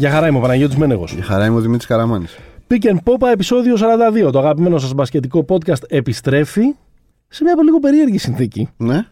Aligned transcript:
Για 0.00 0.10
χαρά 0.10 0.26
είμαι 0.28 0.38
ο 0.38 0.40
Παναγιώτης 0.40 0.76
Μένεγος. 0.76 1.12
Για 1.12 1.22
χαρά 1.24 1.46
είμαι 1.46 1.56
ο 1.56 1.60
Δημήτρης 1.60 1.86
Καραμάνης. 1.86 2.38
Pick 2.68 2.84
and 2.86 2.94
Pop 3.04 3.28
επεισόδιο 3.32 3.74
42. 4.26 4.30
Το 4.32 4.38
αγαπημένο 4.38 4.78
σας 4.78 4.92
μπασκετικό 4.94 5.44
podcast 5.48 5.82
επιστρέφει 5.88 6.62
σε 7.28 7.44
μια 7.44 7.54
πολύ 7.54 7.66
λίγο 7.66 7.78
περίεργη 7.78 8.18
συνθήκη. 8.18 8.68
Ναι. 8.76 9.06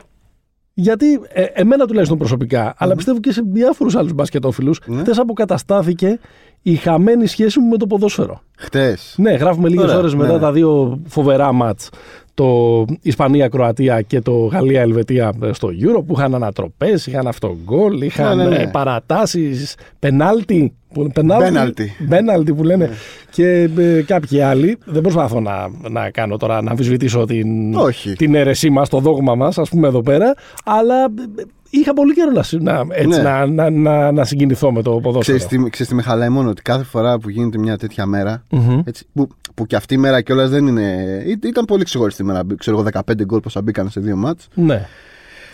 Γιατί 0.75 1.21
ε, 1.33 1.43
εμένα 1.43 1.87
τουλάχιστον 1.87 2.19
προσωπικά, 2.19 2.75
αλλά 2.79 2.95
πιστεύω 2.95 3.21
και 3.21 3.33
σε 3.33 3.43
διάφορους 3.47 3.97
άλλους 3.97 4.13
μπασκετόφιλους, 4.13 4.81
Ναι. 4.87 5.01
χθες 5.01 5.19
αποκαταστάθηκε 5.19 6.19
η 6.63 6.75
χαμένη 6.75 7.27
σχέση 7.27 7.61
μου 7.61 7.69
με 7.69 7.77
το 7.77 7.87
ποδόσφαιρο. 7.87 8.41
Χτες. 8.59 9.15
Ναι, 9.19 9.31
γράφουμε 9.33 9.69
λίγες 9.69 9.85
Ωραία, 9.85 9.97
ώρες 9.99 10.15
μετά 10.15 10.33
ναι. 10.33 10.39
τα 10.39 10.53
δύο 10.53 11.01
φοβερά 11.07 11.53
μάτς. 11.53 11.89
Το 12.35 12.85
Ισπανία-Κροατία 13.03 14.01
και 14.03 14.21
το 14.21 14.33
Γαλλία-Ελβετία 14.33 15.33
στο 15.53 15.69
Euro 15.69 16.05
που 16.07 16.15
είχαν 16.17 16.35
ανατροπές, 16.35 17.07
είχαν 17.07 17.27
αυτογκολ, 17.27 18.01
είχαν 18.01 18.37
Ναι, 18.37 18.45
ναι, 18.45 18.57
ναι. 18.57 18.67
παρατάσεις, 18.67 19.75
πενάλτι. 19.99 20.73
Που, 20.95 21.11
πενάλτι, 21.13 21.45
Πέναλτι. 21.45 21.93
πέναλτι 22.09 22.55
που 22.55 22.63
Ναι. 22.63 22.69
λένε 22.77 22.91
και 23.31 23.71
ε, 23.79 24.03
κάποιοι 24.03 24.41
άλλοι. 24.41 24.79
Δεν 24.85 25.03
προσπαθώ 25.03 25.41
να, 25.41 25.69
να 25.91 26.11
κάνω 26.11 26.37
τώρα 26.37 26.63
να 26.63 26.71
αμφισβητήσω 26.71 27.25
την, 27.25 27.75
Όχι. 27.75 28.13
την 28.13 28.35
αίρεσή 28.35 28.71
μας, 28.71 28.89
το 28.89 28.99
δόγμα 29.01 29.35
μας, 29.35 29.59
ας 29.59 29.69
πούμε 29.69 29.89
εδώ 29.89 30.03
πέρα. 30.03 30.35
Αλλά 30.65 31.05
ε, 31.05 31.43
είχα 31.71 31.93
πολύ 31.95 32.15
καιρό 32.15 32.31
να, 32.31 32.43
συ- 32.43 32.63
να, 32.63 32.83
έτσι, 32.91 33.09
Ναι. 33.09 33.23
να, 33.23 33.47
να, 33.47 33.71
να, 33.71 34.13
να 34.13 34.25
συγκινηθώ 34.25 34.73
με 34.73 34.83
το 34.83 34.91
ποδόσφαιρο. 34.91 35.39
Ξέρεις 35.39 35.47
τι, 35.65 35.71
ξέρεις 35.71 35.89
τι 35.89 35.95
με 35.95 36.03
χαλάει 36.03 36.29
μόνο, 36.29 36.49
ότι 36.49 36.63
κάθε 36.63 36.85
φορά 36.85 37.19
που 37.19 37.31
γίνεται 37.31 37.59
μια 37.59 37.77
τέτοια 37.79 38.07
μέρα, 38.07 38.43
Μμμ. 38.51 38.81
έτσι, 38.85 39.05
που, 39.13 39.29
που 39.55 39.67
και 39.67 39.77
αυτή 39.77 39.95
η 39.95 39.99
μέρα 39.99 40.21
κιόλας 40.21 40.51
δεν 40.51 40.67
είναι. 40.67 40.83
ή- 41.27 41.39
Ήταν 41.49 41.65
πολύ 41.65 41.85
ξεχωριστή 41.85 42.25
μέρα. 42.25 42.41
Ξέρω 42.57 42.77
εγώ 42.79 42.89
15 42.93 43.25
γκολ 43.25 43.41
πόσα 43.41 43.63
μπήκαν 43.63 43.91
σε 43.91 44.01
δύο 44.01 44.17
μάτς. 44.17 44.49
Ναι. 44.55 44.87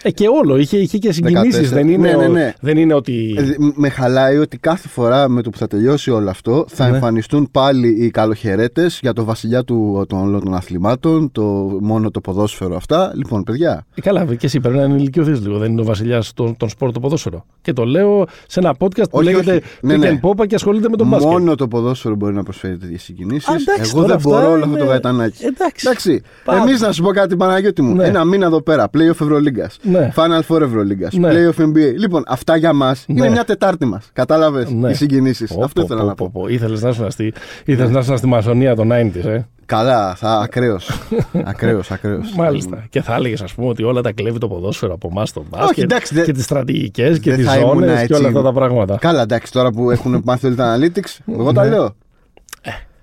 Ε, 0.06 0.10
και 0.10 0.26
όλο, 0.28 0.56
είχε, 0.56 0.76
είχε 0.78 0.98
και 0.98 1.12
συγκινήσεις. 1.12 1.70
14. 1.70 1.72
Δεν, 1.72 1.88
είναι 1.88 2.10
Ναι, 2.10 2.16
ναι, 2.16 2.24
ο- 2.24 2.28
ναι. 2.28 2.54
δεν 2.60 2.76
είναι 2.76 2.94
ότι. 2.94 3.34
Ε, 3.38 3.42
δ- 3.42 3.56
με 3.74 3.88
χαλάει 3.88 4.36
ότι 4.36 4.58
κάθε 4.58 4.88
φορά 4.88 5.28
με 5.28 5.42
το 5.42 5.50
που 5.50 5.58
θα 5.58 5.66
τελειώσει 5.66 6.10
όλο 6.10 6.30
αυτό 6.30 6.64
θα 6.68 6.88
Ναι. 6.88 6.94
εμφανιστούν 6.94 7.48
πάλι 7.50 7.88
οι 8.04 8.10
καλοχαιρέτες 8.10 8.98
για 9.02 9.12
το 9.12 9.24
βασιλιά 9.24 9.64
του, 9.64 10.04
των 10.08 10.18
όλων 10.18 10.44
των 10.44 10.54
αθλημάτων, 10.54 11.32
το, 11.32 11.42
μόνο 11.80 12.10
το 12.10 12.20
ποδόσφαιρο 12.20 12.76
αυτά. 12.76 13.12
Λοιπόν, 13.14 13.42
παιδιά, 13.42 13.86
Ε, 13.94 14.00
Καλά, 14.00 14.24
και 14.24 14.46
εσύ 14.46 14.60
πρέπει 14.60 14.76
να 14.76 14.82
ενηλικιωθείς 14.82 15.40
λίγο. 15.40 15.58
Δεν 15.58 15.70
είναι 15.70 15.80
ο 15.80 15.84
βασιλιάς 15.84 16.32
των, 16.32 16.56
των 16.56 16.68
σπορ 16.68 16.92
το 16.92 17.00
ποδόσφαιρο. 17.00 17.44
Και 17.62 17.72
το 17.72 17.84
λέω 17.84 18.26
σε 18.46 18.60
ένα 18.60 18.74
podcast 18.78 19.10
που 19.10 19.18
Όχι, 19.18 19.24
λέγεται 19.24 19.50
όχι. 19.52 19.62
Ναι, 19.80 19.94
Pick 19.94 19.98
ναι. 19.98 20.20
and 20.22 20.28
Popa 20.28 20.46
και 20.46 20.54
ασχολείται 20.54 20.88
με 20.88 20.96
τον 20.96 21.08
μπάσκετ. 21.08 21.30
μόνο 21.30 21.54
το 21.54 21.68
ποδόσφαιρο 21.68 22.14
μπορεί 22.14 22.34
να 22.34 22.42
προσφέρει 22.42 22.76
τέτοιες 22.76 23.02
συγκινήσεις. 23.02 23.48
Α, 23.48 23.54
εντάξει, 23.54 23.80
Εγώ 23.94 23.94
τώρα 23.94 24.06
δεν 24.06 24.16
αυτά 24.16 24.28
μπορώ 24.28 24.46
όλο 24.50 24.54
αυτό 24.62 24.68
είναι- 24.68 24.78
το 24.78 24.84
γαϊτανάκι. 24.84 25.44
Εντάξει. 25.44 25.86
Εντάξει. 25.86 26.22
Πάμε. 26.44 26.60
Εμείς 26.60 26.80
να 26.80 26.92
σου 26.92 27.02
πω 27.02 27.10
κάτι, 27.10 27.36
Παναγιώτη 27.36 27.82
μου. 27.82 27.94
Ναι. 27.94 28.04
Ένα 28.04 28.24
μήνα 28.24 28.46
εδώ 28.46 28.62
πέρα. 28.62 28.90
Playoff 28.96 29.08
Ευρωλίγκας. 29.20 29.76
Ναι. 29.98 30.12
Final 30.16 30.40
Four 30.56 30.60
Ευρωλίγκα. 30.60 31.08
Ναι. 31.12 31.28
Playoff 31.32 31.60
NBA. 31.62 31.94
Λοιπόν, 31.98 32.22
αυτά 32.26 32.56
για 32.56 32.72
μας 32.72 33.04
Ναι. 33.08 33.18
είναι 33.20 33.30
μια 33.30 33.44
Τετάρτη 33.44 33.84
μας. 33.84 34.10
Κατάλαβες 34.12 34.70
Ναι. 34.70 34.90
οι 34.90 34.94
συγκινήσεις. 34.94 35.52
Πω, 35.54 35.64
Αυτό 35.64 35.80
πω, 35.80 35.86
ήθελα 35.86 36.00
πω, 36.00 36.06
να 36.06 36.14
πω, 36.14 36.30
πω. 36.32 36.40
πω. 36.40 36.48
Ήθελες 36.48 36.82
να 36.82 36.88
ήσουν 36.88 37.10
στη, 37.10 37.32
ήθελες 37.64 37.90
να 37.90 37.98
ήσουν 37.98 38.16
στη 38.16 38.26
μασονία 38.26 38.74
των 38.74 38.88
90s, 38.92 39.24
ε; 39.26 39.46
Καλά, 39.66 40.14
θα 40.14 40.30
ακραίος. 40.40 40.90
ακραίος, 41.44 41.90
ακραίος. 41.90 42.32
Μάλιστα. 42.36 42.84
Και 42.90 43.02
θα 43.02 43.14
έλεγες, 43.14 43.42
ας 43.42 43.54
πούμε, 43.54 43.68
ότι 43.68 43.82
όλα 43.82 44.00
τα 44.00 44.12
κλέβει 44.12 44.38
το 44.38 44.48
ποδόσφαιρο 44.48 44.94
από 44.94 45.08
εμάς 45.10 45.28
στο 45.28 45.44
μπάσκετ. 45.50 45.84
εντάξει, 45.84 46.14
δεν- 46.14 46.24
και 46.24 46.32
τις 46.32 46.44
στρατηγικές 46.44 47.18
και 47.18 47.30
δεν 47.30 47.38
τις 47.38 47.48
θα 47.48 47.56
ήμουν 47.58 47.68
ζώνες 47.72 47.94
και 47.96 48.00
έτσι. 48.02 48.12
όλα 48.14 48.28
αυτά 48.28 48.42
τα 48.42 48.52
πράγματα. 48.52 48.96
Καλά, 49.00 49.22
εντάξει, 49.22 49.52
τώρα 49.52 49.70
που 49.70 49.90
έχουν 49.90 50.20
μάθει 50.24 50.46
όλοι 50.46 50.54
τα 50.56 50.76
analytics, 50.78 51.32
εγώ 51.32 51.52
τα 51.52 51.62
Ναι. 51.64 51.70
λέω. 51.70 51.94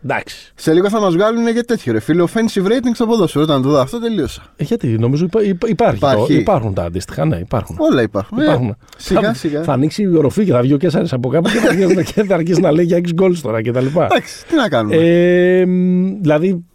Εντάξει. 0.03 0.52
Σε 0.55 0.73
λίγο 0.73 0.89
θα 0.89 0.99
μας 0.99 1.13
βγάλουν 1.13 1.47
για 1.47 1.63
τέτοιο 1.63 1.94
ρε 1.94 1.99
φίλε. 1.99 2.23
Offensive 2.23 2.66
rating 2.66 2.91
στο 2.94 3.05
ποδόσφαιρο. 3.05 3.44
Όταν 3.44 3.61
το 3.61 3.69
δω 3.69 3.80
αυτό, 3.80 3.99
τελείωσα. 3.99 4.43
Ε, 4.55 4.63
γιατί 4.63 4.88
νομίζω 4.88 5.25
υπά, 5.25 5.43
υπά- 5.43 5.69
υπάρχει. 5.69 5.95
Υπάρχει. 5.97 6.27
Το, 6.27 6.33
υπάρχουν 6.33 6.73
τα 6.73 6.83
αντίστοιχα. 6.83 7.25
Ναι, 7.25 7.38
υπάρχουν. 7.38 7.75
Όλα 7.80 8.02
υπάρχουν. 8.02 8.39
Ε, 8.39 8.43
Υπάρχουν. 8.43 8.75
σιγά 8.97 9.21
θα, 9.21 9.33
σιγά. 9.33 9.63
θα 9.63 9.73
ανοίξει 9.73 10.02
η 10.02 10.16
οροφή 10.16 10.45
και 10.45 10.52
θα 10.52 10.61
βγει 10.61 10.73
ο 10.73 10.77
Κέσσαρη 10.77 11.08
από 11.11 11.30
κάπου 11.30 11.49
και 11.49 11.58
θα, 11.58 11.70
αρχίσει- 11.70 12.03
και 12.14 12.23
θα 12.23 12.36
αρχίσει 12.36 12.59
να 12.61 12.71
λέει 12.71 12.86
για 12.86 12.98
6 12.98 13.14
γκολ 13.14 13.42
τώρα 13.42 13.61
κτλ. 13.61 13.86
Εντάξει, 13.86 14.45
τι 14.48 14.55
να 14.55 14.70
κάνουμε. 14.70 14.95
Ε, 14.95 15.65
μ, 15.65 16.21
δηλαδή, 16.21 16.65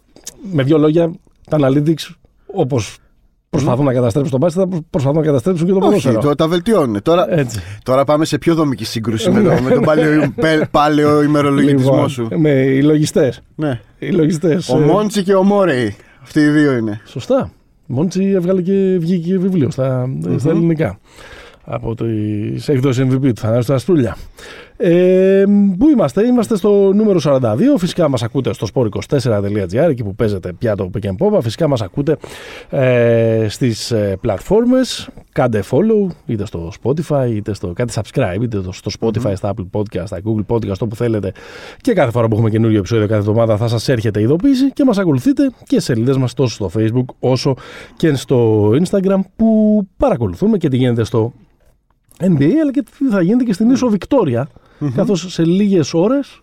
με 0.51 0.63
δύο 0.63 0.77
λόγια, 0.77 1.11
τα 1.49 1.57
analytics 1.61 2.09
όπως 2.45 2.97
προσπαθούν 3.49 3.85
να 3.85 3.93
καταστρέψουν 3.93 4.31
τον 4.31 4.39
μπάσκετ, 4.39 4.61
θα 4.63 4.67
προσ- 4.69 4.83
προσπαθούν 4.89 5.19
να 5.19 5.25
καταστρέψουν 5.25 5.65
και 5.65 5.71
το 5.71 5.77
Όχι, 5.77 5.85
ποδόσφαιρο. 5.87 6.19
το, 6.21 6.35
τα 6.35 6.47
βελτιώνουν. 6.47 7.01
Τώρα, 7.01 7.33
Έτσι. 7.33 7.59
τώρα 7.83 8.03
πάμε 8.03 8.25
σε 8.25 8.37
πιο 8.37 8.55
δομική 8.55 8.85
σύγκρουση 8.85 9.29
με, 9.31 9.41
το, 9.41 9.61
με 9.63 9.69
τον 9.69 9.83
παλαιό, 9.83 10.31
πε- 10.35 10.67
παλαιό 10.71 11.23
ημερολογητισμό 11.23 11.91
Λοιπόν, 11.93 12.09
σου. 12.09 12.27
με 12.35 12.49
οι 12.49 12.81
λογιστές. 12.83 13.41
Ναι. 13.55 13.79
Οι 13.99 14.09
λογιστές, 14.11 14.69
Ο 14.69 14.77
ε, 14.77 14.85
Μόντσι 14.85 15.23
και 15.23 15.33
ο 15.35 15.43
Μόρεϊ. 15.43 15.95
Αυτοί 16.23 16.39
οι 16.39 16.47
δύο 16.49 16.73
είναι. 16.73 17.01
Σωστά. 17.05 17.51
Μόντσι 17.85 18.23
έβγαλε 18.23 18.61
και 18.61 18.97
βγήκε 18.99 19.29
και 19.31 19.37
βιβλίο 19.37 19.69
στα, 19.71 20.09
στα 20.37 20.49
ελληνικά. 20.49 20.99
Από 21.69 21.95
τις 21.95 22.67
εκδόσεις 22.69 23.03
MVP 23.05 23.21
του 23.21 23.41
Θανάσου 23.41 23.73
Αστρούλια. 23.73 24.17
Ε, 24.79 25.43
πού 25.77 25.89
είμαστε, 25.89 26.25
είμαστε 26.25 26.55
στο 26.55 26.93
νούμερο 26.93 27.19
42. 27.23 27.41
Φυσικά 27.77 28.09
μας 28.09 28.23
ακούτε 28.23 28.53
στο 28.53 28.67
sport24.gr 28.73 29.89
εκεί 29.89 30.03
που 30.03 30.15
παίζετε 30.15 30.53
πια 30.53 30.75
το 30.75 30.89
Pick 30.93 31.05
and 31.05 31.35
Pop. 31.35 31.41
Φυσικά 31.41 31.67
μας 31.67 31.81
ακούτε 31.81 32.17
ε, 32.69 33.45
στις 33.49 33.91
ε, 33.91 34.17
πλατφόρμες. 34.21 35.09
Κάντε 35.31 35.63
follow 35.71 36.11
είτε 36.25 36.45
στο 36.45 36.71
Spotify 36.83 37.29
είτε 37.29 37.53
στο. 37.53 37.73
Κάντε 37.73 37.93
subscribe 37.95 38.41
είτε 38.41 38.61
στο 38.71 38.91
Spotify, 38.99 39.31
στα 39.35 39.53
Apple 39.53 39.79
Podcast, 39.79 40.03
στα 40.05 40.21
Google 40.25 40.55
Podcast, 40.55 40.77
όπου 40.79 40.95
θέλετε. 40.95 41.31
Και 41.81 41.93
κάθε 41.93 42.11
φορά 42.11 42.27
που 42.27 42.33
έχουμε 42.33 42.49
καινούριο 42.49 42.77
επεισόδιο 42.77 43.07
κάθε 43.07 43.19
εβδομάδα 43.19 43.57
θα 43.57 43.67
σας 43.67 43.89
έρχεται 43.89 44.21
ειδοποίηση 44.21 44.71
και 44.71 44.83
μας 44.83 44.97
ακολουθείτε 44.97 45.51
και 45.63 45.79
σε 45.79 45.85
σελίδες 45.85 46.17
μας 46.17 46.33
τόσο 46.33 46.53
στο 46.53 46.71
Facebook 46.77 47.15
όσο 47.19 47.55
και 47.95 48.13
στο 48.13 48.69
Instagram 48.69 49.19
που 49.35 49.81
παρακολουθούμε 49.97 50.57
και 50.57 50.69
τι 50.69 50.77
γίνεται 50.77 51.03
στο 51.03 51.33
NBA 52.19 52.51
αλλά 52.61 52.71
και 52.71 52.81
τι 52.81 53.07
θα 53.09 53.21
γίνεται 53.21 53.43
και 53.43 53.53
στην 53.53 53.69
ίσο 53.69 53.87
Βικτόρια 53.87 54.49
καθώς 54.95 55.33
σε 55.33 55.45
λίγες 55.45 55.93
ώρες 55.93 56.41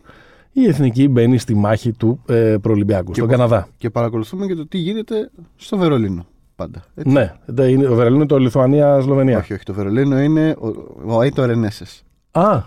η 0.52 0.66
Εθνική 0.66 1.08
μπαίνει 1.08 1.38
στη 1.38 1.54
μάχη 1.54 1.92
του 1.92 2.20
ε, 2.26 2.56
προολυμπιακού 2.62 3.14
στον 3.14 3.26
πο- 3.26 3.32
Καναδά. 3.32 3.68
Και 3.76 3.90
παρακολουθούμε 3.90 4.46
και 4.46 4.54
το 4.54 4.66
τι 4.66 4.78
γίνεται 4.78 5.30
στο 5.56 5.76
Βερολίνο. 5.76 6.26
Πάντα. 6.56 6.84
Έτσι. 6.94 7.12
Ναι, 7.12 7.32
δεν 7.44 7.68
είναι, 7.68 7.86
ο 7.88 7.94
Βερολίνο 7.94 8.26
το 8.26 8.38
Λιθουανία-Σλοβενία. 8.38 9.38
Όχι, 9.38 9.52
όχι. 9.52 9.62
Το 9.64 9.72
Βερολίνο 9.72 10.20
είναι 10.20 10.56
ο, 10.58 10.68
ο 11.16 11.22
Αίτο 11.22 11.44
Ρενέσε. 11.46 11.84
Α, 12.30 12.62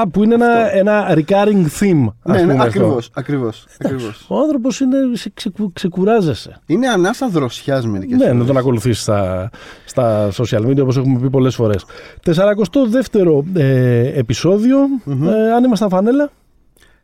α, 0.00 0.08
που 0.08 0.22
είναι 0.24 0.34
ένα, 0.34 0.74
ένα 0.74 1.14
recurring 1.14 1.66
theme. 1.80 2.06
ας 2.22 2.36
Ναι, 2.40 2.42
ναι, 2.44 2.52
πούμε, 2.52 2.64
ακριβώ. 2.64 2.96
αυτό. 2.96 3.10
Ακριβώς, 3.20 3.66
ακριβώς. 3.80 4.26
Ο 4.28 4.38
άνθρωπος 4.40 4.80
είναι. 4.80 4.96
σε- 5.12 5.30
ξεκου- 5.34 5.72
ξεκουράζεσαι. 5.72 6.60
είναι 6.66 6.88
ανάσα 6.88 7.28
δροσιά 7.28 7.82
μερικές 7.86 8.18
Ναι, 8.18 8.32
να 8.32 8.44
τον 8.44 8.56
ακολουθήσεις 8.56 9.02
στα, 9.02 9.50
στα 9.84 10.30
social 10.32 10.60
media 10.66 10.80
όπως 10.80 10.96
έχουμε 10.96 11.18
πει 11.20 11.30
πολλές 11.30 11.54
φορές. 11.54 11.84
42ο 12.22 13.44
ε, 13.54 14.18
επεισόδιο. 14.18 14.78
Ε, 15.06 15.52
αν 15.52 15.64
ήμασταν 15.64 15.88
φανέλα. 15.88 16.30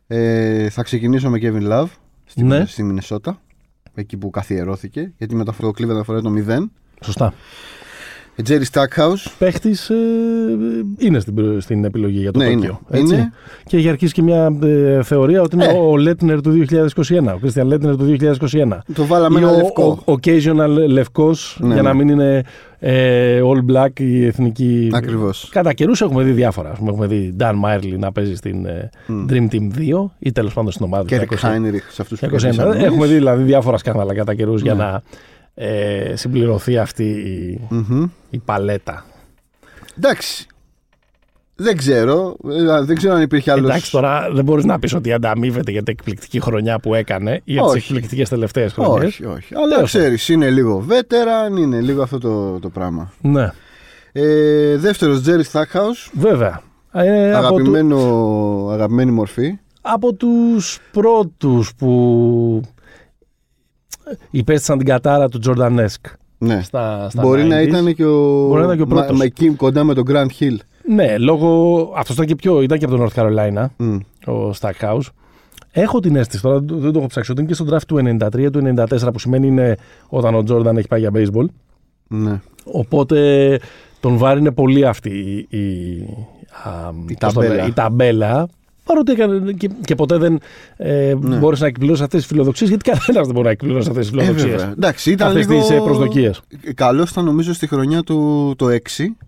Ε, 0.07 0.69
θα 0.69 0.83
ξεκινήσω 0.83 1.29
με 1.29 1.39
Kevin 1.41 1.71
Love 1.71 1.87
στη, 2.25 2.43
Ναι. 2.43 2.65
στη 2.65 2.83
Μινεσότα. 2.83 3.39
Εκεί 3.95 4.17
που 4.17 4.29
καθιερώθηκε. 4.29 5.13
Γιατί 5.17 5.35
μετά 5.35 5.53
το 5.59 5.71
Cleveland 5.77 5.99
αφορά 5.99 6.21
το 6.21 6.29
0. 6.47 6.69
Σωστά. 7.03 7.33
Ε, 8.35 8.41
Jerry 8.47 8.63
Stackhouse. 8.71 9.31
Παίχτης 9.37 9.89
ε, 9.89 9.95
είναι 10.97 11.19
στην, 11.19 11.61
στην 11.61 11.85
επιλογή 11.85 12.19
για 12.19 12.31
το 12.31 12.39
Ναι, 12.39 12.45
Τόκιο. 12.53 12.79
είναι. 12.91 12.99
έτσι. 13.01 13.13
Είναι. 13.13 13.31
Και 13.63 13.77
έχει 13.77 13.89
αρχίσει 13.89 14.13
και 14.13 14.21
μια 14.21 14.57
ε, 14.63 15.03
θεωρία 15.03 15.41
ότι 15.41 15.55
είναι 15.55 15.65
Ε. 15.65 15.71
ο 15.77 15.97
Λέτνερ 15.97 16.41
του 16.41 16.65
2021. 16.69 17.33
Ο 17.35 17.37
Κρίστιαν 17.41 17.67
Λέτνερ 17.67 17.95
του 17.97 18.15
2021. 18.19 18.77
Το 18.93 19.05
βάλαμε 19.05 19.39
Ή 19.39 19.43
ένα 19.43 19.51
ο, 19.51 19.55
λευκό. 19.55 19.99
ο, 20.05 20.13
occasional 20.13 20.87
λευκός 20.87 21.57
Ναι, 21.61 21.73
για 21.73 21.81
να 21.83 21.93
ναι. 21.93 22.03
μην 22.03 22.09
είναι 22.09 22.43
ε, 22.79 23.39
all 23.43 23.71
black 23.75 23.99
η 23.99 24.25
εθνική. 24.25 24.89
Ακριβώς. 24.93 25.49
Κατά 25.51 25.73
καιρούς 25.73 26.01
έχουμε 26.01 26.23
δει 26.23 26.31
διάφορα. 26.31 26.69
Ας 26.71 26.77
πούμε, 26.77 26.89
έχουμε 26.91 27.07
δει 27.07 27.35
Dan 27.39 27.53
Marley 27.65 27.95
να 27.99 28.11
παίζει 28.11 28.35
στην 28.35 28.65
ε, 28.65 28.89
Dream 29.29 29.47
Team 29.51 29.77
2 30.05 30.09
ή 30.19 30.31
τέλος 30.31 30.53
πάντων 30.53 30.71
στην 30.71 30.85
ομάδα 30.85 31.05
Και 31.05 31.19
του. 31.19 31.25
Rick 31.35 31.45
Heinrich 31.45 31.83
σε 31.91 32.01
αυτούς 32.01 32.19
που 32.19 32.25
2021. 32.25 32.29
κερδίσαν 32.29 32.71
εμείς. 32.71 32.83
Έχουμε 32.83 33.07
δει 33.07 33.13
δηλαδή 33.13 33.43
διάφορα 33.43 33.77
σκάνδαλα 33.77 34.13
κατά 34.13 34.35
καιρούς 34.35 34.61
για 34.61 34.73
Ναι. 34.73 34.83
να 34.83 35.01
ε, 35.55 36.13
συμπληρωθεί 36.15 36.77
αυτή 36.77 37.03
η, 37.03 37.59
Μμμ. 37.69 38.05
η 38.29 38.37
παλέτα. 38.37 39.05
Εντάξει. 39.97 40.45
Δεν 41.57 41.77
ξέρω. 41.77 42.35
Ε, 42.51 42.81
Δεν 42.83 42.95
ξέρω 42.95 43.13
αν 43.13 43.21
υπήρχε 43.21 43.51
άλλο. 43.51 43.67
Εντάξει, 43.67 43.91
τώρα 43.91 44.29
δεν 44.33 44.43
μπορείς 44.43 44.65
να 44.65 44.79
πεις 44.79 44.93
ότι 44.93 45.13
ανταμείβεται 45.13 45.71
για 45.71 45.83
την 45.83 45.93
εκπληκτική 45.97 46.39
χρονιά 46.39 46.79
που 46.79 46.93
έκανε 46.93 47.41
ή 47.43 47.51
για 47.51 47.61
τις 47.61 47.71
Όχι. 47.71 47.77
εκπληκτικές 47.77 48.29
τελευταίες 48.29 48.73
χρονιές. 48.73 49.03
Όχι, 49.05 49.25
όχι. 49.25 49.55
Αλλά 49.55 49.67
Τέλος 49.75 49.89
ξέρεις, 49.89 50.29
είναι 50.29 50.49
λίγο 50.49 50.85
veteran, 50.89 51.57
είναι 51.59 51.81
λίγο 51.81 52.01
αυτό 52.01 52.17
το, 52.19 52.59
το 52.59 52.69
πράγμα. 52.69 53.11
Ναι, 53.21 53.51
Ε, 54.11 54.77
Δεύτερος, 54.77 55.21
Jerry 55.25 55.43
Stackhouse. 55.51 56.09
βέβαια. 56.13 56.61
Ε, 56.91 57.33
από, 57.33 57.47
του, 57.47 57.47
Αγαπημένο, 57.47 57.97
αγαπημένη 58.71 59.11
μορφή. 59.11 59.57
από 59.81 60.13
τους 60.13 60.79
πρώτους 60.91 61.73
που 61.77 62.61
υπέστησαν 64.31 64.77
την 64.77 64.87
κατάρα 64.87 65.29
του 65.29 65.39
Τζορντανέσκ 65.39 66.05
Ναι. 66.37 66.61
στα, 66.63 67.09
στα 67.09 67.21
Μπορεί 67.21 67.43
να 67.43 67.59
90s. 67.59 67.67
ήταν 67.67 67.93
και 67.95 68.05
ο, 68.05 68.47
Μπορεί 68.47 68.59
να 68.59 68.65
ήταν 68.65 68.77
και 68.77 68.83
ο 68.83 68.87
μα- 68.87 68.95
πρώτος. 69.01 69.17
με 69.17 69.25
εκεί 69.25 69.49
κοντά 69.49 69.83
με 69.83 69.93
τον 69.93 70.03
Grand 70.09 70.27
Hill. 70.39 70.55
Ναι, 70.89 71.17
λόγω. 71.17 71.79
Αυτός 71.95 72.15
ήταν 72.15 72.27
και 72.27 72.35
πιο. 72.35 72.61
ήταν 72.61 72.77
και 72.79 72.85
από 72.85 72.95
το 72.97 73.03
North 73.05 73.19
Carolina, 73.21 73.65
Μμ. 73.77 73.95
ο 74.27 74.53
Stackhouse. 74.59 74.99
Έχω 75.71 75.99
την 75.99 76.15
αίσθηση 76.15 76.41
τώρα, 76.41 76.59
δεν 76.59 76.79
δεν 76.79 76.91
το 76.91 76.99
έχω 76.99 77.07
ψάξει, 77.07 77.31
ότι 77.31 77.39
είναι 77.41 77.49
και 77.49 77.55
στο 77.55 77.65
draft 77.69 77.81
του 77.87 77.95
93, 77.97 78.49
του 78.51 78.59
94, 78.59 79.11
που 79.13 79.19
σημαίνει 79.19 79.47
είναι 79.47 79.75
όταν 80.09 80.35
ο 80.35 80.43
Τζόρνταν 80.43 80.77
έχει 80.77 80.87
πάει 80.87 80.99
για 80.99 81.11
baseball. 81.13 81.45
Ναι. 82.07 82.39
Οπότε 82.65 83.59
τον 83.99 84.17
βάρινε 84.17 84.51
πολύ 84.51 84.85
αυτή 84.85 85.09
η, 85.49 85.57
η- 85.59 86.07
α, 86.63 86.91
Η 87.07 87.13
πώς 87.19 87.33
το 87.33 87.39
ταμπέλα. 87.39 87.55
λέει, 87.55 87.67
η 87.67 87.73
ταμπέλα. 87.73 88.47
Παρότι 88.85 89.11
έκανε 89.11 89.51
και, 89.51 89.69
και 89.85 89.95
ποτέ 89.95 90.17
δεν 90.17 90.39
ε, 90.77 91.13
Ναι. 91.19 91.35
μπόρεσε 91.37 91.61
να 91.61 91.67
εκπληρώσεις 91.67 92.03
αυτές 92.03 92.19
τις 92.19 92.29
φιλοδοξίες, 92.29 92.69
γιατί 92.69 92.83
κανένας 92.91 93.25
δεν 93.25 93.31
μπορεί 93.31 93.45
να 93.45 93.51
εκπληρώσει 93.51 93.89
αυτές 93.89 94.09
τις 94.09 94.17
Ε, 94.17 94.21
φιλοδοξίες. 94.21 94.51
βέβαια. 94.55 94.71
Εντάξει, 94.77 95.11
ήταν 95.11 95.27
Αυτές 95.27 95.47
λίγο... 95.47 95.59
τις 95.67 95.81
προσδοκίες. 95.83 96.41
Καλός 96.75 97.09
ήταν 97.09 97.25
νομίζω 97.25 97.53
στη 97.53 97.67
χρονιά 97.67 98.01
του 98.03 98.53
το 98.57 98.65
6 98.69 98.75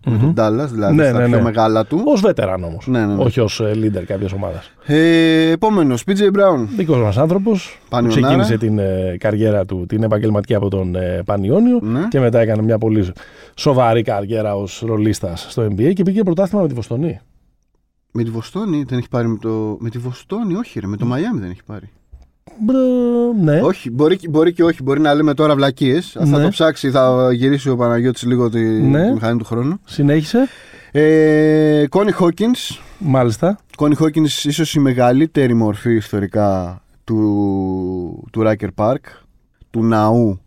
με 0.06 0.16
τον 0.18 0.34
Dallas, 0.36 0.68
δηλαδή 0.72 0.94
Ναι, 0.94 1.08
στα 1.08 1.18
ναι, 1.18 1.24
πιο 1.26 1.36
ναι. 1.36 1.42
μεγάλα 1.42 1.86
του. 1.86 2.02
Ω 2.06 2.16
βέτεραν 2.18 2.64
όμως. 2.64 2.86
Ναι, 2.86 2.98
ναι, 3.06 3.14
ναι. 3.14 3.22
Όχι 3.22 3.40
ως 3.40 3.60
leader 3.64 4.02
κάποιας 4.06 4.32
ομάδας. 4.32 4.70
Ε, 4.86 5.50
Επόμενος, 5.50 6.02
PJ 6.06 6.20
Brown. 6.20 6.66
Δικός 6.76 6.98
μας 6.98 7.16
άνθρωπος 7.18 7.78
που 7.82 7.86
Πανιωνάρα. 7.88 8.20
ξεκίνησε 8.20 8.56
την 8.58 8.78
ε, 8.78 9.16
καριέρα 9.18 9.64
του, 9.64 9.84
την 9.88 10.02
επαγγελματική 10.02 10.54
από 10.54 10.68
τον 10.70 10.94
ε, 10.94 11.22
Πανιόνιο 11.24 11.78
Ναι. 11.82 12.00
και 12.08 12.20
μετά 12.20 12.38
έκανε 12.40 12.62
μια 12.62 12.78
πολύ 12.78 13.12
σοβαρή 13.54 14.02
καριέρα 14.02 14.54
ως 14.56 14.82
ρολίστας 14.86 15.46
στο 15.50 15.66
NBA 15.70 15.92
και 15.94 16.02
πήγε 16.02 16.22
πρωτάθλημα 16.22 16.62
με 16.62 16.68
τη 16.68 16.74
Βοστονή. 16.74 17.20
Με 18.20 18.24
τη 18.24 18.30
Βοστόνη 18.30 18.84
δεν 18.88 18.98
έχει 18.98 19.08
πάρει 19.08 19.28
με 19.28 19.36
το. 19.40 19.76
Με 19.80 19.90
τη 19.90 19.98
Βοστόνη, 19.98 20.54
όχι, 20.54 20.80
ρε. 20.80 20.86
Με 20.86 20.96
το 20.96 21.06
Μαϊάμι 21.06 21.40
δεν 21.40 21.50
έχει 21.50 21.64
πάρει. 21.66 21.90
Μπρ- 22.60 23.42
ναι. 23.42 23.60
Όχι, 23.60 23.90
μπορεί, 23.90 24.16
και- 24.16 24.28
μπορεί 24.28 24.52
και 24.52 24.64
όχι. 24.64 24.82
Μπορεί 24.82 25.00
να 25.00 25.14
λέμε 25.14 25.34
τώρα 25.34 25.54
βλακίες. 25.54 26.10
Θα 26.18 26.26
Ναι. 26.26 26.42
το 26.42 26.48
ψάξει, 26.48 26.90
θα 26.90 27.32
γυρίσει 27.32 27.68
ο 27.70 27.76
Παναγιώτης 27.76 28.22
λίγο 28.24 28.50
τη, 28.50 28.60
Ναι. 28.60 29.06
τη 29.06 29.12
μηχανή 29.12 29.38
του 29.38 29.44
χρόνου. 29.44 29.80
Συνέχισε. 29.84 30.48
Ε, 30.92 31.84
Κόνι 31.88 32.10
Χόκκιν. 32.12 32.50
Μάλιστα. 32.98 33.58
Κόνι 33.76 33.94
Χόκκιν, 33.94 34.24
ίσως 34.24 34.74
η 34.74 34.80
μεγαλύτερη 34.80 35.54
μορφή 35.54 35.94
ιστορικά 35.94 36.82
του, 37.04 38.24
του 38.32 38.42
Riker 38.46 38.68
Park, 38.74 39.02
του 39.70 39.84
ναού 39.84 40.40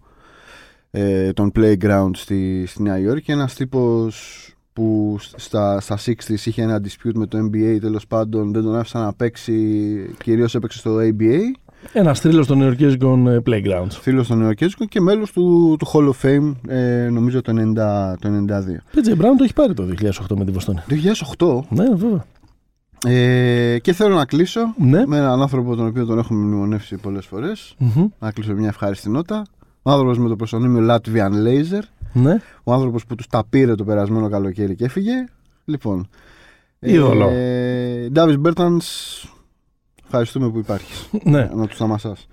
ε, 0.91 1.31
των 1.33 1.51
Playground 1.55 2.09
στη, 2.13 2.65
στη 2.67 2.81
Νέα 2.83 2.99
Υόρκη. 2.99 3.31
Ένας 3.31 3.53
τύπος 3.53 4.45
που 4.73 5.17
στα, 5.35 5.79
στα 5.79 5.97
60s 6.05 6.39
είχε 6.45 6.61
ένα 6.61 6.81
dispute 6.83 7.13
με 7.13 7.25
το 7.25 7.37
NBA 7.37 7.77
τέλος 7.81 8.07
πάντων 8.07 8.51
δεν 8.51 8.63
τον 8.63 8.75
άφησαν 8.75 9.01
να 9.01 9.13
παίξει 9.13 9.55
κυρίως 10.23 10.55
έπαιξε 10.55 10.77
στο 10.77 10.97
ABA 10.97 11.39
Ένας 11.93 12.21
τρίλο 12.21 12.45
των 12.45 12.57
Νεορκέζικων 12.57 13.27
ε, 13.27 13.41
Playgrounds. 13.45 13.87
φίλος 14.01 14.27
των 14.27 14.37
Νεοκέζικων 14.37 14.87
και 14.87 15.01
μέλος 15.01 15.31
του, 15.31 15.75
του 15.79 15.87
Hall 15.93 16.09
of 16.09 16.25
Fame 16.27 16.51
ε, 16.67 17.09
νομίζω 17.11 17.41
το, 17.41 17.53
90, 17.55 17.73
το 18.19 18.29
92 18.47 18.97
PJ 18.97 19.11
Brown 19.21 19.33
το 19.37 19.43
έχει 19.43 19.53
πάρει 19.53 19.73
το 19.73 19.87
2008 20.01 20.35
με 20.37 20.45
τη 20.45 20.51
Βοστόνη. 20.51 20.79
2008 21.37 21.59
Ναι, 21.69 21.83
βέβαια. 21.95 22.25
ε, 23.07 23.79
και 23.79 23.93
θέλω 23.93 24.15
να 24.15 24.25
κλείσω 24.25 24.59
Ναι. 24.77 25.05
με 25.07 25.17
έναν 25.17 25.41
άνθρωπο 25.41 25.75
τον 25.75 25.87
οποίο 25.87 26.05
τον 26.05 26.17
έχουμε 26.17 26.39
μνημονεύσει 26.45 26.95
πολλές 26.95 27.25
φορές 27.25 27.75
Μμμ. 27.77 28.07
να 28.19 28.31
κλείσω 28.31 28.53
μια 28.53 28.67
ευχάριστη 28.67 29.09
νότα 29.09 29.45
ο 29.81 29.91
άνθρωπος 29.91 30.17
με 30.19 30.27
το 30.27 30.35
προσωνύμιο 30.35 30.93
Latvian 30.95 31.31
Laser 31.31 31.81
Ναι. 32.13 32.37
ο 32.63 32.73
άνθρωπος 32.73 33.05
που 33.05 33.15
τους 33.15 33.27
τα 33.27 33.43
πήρε 33.49 33.75
το 33.75 33.83
περασμένο 33.83 34.29
καλοκαίρι 34.29 34.75
και 34.75 34.85
έφυγε 34.85 35.11
λοιπόν 35.65 36.07
Είδωλο. 36.79 37.29
ε, 37.29 38.07
Ντάβις 38.11 38.37
Μπέρτανς 38.37 38.85
ευχαριστούμε 40.05 40.49
που 40.49 40.57
υπάρχεις 40.57 41.09
ναι. 41.23 41.49
να 41.55 41.67
τους 41.67 41.81
αμασάς 41.81 42.27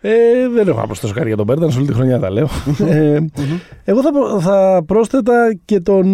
Ε, 0.00 0.48
δεν 0.54 0.68
έχω 0.68 0.80
να 0.80 0.86
προσθέσω 0.86 1.12
κάτι 1.14 1.26
για 1.26 1.36
τον 1.36 1.46
Μπέρτανς, 1.46 1.76
όλη 1.76 1.86
τη 1.86 1.92
χρονιά 1.92 2.18
τα 2.18 2.30
λέω. 2.30 2.48
ε, 2.88 3.18
εγώ 3.84 4.02
θα, 4.02 4.12
προ- 4.12 4.40
θα 4.40 4.82
πρόσθετα 4.86 5.54
και 5.64 5.80
τον, 5.80 6.06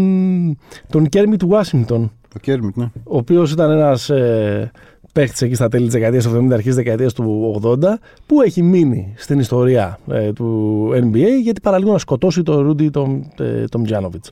τον 0.91 1.09
Κέρμιτ 1.09 1.43
Ουάσιγκτον, 1.43 2.13
ο 2.37 2.39
Κέρμιτ 2.41 2.77
ναι 2.77 2.85
ο 3.05 3.17
οποίος 3.17 3.53
ήταν 3.53 3.71
ένας 3.71 4.11
ε, 4.11 4.71
παίχτης 5.15 5.43
εκεί 5.43 5.55
στα 5.55 5.69
τέλη 5.69 5.85
της 5.85 5.93
δεκαετίας 5.95 6.25
του 6.25 6.31
70, 6.31 6.53
αρχής 6.53 6.65
της 6.65 6.75
δεκαετίας 6.75 7.13
του 7.13 7.61
80, 7.63 7.77
που 8.27 8.41
έχει 8.41 8.63
μείνει 8.63 9.15
στην 9.17 9.39
ιστορία 9.39 9.99
ε, 10.11 10.33
του 10.33 10.91
NBA 10.95 11.29
γιατί 11.43 11.61
παραλίγο 11.61 11.93
να 11.93 11.99
σκοτώσει 11.99 12.43
τον 12.43 12.63
Ρούντι 12.63 12.91
τον, 12.91 13.31
ε, 13.39 13.65
τον 13.65 13.85
Τζάνοβιτς, 13.85 14.31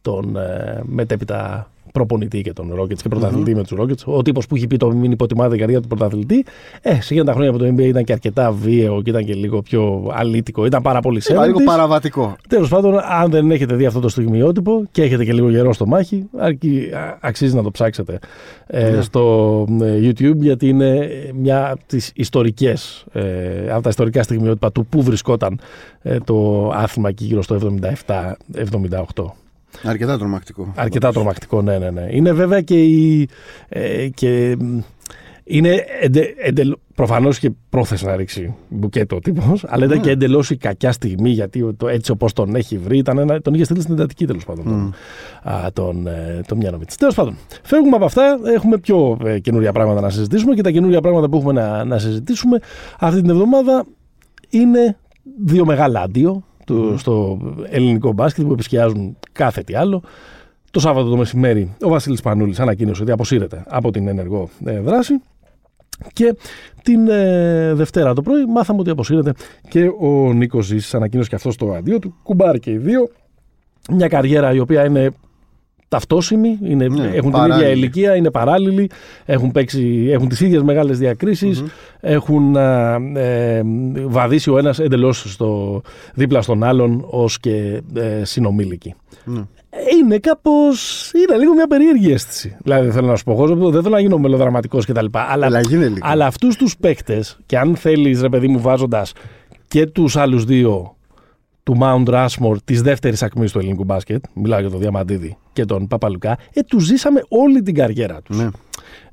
τον 0.00 0.36
ε, 0.36 0.80
μετέπειτα 0.82 1.70
προπονητή 1.92 2.40
και 2.40 2.52
τον 2.52 2.72
Rockets 2.80 2.96
και 3.02 3.08
πρωταθλητή 3.08 3.54
με 3.54 3.62
τους 3.62 3.78
Rockets. 3.80 4.04
Ο 4.04 4.22
τύπος 4.22 4.46
που 4.46 4.56
έχει 4.56 4.66
πει 4.66 4.76
το 4.76 4.90
μην 4.94 5.12
υποτιμάτε 5.12 5.50
την 5.50 5.58
καριέρα 5.58 5.80
του 5.82 5.88
πρωταθλητή. 5.88 6.44
Ε, 6.82 7.00
σε 7.00 7.24
τα 7.24 7.32
χρόνια 7.32 7.50
από 7.50 7.58
το 7.58 7.66
NBA 7.66 7.78
ήταν 7.80 8.04
και 8.04 8.12
αρκετά 8.12 8.52
βίαιο 8.52 9.02
και 9.02 9.10
ήταν 9.10 9.24
και 9.24 9.34
λίγο 9.34 9.62
πιο 9.62 10.10
αλήτικο. 10.12 10.66
Ήταν 10.66 10.82
πάρα 10.82 11.00
πολύ 11.00 11.20
Είπα 11.30 11.46
λίγο 11.46 11.58
70s. 11.60 11.64
παραβατικό 11.64 12.36
Τέλος 12.48 12.68
πάντων, 12.68 12.98
αν 13.20 13.30
δεν 13.30 13.50
έχετε 13.50 13.74
δει 13.74 13.86
αυτό 13.86 14.00
το 14.00 14.08
στιγμιότυπο 14.08 14.84
και 14.90 15.02
έχετε 15.02 15.24
και 15.24 15.32
λίγο 15.32 15.50
γερό 15.50 15.72
στο 15.72 15.86
μάχη, 15.86 16.24
αρκεί, 16.38 16.90
α- 16.94 17.18
αξίζει 17.20 17.54
να 17.54 17.62
το 17.62 17.70
ψάξετε 17.70 18.18
ε, 18.66 18.90
Ναι. 18.90 19.00
στο 19.00 19.64
ε, 19.82 19.98
YouTube 20.08 20.36
γιατί 20.36 20.68
είναι 20.68 21.08
μια 21.34 21.70
από 21.70 21.80
τις 21.86 22.12
ιστορικές, 22.14 23.04
ε, 23.12 23.22
από 23.72 23.82
τα 23.82 23.88
ιστορικά 23.88 24.22
στιγμιότυπα 24.22 24.72
του 24.72 24.86
που 24.86 25.02
βρισκόταν 25.02 25.60
ε, 26.02 26.18
το 26.18 26.68
άθλημα 26.74 27.08
εκεί 27.08 27.24
γύρω 27.24 27.42
στο 27.42 27.58
77-78. 29.16 29.24
Αρκετά 29.82 30.18
τρομακτικό 30.18 30.72
Αρκετά 30.76 31.12
τρομακτικό, 31.12 31.62
ναι, 31.62 31.78
ναι, 31.78 31.90
ναι. 31.90 32.06
Είναι 32.10 32.32
βέβαια 32.32 32.60
και 32.60 32.82
η. 32.82 33.28
Ε, 33.68 34.08
και, 34.08 34.56
μ, 34.58 34.78
είναι 35.44 35.84
εντε, 36.00 36.34
εντελ, 36.36 36.76
προφανώς 36.94 37.38
και 37.38 37.50
πρόθεσε 37.68 38.06
να 38.06 38.16
ρίξει 38.16 38.54
μπουκέτο 38.68 39.16
ο 39.16 39.18
τύπος, 39.18 39.64
αλλά 39.68 39.84
ήταν 39.84 39.96
Ναι. 39.96 40.02
και 40.02 40.10
εντελώς 40.10 40.50
η 40.50 40.56
κακιά 40.56 40.92
στιγμή 40.92 41.30
γιατί 41.30 41.74
το, 41.76 41.88
έτσι 41.88 42.10
όπως 42.10 42.32
τον 42.32 42.54
έχει 42.54 42.78
βρει 42.78 42.98
ήταν 42.98 43.18
ένα, 43.18 43.40
τον 43.40 43.54
είχε 43.54 43.64
στείλει 43.64 43.80
στην 43.80 43.94
εντατική 43.94 44.26
τέλος 44.26 44.44
πάντων 44.44 44.64
τον, 44.64 44.94
α, 45.52 45.72
τον, 45.72 46.06
ε, 46.06 46.40
τον 46.46 46.58
Μιάνοβιτς. 46.58 46.96
Τέλος 46.96 47.14
πάντων, 47.14 47.36
φεύγουμε 47.62 47.96
από 47.96 48.04
αυτά, 48.04 48.38
έχουμε 48.54 48.78
πιο 48.78 49.18
ε, 49.24 49.38
καινούρια 49.38 49.72
πράγματα 49.72 50.00
να 50.00 50.10
συζητήσουμε 50.10 50.54
και 50.54 50.62
τα 50.62 50.70
καινούρια 50.70 51.00
πράγματα 51.00 51.28
που 51.28 51.36
έχουμε 51.36 51.52
να, 51.52 51.84
να 51.84 51.98
συζητήσουμε 51.98 52.58
αυτή 52.98 53.20
την 53.20 53.30
εβδομάδα 53.30 53.84
είναι 54.50 54.96
δύο 55.44 55.64
μεγάλα 55.64 56.00
αντίο 56.00 56.44
του, 56.66 56.94
στο 56.98 57.38
ελληνικό 57.70 58.12
μπάσκετ 58.12 58.46
που 58.46 58.52
επισκιάζουν 58.52 59.16
κάθε 59.32 59.62
τι 59.62 59.74
άλλο. 59.74 60.02
Το 60.70 60.80
Σάββατο 60.80 61.08
το 61.08 61.16
μεσημέρι 61.16 61.76
ο 61.82 61.88
Βασίλης 61.88 62.20
Πανούλης 62.20 62.60
ανακοίνωσε 62.60 63.02
ότι 63.02 63.10
αποσύρεται 63.10 63.64
από 63.68 63.90
την 63.90 64.08
ενεργό 64.08 64.48
ε, 64.64 64.80
δράση 64.80 65.20
και 66.12 66.36
την 66.82 67.08
ε, 67.08 67.74
Δευτέρα 67.74 68.14
το 68.14 68.22
πρωί 68.22 68.46
μάθαμε 68.46 68.80
ότι 68.80 68.90
αποσύρεται 68.90 69.32
και 69.68 69.90
ο 70.00 70.32
Νίκος 70.32 70.66
Ζήσης 70.66 70.94
ανακοίνωσε 70.94 71.28
και 71.28 71.34
αυτός 71.34 71.56
το 71.56 71.72
αντίο 71.72 71.98
του. 71.98 72.14
Κουμπάρει 72.22 72.58
και 72.58 72.70
οι 72.70 72.76
δύο. 72.76 73.08
Μια 73.90 74.08
καριέρα 74.08 74.52
η 74.52 74.58
οποία 74.58 74.84
είναι 74.84 75.10
ταυτόσιμη, 75.92 76.58
είναι, 76.64 76.86
Ναι, 76.88 77.06
έχουν 77.06 77.20
την 77.20 77.30
παράλληλη. 77.30 77.60
ίδια 77.60 77.68
ηλικία, 77.74 78.16
είναι 78.16 78.30
παράλληλοι, 78.30 78.90
έχουν, 79.24 79.50
παίξει, 79.50 80.08
έχουν 80.12 80.28
τις 80.28 80.40
ίδιες 80.40 80.62
μεγάλες 80.62 80.98
διακρίσεις, 80.98 81.62
έχουν 82.00 82.56
α, 82.56 82.94
ε, 83.14 83.62
βαδίσει 84.06 84.50
ο 84.50 84.58
ένας 84.58 84.78
εντελώς 84.78 85.32
στο, 85.32 85.80
δίπλα 86.14 86.42
στον 86.42 86.64
άλλον 86.64 87.04
ως 87.10 87.38
και 87.40 87.82
ε, 87.94 88.24
συνομήλικοι. 88.24 88.94
Ναι. 89.24 89.40
Είναι 90.00 90.18
κάπως. 90.18 91.10
Είναι 91.14 91.38
λίγο 91.38 91.54
μια 91.54 91.66
περίεργη 91.66 92.12
αίσθηση. 92.12 92.56
Δηλαδή, 92.62 92.90
θέλω 92.90 93.06
να 93.06 93.16
σου 93.16 93.24
πω, 93.24 93.32
εγώ 93.32 93.70
δεν 93.70 93.82
θέλω 93.82 93.94
να 93.94 94.00
γίνω 94.00 94.18
μελοδραματικός 94.18 94.86
κτλ. 94.86 95.06
Αλλά, 95.12 95.46
Αλλά 95.46 95.60
γίνε 95.60 95.84
λίγο. 95.84 95.98
αλλά 96.00 96.26
αυτούς 96.26 96.56
τους 96.56 96.76
παίκτες, 96.76 97.38
και 97.46 97.58
αν 97.58 97.76
θέλεις, 97.76 98.20
ρε 98.20 98.28
παιδί 98.28 98.48
μου, 98.48 98.60
βάζοντας 98.60 99.12
και 99.68 99.86
τους 99.86 100.16
άλλους 100.16 100.44
δύο 100.44 100.96
του 101.62 101.76
Mount 101.80 102.04
Rushmore 102.08 102.56
της 102.64 102.82
δεύτερης 102.82 103.22
ακμής 103.22 103.52
του 103.52 103.58
ελληνικού 103.58 103.84
μπάσκετ, 103.84 104.24
μιλάω 104.34 104.60
για 104.60 104.70
τον 104.70 104.80
Διαμαντίδη 104.80 105.36
και 105.52 105.64
τον 105.64 105.86
Παπαλουκά, 105.86 106.38
ε, 106.52 106.60
τους 106.62 106.84
ζήσαμε 106.84 107.22
όλη 107.28 107.62
την 107.62 107.74
καριέρα 107.74 108.20
τους. 108.22 108.38
Ναι. 108.38 108.48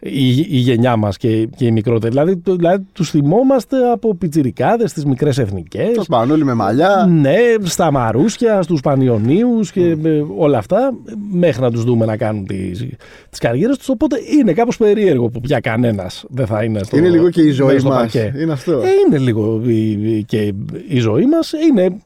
Η, 0.02 0.30
η 0.38 0.58
γενιά 0.58 0.96
μας 0.96 1.18
και, 1.18 1.46
και 1.46 1.66
οι 1.66 1.72
μικρότεροι. 1.72 2.12
Δηλαδή, 2.12 2.38
το- 2.38 2.56
δηλαδή 2.56 2.86
τους 2.94 3.10
θυμόμαστε 3.10 3.78
από 3.92 4.16
πιτσιρικάδες 4.16 4.90
στι 4.92 5.08
μικρές 5.08 5.38
εθνικές. 5.38 5.92
Το 5.96 6.04
Σπανούλη 6.04 6.44
με 6.44 6.54
μαλλιά. 6.54 7.06
Ναι, 7.10 7.36
στα 7.64 7.92
Μαρούσια, 7.92 8.62
στους 8.62 8.82
Πανιωνίους 8.82 9.72
και 9.72 9.98
ε, 10.04 10.24
όλα 10.38 10.58
αυτά, 10.58 10.94
μέχρι 11.32 11.62
να 11.62 11.72
τους 11.72 11.84
δούμε 11.84 12.06
να 12.06 12.18
κάνουν 12.18 12.46
τις, 12.46 12.86
τις 13.30 13.40
καριέρες 13.40 13.78
τους. 13.78 13.90
Οπότε 13.90 14.16
είναι 14.40 14.54
κάπως 14.54 14.78
περίεργο 14.78 15.30
που 15.30 15.42
πια 15.42 15.60
κανένας 15.60 16.26
δεν 16.30 16.46
θα 16.46 16.64
είναι 16.64 16.80
στο 16.84 16.98
Είναι 16.98 17.10
λίγο 17.10 17.30
και 17.30 17.42
η 17.42 17.46
μέσα 17.46 17.56
ζωή 17.64 17.80
στο 17.80 17.90
μας. 17.90 17.98
παρκέ. 17.98 18.34
Είναι 18.42 18.52
αυτό. 18.52 18.72
Ε, 18.72 18.88
είναι 19.08 19.18
λίγο 19.18 19.62
η- 19.66 19.92
η- 20.18 20.24
και 20.24 20.54
η 20.88 21.00
ζωή 21.00 21.26
μας. 21.26 21.54
Είναι 21.70 21.98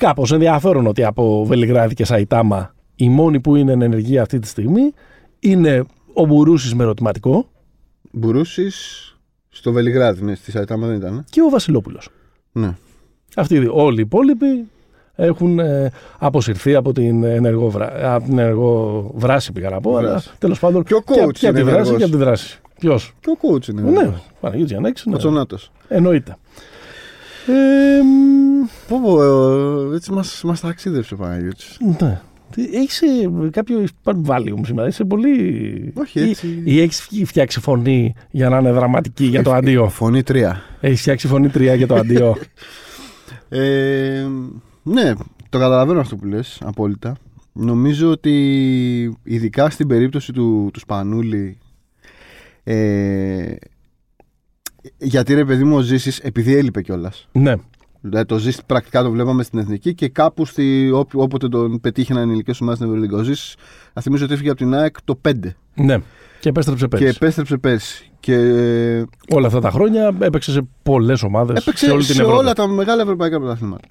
κάπως 0.00 0.32
ενδιαφέρον 0.32 0.86
ότι 0.86 1.04
από 1.04 1.44
Βελιγράδι 1.44 1.94
και 1.94 2.04
Σαϊτάμα 2.04 2.74
οι 2.96 3.08
μόνοι 3.08 3.40
που 3.40 3.56
είναι 3.56 3.72
εν 3.72 3.82
ενεργεία 3.82 4.22
αυτή 4.22 4.38
τη 4.38 4.46
στιγμή 4.46 4.92
είναι 5.38 5.84
ο 6.12 6.24
Μπουρούσης 6.24 6.74
με 6.74 6.82
ερωτηματικό 6.82 7.48
Μπουρούσης 8.12 9.00
στο 9.48 9.72
Βελιγράδι. 9.72 10.22
Ναι, 10.24 10.34
στη 10.34 10.50
Σαϊτάμα 10.50 10.86
δεν 10.86 10.96
ήταν. 10.96 11.24
και 11.30 11.40
ο 11.42 11.48
Βασιλόπουλος. 11.48 12.08
Ναι. 12.52 12.76
Αυτοί 13.36 13.54
οι 13.54 13.58
δύο. 13.58 13.72
Όλοι 13.74 13.98
οι 13.98 14.00
υπόλοιποι 14.00 14.68
έχουν 15.14 15.58
ε, 15.58 15.90
αποσυρθεί 16.18 16.74
από 16.74 16.92
την 16.92 17.24
ενεργό, 17.24 17.70
βρα... 17.70 18.14
από 18.14 18.24
την 18.28 18.38
ενεργό 18.38 19.10
βράση, 19.14 19.52
πήγα 19.52 19.70
να 19.70 19.80
πω. 19.80 19.96
Αλλά 19.96 20.08
Βράση. 20.10 20.30
τέλος 20.38 20.58
πάντων. 20.58 20.84
Και 20.84 20.94
ο 20.94 21.00
και, 21.00 21.12
coach 21.12 21.14
και 21.14 21.20
από 21.22 21.32
τη 21.32 21.46
είναι 21.46 21.70
δράση 21.70 21.70
ενεργός. 21.78 21.96
και 21.96 22.02
από 22.04 22.12
τη 22.12 22.18
δράση. 22.18 22.58
Ποιος; 22.78 23.14
Και 23.20 23.30
ο 23.30 23.36
coach 23.50 23.68
είναι. 23.68 23.82
Ναι, 23.82 24.10
Παναγιώτη 24.40 24.70
Γιαννάκης. 24.70 25.06
Ο 25.06 25.10
Ναι. 25.10 25.16
Τσονάτος. 25.16 25.70
Εννοείται. 25.88 26.36
Ε, 27.46 27.52
μ, 28.02 28.45
Πω, 28.88 29.00
πω, 29.00 29.22
ε, 29.22 29.94
έτσι 29.96 30.12
μας, 30.12 30.42
μας 30.44 30.60
ταξίδεψε 30.60 31.14
ο 31.14 31.16
Παναγιώτης. 31.16 31.76
ναι. 32.00 32.20
Έχεις 32.72 33.02
κάποιο 33.50 33.84
Valium 34.04 34.60
σήμερα. 34.66 34.88
Είσαι 34.88 35.04
πολύ. 35.04 35.92
Όχι, 35.96 36.20
Ή- 36.20 36.28
έτσι. 36.30 36.62
Ή, 36.64 36.80
έχεις 36.80 37.08
φτιάξει 37.24 37.60
φωνή 37.60 38.14
για 38.30 38.48
να 38.48 38.58
είναι 38.58 38.72
δραματική 38.72 39.24
για 39.24 39.42
το 39.42 39.52
αντίο; 39.52 39.88
Φωνή 39.88 40.22
3. 40.22 40.52
έχεις 40.80 41.00
φτιάξει 41.00 41.26
φωνή 41.26 41.48
τρία 41.48 41.74
για 41.74 41.86
το 41.86 41.94
αντίο; 42.02 42.36
Ε, 43.48 44.26
ναι, 44.82 45.12
το 45.48 45.58
καταλαβαίνω 45.58 46.00
αυτό 46.00 46.16
που 46.16 46.24
λες, 46.26 46.60
απόλυτα. 46.64 47.16
Νομίζω 47.52 48.10
ότι 48.10 49.18
ειδικά 49.22 49.70
στην 49.70 49.86
περίπτωση 49.88 50.32
του, 50.32 50.70
του 50.72 50.78
Σπανούλη 50.80 51.58
ε, 52.64 53.54
γιατί 54.98 55.34
ρε 55.34 55.44
παιδί 55.44 55.64
μου 55.64 55.76
ο 55.76 55.80
Ζήσης 55.80 56.18
επειδή 56.18 56.54
έλειπε 56.56 56.82
κιόλας. 56.82 57.28
Ναι. 57.32 57.54
Δηλαδή 58.00 58.26
το 58.26 58.38
Ζήση 58.38 58.60
πρακτικά 58.66 59.02
το 59.02 59.10
βλέπαμε 59.10 59.42
στην 59.42 59.58
Εθνική 59.58 59.94
και 59.94 60.08
κάπου 60.08 60.44
στη, 60.44 60.90
όπου, 60.94 61.20
όποτε 61.20 61.48
τον 61.48 61.80
πετύχαιναν 61.80 62.22
οι 62.22 62.26
ελληνικές 62.26 62.60
ομάδες 62.60 62.78
στην 62.78 62.90
Ευρωλίγκα. 62.90 63.16
Ο 63.18 63.22
Ζήσης, 63.22 63.56
θα 63.94 64.00
θυμίζω 64.00 64.24
ότι 64.24 64.32
έφυγε 64.34 64.48
από 64.48 64.58
την 64.58 64.74
ΑΕΚ 64.74 64.96
το 65.04 65.20
5 65.28 65.32
Ναι. 65.74 65.98
Και 66.40 66.48
επέστρεψε 66.48 66.88
πέρσι. 66.88 67.04
και 67.04 67.10
επέστρεψε 67.10 67.56
πέρσι. 67.56 68.10
Και 68.20 68.36
Όλα 69.30 69.46
αυτά 69.46 69.60
τα 69.60 69.70
χρόνια 69.70 70.14
έπαιξε 70.20 70.52
σε 70.52 70.68
πολλές 70.82 71.22
ομάδες 71.22 71.60
έπαιξε 71.60 71.84
σε 71.84 71.92
όλη 71.92 72.04
την 72.04 72.20
Ευρώπη. 72.20 72.38
όλα 72.38 72.52
τα 72.52 72.66
μεγάλα 72.66 73.02
ευρωπαϊκά 73.02 73.38
πρωταθλήματα. 73.38 73.88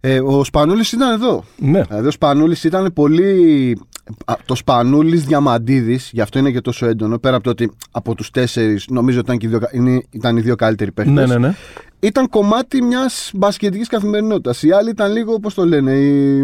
Ε, 0.00 0.20
ο 0.20 0.44
Σπανούλης 0.44 0.92
ήταν 0.92 1.12
εδώ. 1.12 1.44
Ναι. 1.56 1.82
Δηλαδή 1.82 2.06
ο 2.06 2.10
Σπανούλης 2.10 2.64
ήταν 2.64 2.92
πολύ. 2.94 3.78
α, 4.24 4.34
Το 4.44 4.54
Σπανούλης 4.54 5.24
Διαμαντίδης, 5.24 6.10
γι' 6.12 6.20
αυτό 6.20 6.38
είναι 6.38 6.50
και 6.50 6.60
τόσο 6.60 6.86
έντονο. 6.86 7.18
Πέρα 7.18 7.34
από 7.34 7.44
το 7.44 7.50
ότι 7.50 7.70
από 7.90 8.14
τους 8.14 8.30
τέσσερις 8.30 8.86
νομίζω 8.88 9.18
ότι 9.20 9.26
ήταν, 9.26 9.38
και 9.38 9.46
οι 9.46 9.48
δύο, 9.48 9.58
κα- 9.58 9.70
είναι- 9.72 10.02
ήταν 10.10 10.36
οι 10.36 10.40
δύο 10.40 10.54
καλύτεροι 10.56 10.92
παίχτες. 10.92 11.14
ναι, 11.14 11.26
ναι, 11.26 11.38
ναι. 11.46 11.54
Ήταν 12.00 12.28
κομμάτι 12.28 12.82
μιας 12.82 13.30
μπασκετικής 13.34 13.88
καθημερινότητας. 13.88 14.62
Οι 14.62 14.72
άλλοι 14.72 14.90
ήταν 14.90 15.12
λίγο, 15.12 15.38
πώς 15.40 15.54
το 15.54 15.64
λένε, 15.66 15.92
οι... 15.92 16.42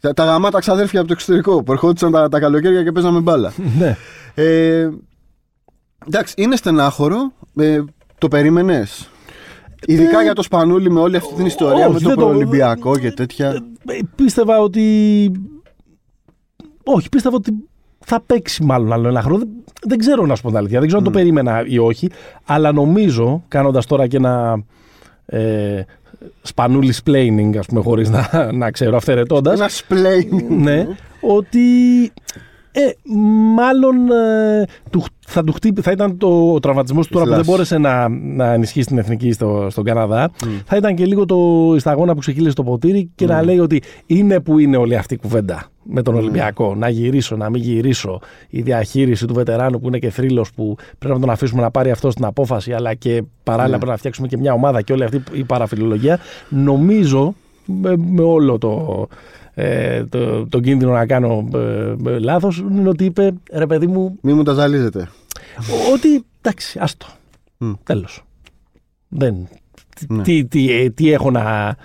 τα, 0.00 0.12
τα 0.14 0.24
γαμάτα 0.24 0.58
ξαδέρφια 0.58 0.98
από 0.98 1.08
το 1.08 1.14
εξωτερικό 1.14 1.62
που 1.62 1.72
ερχόντουσαν 1.72 2.12
τα, 2.12 2.28
τα 2.28 2.38
καλοκαίρια 2.40 2.82
και 2.82 2.92
παίζαμε 2.92 3.20
μπάλα. 3.20 3.52
ναι. 3.78 3.96
Ε, 4.34 4.88
εντάξει, 6.06 6.34
είναι 6.36 6.56
στενάχωρο. 6.56 7.32
Ε, 7.56 7.80
το 8.18 8.28
περίμενες; 8.28 9.08
Ειδικά 9.86 10.22
για 10.22 10.32
το 10.34 10.42
Σπανούλι 10.42 10.90
με 10.90 11.00
όλη 11.00 11.16
αυτή 11.16 11.34
την 11.34 11.46
ιστορία 11.46 11.84
όχι, 11.86 11.92
με 11.92 12.00
το 12.00 12.08
δεν 12.08 12.16
το- 12.16 12.24
προολυμπιακό 12.24 12.98
και 12.98 13.12
τέτοια. 13.12 13.48
Ε, 13.86 13.98
Πίστευα 14.14 14.60
ότι. 14.60 14.82
Όχι, 16.84 17.08
πίστευα 17.08 17.36
ότι 17.36 17.52
θα 17.98 18.20
παίξει 18.20 18.62
μάλλον 18.64 18.92
άλλο 18.92 19.08
ένα 19.08 19.22
χρόνο. 19.22 19.38
Δεν, 19.38 19.48
δεν 19.82 19.98
ξέρω 19.98 20.26
να 20.26 20.34
σου 20.34 20.42
πω 20.42 20.48
την 20.48 20.56
αλήθεια. 20.56 20.78
Δεν 20.78 20.88
ξέρω 20.88 21.04
αν 21.06 21.12
το 21.12 21.18
περίμενα 21.18 21.64
ή 21.66 21.78
όχι. 21.78 22.08
Αλλά 22.44 22.72
νομίζω, 22.72 23.44
κάνοντας 23.48 23.86
τώρα 23.86 24.06
και 24.06 24.16
ένα. 24.16 24.64
Ε, 25.26 25.82
σπανούλι 26.42 26.94
planning, 27.06 27.56
ας 27.58 27.66
πούμε, 27.66 27.80
χωρίς 27.82 28.10
να, 28.10 28.52
να 28.52 28.70
ξέρω, 28.70 28.96
αυθαιρετώντας. 28.96 29.58
Ένα 29.58 29.68
σπλέιν. 29.68 30.44
ναι, 30.48 30.86
ότι 31.20 31.58
ε, 32.72 32.80
μάλλον 33.54 34.10
ε, 34.10 34.64
του, 34.90 35.04
θα 35.26 35.44
του 35.44 35.52
χτύπη, 35.52 35.80
θα 35.80 35.90
ήταν 35.90 36.18
το, 36.18 36.52
ο 36.52 36.60
τραυματισμός 36.60 37.06
του 37.06 37.12
τώρα 37.12 37.24
που 37.24 37.30
δεν 37.30 37.38
Φλάς. 37.38 37.54
μπόρεσε 37.54 37.78
να, 37.78 38.08
να 38.08 38.52
ενισχύσει 38.52 38.86
την 38.86 38.98
εθνική 38.98 39.32
στο, 39.32 39.66
στον 39.70 39.84
Καναδά. 39.84 40.30
Θα 40.64 40.76
ήταν 40.76 40.94
και 40.94 41.06
λίγο 41.06 41.24
το 41.24 41.72
η 41.76 41.78
σταγόνα 41.78 42.14
που 42.14 42.20
ξεκύλησε 42.20 42.54
το 42.54 42.62
ποτήρι 42.62 43.10
και 43.14 43.26
να 43.26 43.42
λέει 43.42 43.58
ότι 43.58 43.82
είναι 44.06 44.40
που 44.40 44.58
είναι 44.58 44.76
όλη 44.76 44.96
αυτή 44.96 45.14
η 45.14 45.16
κουβέντα 45.16 45.66
με 45.82 46.02
τον 46.02 46.14
Ολυμπιακό. 46.14 46.74
Να 46.74 46.88
γυρίσω, 46.88 47.36
να 47.36 47.50
μην 47.50 47.62
γυρίσω. 47.62 48.20
Η 48.48 48.62
διαχείριση 48.62 49.26
του 49.26 49.34
βετεράνου 49.34 49.80
που 49.80 49.86
είναι 49.86 49.98
και 49.98 50.10
θρύλος 50.10 50.52
που 50.52 50.76
πρέπει 50.98 51.14
να 51.14 51.20
τον 51.20 51.30
αφήσουμε 51.30 51.62
να 51.62 51.70
πάρει 51.70 51.90
αυτό 51.90 52.08
την 52.08 52.24
απόφαση, 52.24 52.72
αλλά 52.72 52.94
και 52.94 53.22
παράλληλα 53.42 53.76
πρέπει 53.76 53.90
να 53.90 53.96
φτιάξουμε 53.98 54.28
και 54.28 54.36
μια 54.36 54.52
ομάδα 54.52 54.82
και 54.82 54.92
όλη 54.92 55.04
αυτή 55.04 55.22
η 55.32 55.44
παραφιλολογία. 55.44 56.18
Νομίζω 56.48 57.34
με, 57.68 57.96
με 57.96 58.22
όλο 58.22 58.58
το, 58.58 59.06
ε, 59.54 60.04
το, 60.04 60.46
το 60.48 60.60
κίνδυνο 60.60 60.92
να 60.92 61.06
κάνω 61.06 61.48
ε, 61.54 61.94
ε, 62.10 62.18
λάθος 62.18 62.58
είναι 62.70 62.88
ότι 62.88 63.04
είπε 63.04 63.32
ρε 63.52 63.66
παιδί 63.66 63.86
μου 63.86 64.18
Μη 64.22 64.32
μου 64.32 64.42
τα 64.42 64.52
ζαλίζετε. 64.52 65.08
ότι 65.92 66.24
εντάξει 66.40 66.78
άστο 66.82 67.06
Μμ. 67.58 67.72
τέλος 67.84 68.22
δεν, 69.08 69.48
Ναι. 70.08 70.22
τι, 70.22 70.44
τι, 70.44 70.72
ε, 70.72 70.90
τι 70.90 71.12
έχω 71.12 71.30
να 71.30 71.76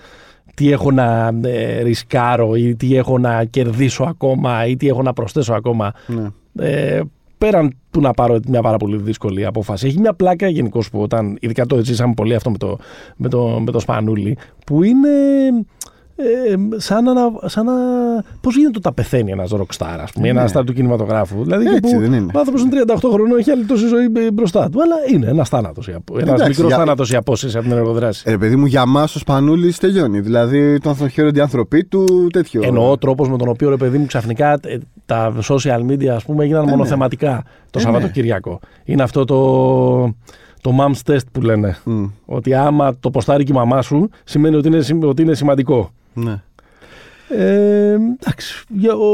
τι 0.55 0.71
έχω 0.71 0.91
να 0.91 1.31
ε, 1.43 1.81
ρισκάρω 1.81 2.55
ή 2.55 2.75
τι 2.75 2.95
έχω 2.95 3.17
να 3.17 3.43
κερδίσω 3.45 4.03
ακόμα 4.03 4.65
ή 4.65 4.75
τι 4.75 4.87
έχω 4.87 5.01
να 5.01 5.13
προσθέσω 5.13 5.53
ακόμα 5.53 5.93
Ναι. 6.07 6.27
ε, 6.67 7.01
πέραν 7.43 7.77
του 7.91 8.01
να 8.01 8.12
πάρω 8.12 8.39
μια 8.47 8.62
πάρα 8.62 8.77
πολύ 8.77 8.97
δύσκολη 8.97 9.45
απόφαση. 9.45 9.88
Έχει 9.88 10.00
μια 10.00 10.13
πλάκα 10.13 10.47
γενικώς 10.47 10.89
που 10.89 11.01
όταν, 11.01 11.38
ειδικά 11.39 11.65
το 11.65 11.83
ζήσαμε 11.83 12.13
πολύ 12.13 12.35
αυτό 12.35 12.50
με 12.51 12.57
το, 12.57 12.77
με 13.15 13.29
το, 13.29 13.59
με 13.65 13.71
το 13.71 13.79
Σπανούλι, 13.79 14.38
που 14.65 14.83
είναι 14.83 15.09
ε, 16.15 16.24
σαν 16.79 17.03
να. 17.03 17.13
Σαν 17.50 17.65
να 17.65 17.74
Πώς 18.41 18.55
γίνεται 18.55 18.77
όταν 18.77 18.93
πεθαίνει 18.93 19.32
ένας 19.32 19.50
ροκστάρ, 19.50 20.00
ας 20.01 20.12
πούμε, 20.12 20.32
Ναι. 20.32 20.39
ένας 20.39 20.50
στάρ 20.50 20.63
του 20.63 20.74
κινηματογράφου. 20.74 21.43
Δηλαδή, 21.43 21.65
και 21.65 21.75
Έτσι 21.75 21.93
που 21.96 22.00
δεν 22.01 22.13
είναι. 22.13 22.32
Ο 22.36 22.38
άνθρωπος 22.39 22.62
είναι 22.62 22.70
38 22.70 23.10
χρονών, 23.12 23.38
έχει 23.38 23.51
άλλη 23.51 23.63
τόση 23.65 23.88
ζωή 23.88 24.03
ε, 24.15 24.32
μπροστά 24.32 24.70
του. 24.70 24.82
Αλλά 24.82 24.96
είναι 25.13 25.27
ένας 25.27 25.50
θάνατος. 25.50 25.88
Ένας 25.88 26.01
Εντάξει, 26.22 26.48
μικρός 26.48 26.67
για- 26.67 26.77
θάνατος 26.77 27.12
η 27.12 27.15
απόσταση 27.15 27.58
από 27.58 27.67
την 27.67 27.77
εργοδράση. 27.77 28.24
Ε, 28.25 28.32
Ρε 28.32 28.38
παιδί 28.38 28.55
μου, 28.55 28.65
για 28.65 28.86
μα 28.86 29.01
ο 29.03 29.08
Σπανούλη 29.08 29.74
τελειώνει. 29.74 30.20
Δηλαδή, 30.20 30.79
τον 30.79 30.96
θα 30.96 31.10
χαίρονται 31.10 31.39
οι 31.39 31.41
άνθρωποι 31.41 31.84
του 31.86 32.27
τέτοιο. 32.34 32.62
Εννοώ 32.63 32.91
ο 32.91 32.98
τρόπος 32.98 33.29
με 33.29 33.38
τον 33.38 33.48
οποίο 33.48 33.70
ρε 33.70 33.77
παιδί 33.77 33.98
μου 33.98 34.05
ξαφνικά 34.05 34.51
ε, 34.51 34.77
τα 35.05 35.34
social 35.50 35.79
media 35.91 36.08
ας 36.08 36.24
πούμε 36.24 36.43
έγιναν 36.43 36.63
ναι. 36.65 36.72
μονοθεματικά 36.72 37.43
το 37.70 37.79
Ε, 37.79 37.82
Σαββατοκύριακο. 37.82 38.60
Είναι 38.86 39.03
αυτό 39.03 39.25
το, 39.25 39.36
το 40.63 40.72
mom's 40.79 41.12
test 41.12 41.25
που 41.32 41.41
λένε. 41.41 41.77
Μμ, 41.84 42.05
Ότι 42.25 42.53
άμα 42.53 42.96
το 43.00 43.10
ποστάρει 43.10 43.43
και 43.43 43.51
η 43.51 43.55
μαμά 43.55 43.82
σου 43.82 44.10
σημαίνει 44.24 44.55
ότι 44.55 44.67
είναι, 44.67 44.82
σημ- 44.82 45.03
ότι 45.03 45.22
είναι 45.22 45.34
σημαντικό. 45.34 45.91
ναι. 46.13 46.41
Ε, 47.29 47.91
εντάξει. 47.93 48.63
Για- 48.70 48.93
Ο, 48.96 49.13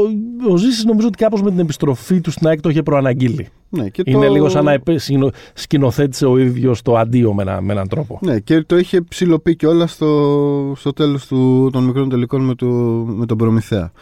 ο 0.52 0.56
Ζήσης 0.56 0.84
νομίζω 0.84 1.06
ότι 1.06 1.16
κάπως 1.18 1.42
με 1.42 1.50
την 1.50 1.58
επιστροφή 1.58 2.20
του 2.20 2.30
στην 2.30 2.46
ΑΕΚ 2.46 2.60
το 2.60 2.68
είχε 2.68 2.82
προαναγγείλει. 2.82 3.48
ναι. 3.68 3.88
Και 3.88 4.02
Είναι 4.04 4.26
το... 4.26 4.32
λίγο 4.32 4.48
σαν 4.48 4.64
να 4.64 4.72
επε- 4.72 4.98
συνο- 4.98 5.30
σκηνοθέτησε 5.54 6.26
ο 6.26 6.38
ίδιος 6.38 6.82
το 6.82 6.96
αντίο 6.96 7.34
με, 7.34 7.42
ένα- 7.42 7.60
με 7.60 7.72
έναν 7.72 7.88
τρόπο. 7.88 8.18
Ναι, 8.22 8.38
και 8.38 8.62
το 8.62 8.78
είχε 8.78 9.00
ψηλοποιεί 9.02 9.56
κιόλας 9.56 9.92
στο, 9.92 10.72
στο 10.76 10.92
τέλος 10.92 11.26
των 11.72 11.84
μικρών 11.84 12.08
τελικών 12.08 12.44
με, 12.44 12.54
το, 12.54 12.66
με 13.06 13.26
τον 13.26 13.36
Προμηθέα. 13.36 13.92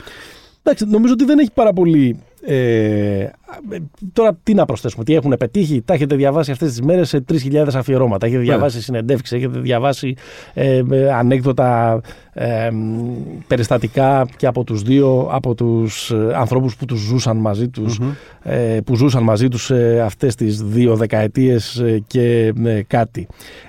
Εντάξει, 0.62 0.85
νομίζω 0.85 1.12
ότι 1.12 1.25
δεν 1.25 1.38
έχει 1.38 1.50
πάρα 1.55 1.73
πολύ. 1.73 2.19
Ε, 2.40 3.30
τώρα 4.12 4.38
τι 4.42 4.54
να 4.54 4.64
προσθέσουμε, 4.64 5.04
τι 5.04 5.14
έχουν 5.14 5.35
πετύχει. 5.38 5.83
Τα 5.85 5.95
έχετε 5.95 6.16
διαβάσει 6.16 6.50
αυτές 6.50 6.68
τις 6.68 6.80
μέρες 6.80 7.09
σε 7.09 7.25
3.000 7.33 7.66
αφιερώματα. 7.75 8.26
Έχετε 8.26 8.42
διαβάσει 8.42 8.83
συνεντεύξεις, 8.83 9.37
έχετε 9.37 9.59
διαβάσει 9.59 10.14
ε, 10.54 10.83
ε, 10.90 11.12
ανέκδοτα 11.12 12.00
ε, 12.33 12.68
περιστατικά 13.47 14.26
και 14.37 14.47
από 14.47 14.64
τους 14.64 14.83
δύο, 14.83 15.28
από 15.30 15.54
τους 15.54 16.11
ε, 16.11 16.33
ανθρώπους 16.35 16.76
που 16.76 16.85
τους 16.85 17.00
ζούσαν 17.00 17.37
μαζί 17.37 17.68
τους, 17.68 18.00
ε, 18.42 18.78
που 18.85 18.95
ζούσαν 18.97 19.23
μαζί 19.23 19.49
τους 19.49 19.71
ε, 19.71 20.00
αυτές 20.00 20.35
τις 20.35 20.62
δύο 20.62 20.97
δεκαετίες 20.97 21.78
ε, 21.78 22.02
και 22.07 22.52
ε, 22.64 22.83
κάτι. 22.87 23.26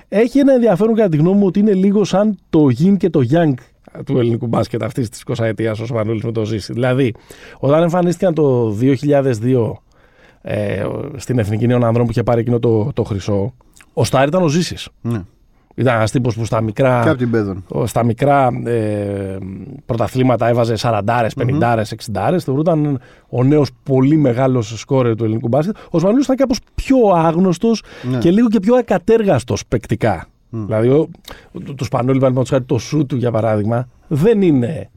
Έχει 0.08 0.38
ένα 0.38 0.52
ενδιαφέρον 0.52 0.94
κατά 0.94 1.08
τη 1.08 1.16
γνώμη 1.16 1.38
μου 1.38 1.46
ότι 1.46 1.58
είναι 1.58 1.74
λίγο 1.74 2.04
σαν 2.04 2.38
το 2.50 2.66
yin 2.82 2.96
και 2.96 3.10
το 3.10 3.20
yang 3.32 3.54
του 4.06 4.18
ελληνικού 4.18 4.46
μπάσκετ 4.46 4.82
αυτής 4.82 5.08
της 5.08 5.22
20 5.26 5.44
ετία 5.44 5.70
ο 5.70 5.74
Σπανούλη 5.86 6.20
με 6.24 6.32
το 6.32 6.44
Ζήση. 6.44 6.72
Δηλαδή, 6.72 7.14
όταν 7.58 7.82
εμφανίστηκαν 7.82 8.34
το 8.34 8.76
2002 8.80 9.72
ε, 10.42 10.84
στην 11.16 11.38
Εθνική 11.38 11.66
Νέων 11.66 11.84
Ανδρών 11.84 12.04
που 12.04 12.10
είχε 12.10 12.22
πάρει 12.22 12.40
εκείνο 12.40 12.58
το, 12.58 12.90
το 12.94 13.02
χρυσό, 13.04 13.54
ο 13.92 14.04
Στάρ 14.04 14.26
ήταν 14.26 14.42
ο 14.42 14.48
Ζήσης. 14.48 14.88
Ναι. 15.00 15.22
Ήταν 15.74 15.94
ένας 15.96 16.10
τύπος 16.10 16.34
που 16.36 16.44
στα 16.44 16.60
μικρά, 16.60 17.00
Και 17.02 17.08
από 17.08 17.18
την 17.18 17.30
Πέδων. 17.30 17.64
στα 17.84 18.04
μικρά 18.04 18.48
ε, 18.64 19.36
πρωταθλήματα 19.86 20.48
έβαζε 20.48 20.74
40, 20.80 21.00
50, 21.36 21.82
60. 22.12 22.36
Θεωρούταν 22.38 23.00
ο 23.28 23.44
νέος 23.44 23.70
πολύ 23.82 24.16
μεγάλος 24.16 24.78
σκόρερ 24.80 25.14
του 25.16 25.24
ελληνικού 25.24 25.48
μπάσκετ. 25.48 25.76
Ο 25.90 25.98
Σπανούλης 25.98 26.24
ήταν 26.24 26.36
κάπω 26.36 26.54
πιο 26.74 26.96
άγνωστος 27.14 27.82
Ναι. 28.10 28.18
και 28.18 28.30
λίγο 28.30 28.48
και 28.48 28.60
πιο 28.60 28.74
ακατέργαστο 28.74 29.54
παικτικά. 29.68 30.26
Δηλαδή, 30.50 30.88
ο, 30.88 31.08
του, 31.64 31.74
του 31.74 31.84
Σπανούλη, 31.84 32.18
παραδείγματο 32.18 32.50
χάρη, 32.50 32.64
το 32.64 32.78
σουτ 32.78 33.08
του 33.08 33.16
για 33.16 33.30
παράδειγμα, 33.30 33.88
δεν 34.08 34.42
είναι 34.42 34.90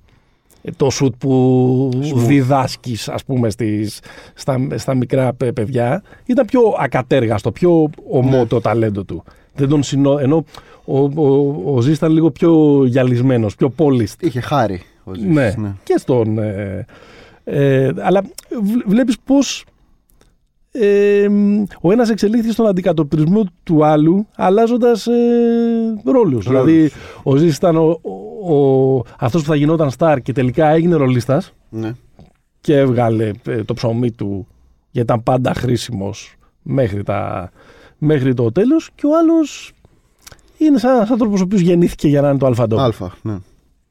το 0.76 0.90
σουτ 0.90 1.14
που 1.18 1.90
διδάσκεις, 2.16 3.10
ας 3.10 3.24
πούμε, 3.24 3.50
στις, 3.50 4.00
στα, 4.34 4.68
στα 4.76 4.94
μικρά 4.96 5.34
παι- 5.34 5.54
παιδιά. 5.54 6.04
Ήταν 6.26 6.46
πιο 6.46 6.62
ακατέργαστο, 6.80 7.52
πιο 7.52 7.90
ομό 8.10 8.38
Ναι. 8.38 8.46
το 8.46 8.62
ταλέντο 8.62 9.04
του. 9.04 9.24
Δεν 9.56 9.68
τον 9.70 9.84
συνο... 9.84 10.18
Ενώ 10.18 10.44
ο, 10.86 11.00
ο, 11.00 11.56
ο 11.76 11.82
Ζής 11.82 11.96
ήταν 11.98 12.12
λίγο 12.12 12.32
πιο 12.32 12.84
γυαλισμένος, 12.86 13.56
πιο 13.56 13.74
polished. 13.78 14.16
Είχε 14.20 14.40
χάρη. 14.40 14.82
Ο 15.04 15.14
Ζήσης, 15.14 15.30
Ναι, 15.34 15.54
ναι. 15.58 15.72
και 15.84 15.96
στον. 15.98 16.38
Ε, 16.38 16.86
ε, 17.44 17.92
αλλά 18.00 18.22
βλ- 18.64 18.84
βλέπεις 18.88 19.18
πώς 19.26 19.66
ε, 20.76 21.28
ο 21.82 21.92
ένας 21.92 22.10
εξελίχθηκε 22.10 22.52
στον 22.52 22.68
αντικατοπτρισμό 22.68 23.46
του 23.64 23.86
άλλου 23.86 24.28
αλλάζοντας 24.36 25.08
ε, 25.08 25.14
ρόλους. 26.06 26.48
Δηλαδή 26.48 26.92
ο 27.24 27.36
Ζήσης 27.36 27.56
ήταν 27.56 27.76
ο, 27.78 28.00
ο, 28.44 28.56
ο- 28.56 29.04
αυτός 29.20 29.42
που 29.42 29.48
θα 29.48 29.56
γινόταν 29.56 29.90
στάρ 29.90 30.22
και 30.22 30.32
τελικά 30.34 30.68
έγινε 30.70 30.96
ρολίστας 30.96 31.54
Ναι. 31.70 31.94
και 32.62 32.78
έβγαλε 32.78 33.32
ε, 33.46 33.64
το 33.64 33.74
ψωμί 33.74 34.12
του 34.12 34.48
γιατί 34.92 35.12
ήταν 35.12 35.24
πάντα 35.24 35.54
χρήσιμος 35.54 36.36
μέχρι, 36.62 37.04
τα, 37.04 37.52
μέχρι 37.98 38.34
το 38.34 38.52
τέλος 38.52 38.90
και 38.96 39.06
ο 39.06 39.18
άλλος 39.18 39.72
είναι 40.58 40.78
σαν 40.78 40.96
ένας 40.96 41.10
άνθρωπος 41.12 41.40
ο 41.40 41.44
οποίος 41.44 41.62
γεννήθηκε 41.62 42.08
για 42.08 42.22
να 42.22 42.30
είναι 42.30 42.38
το 42.38 42.46
αλφαντό. 42.46 42.80
Αλφα, 42.80 43.12
ναι. 43.22 43.36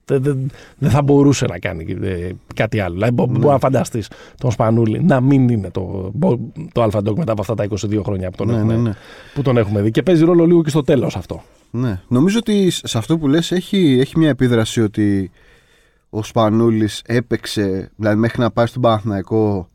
Δεν, 0.04 0.22
δεν- 0.22 0.50
δεν 0.78 0.90
θα 0.90 1.02
μπορούσε 1.02 1.46
να 1.46 1.58
κάνει 1.58 1.96
ε, 2.02 2.30
κάτι 2.54 2.80
άλλο. 2.80 2.94
Δηλαδή, 2.94 3.12
μπο- 3.12 3.26
μπορεί 3.26 3.46
να 3.46 3.58
φανταστείς 3.58 4.08
τον 4.40 4.50
Σπανούλη 4.50 5.02
να 5.04 5.20
μην 5.20 5.48
είναι 5.48 5.70
το, 5.70 6.10
μπο- 6.14 6.38
το 6.72 6.82
Alpha 6.84 6.98
Dog 6.98 7.16
μετά 7.16 7.32
από 7.32 7.40
αυτά 7.40 7.54
τα 7.54 7.66
22 7.70 8.00
χρόνια 8.04 8.30
που 8.30 8.36
τον, 8.36 8.46
Ναι, 8.48 8.56
έχουμε, 8.56 8.74
ναι, 8.74 8.80
ναι. 8.80 8.92
που 9.34 9.42
τον 9.42 9.56
έχουμε 9.56 9.82
δει. 9.82 9.90
Και 9.90 10.02
παίζει 10.02 10.24
ρόλο 10.24 10.44
λίγο 10.46 10.62
και 10.62 10.70
στο 10.70 10.82
τέλος 10.82 11.16
αυτό. 11.16 11.42
Ναι. 11.70 12.00
Νομίζω 12.08 12.38
ότι 12.38 12.70
σε 12.70 12.98
αυτό 12.98 13.18
που 13.18 13.28
λες 13.28 13.52
έχει, 13.52 13.98
έχει 14.00 14.18
μια 14.18 14.28
επίδραση 14.28 14.80
ότι 14.82 15.30
ο 16.10 16.22
Σπανούλης 16.22 17.02
έπαιξε, 17.06 17.90
δηλαδή 17.96 18.16
μέχρι 18.18 18.40
να 18.40 18.50
πάει 18.50 18.66
στον 18.66 18.82
Παναθηναϊκό 18.82 19.68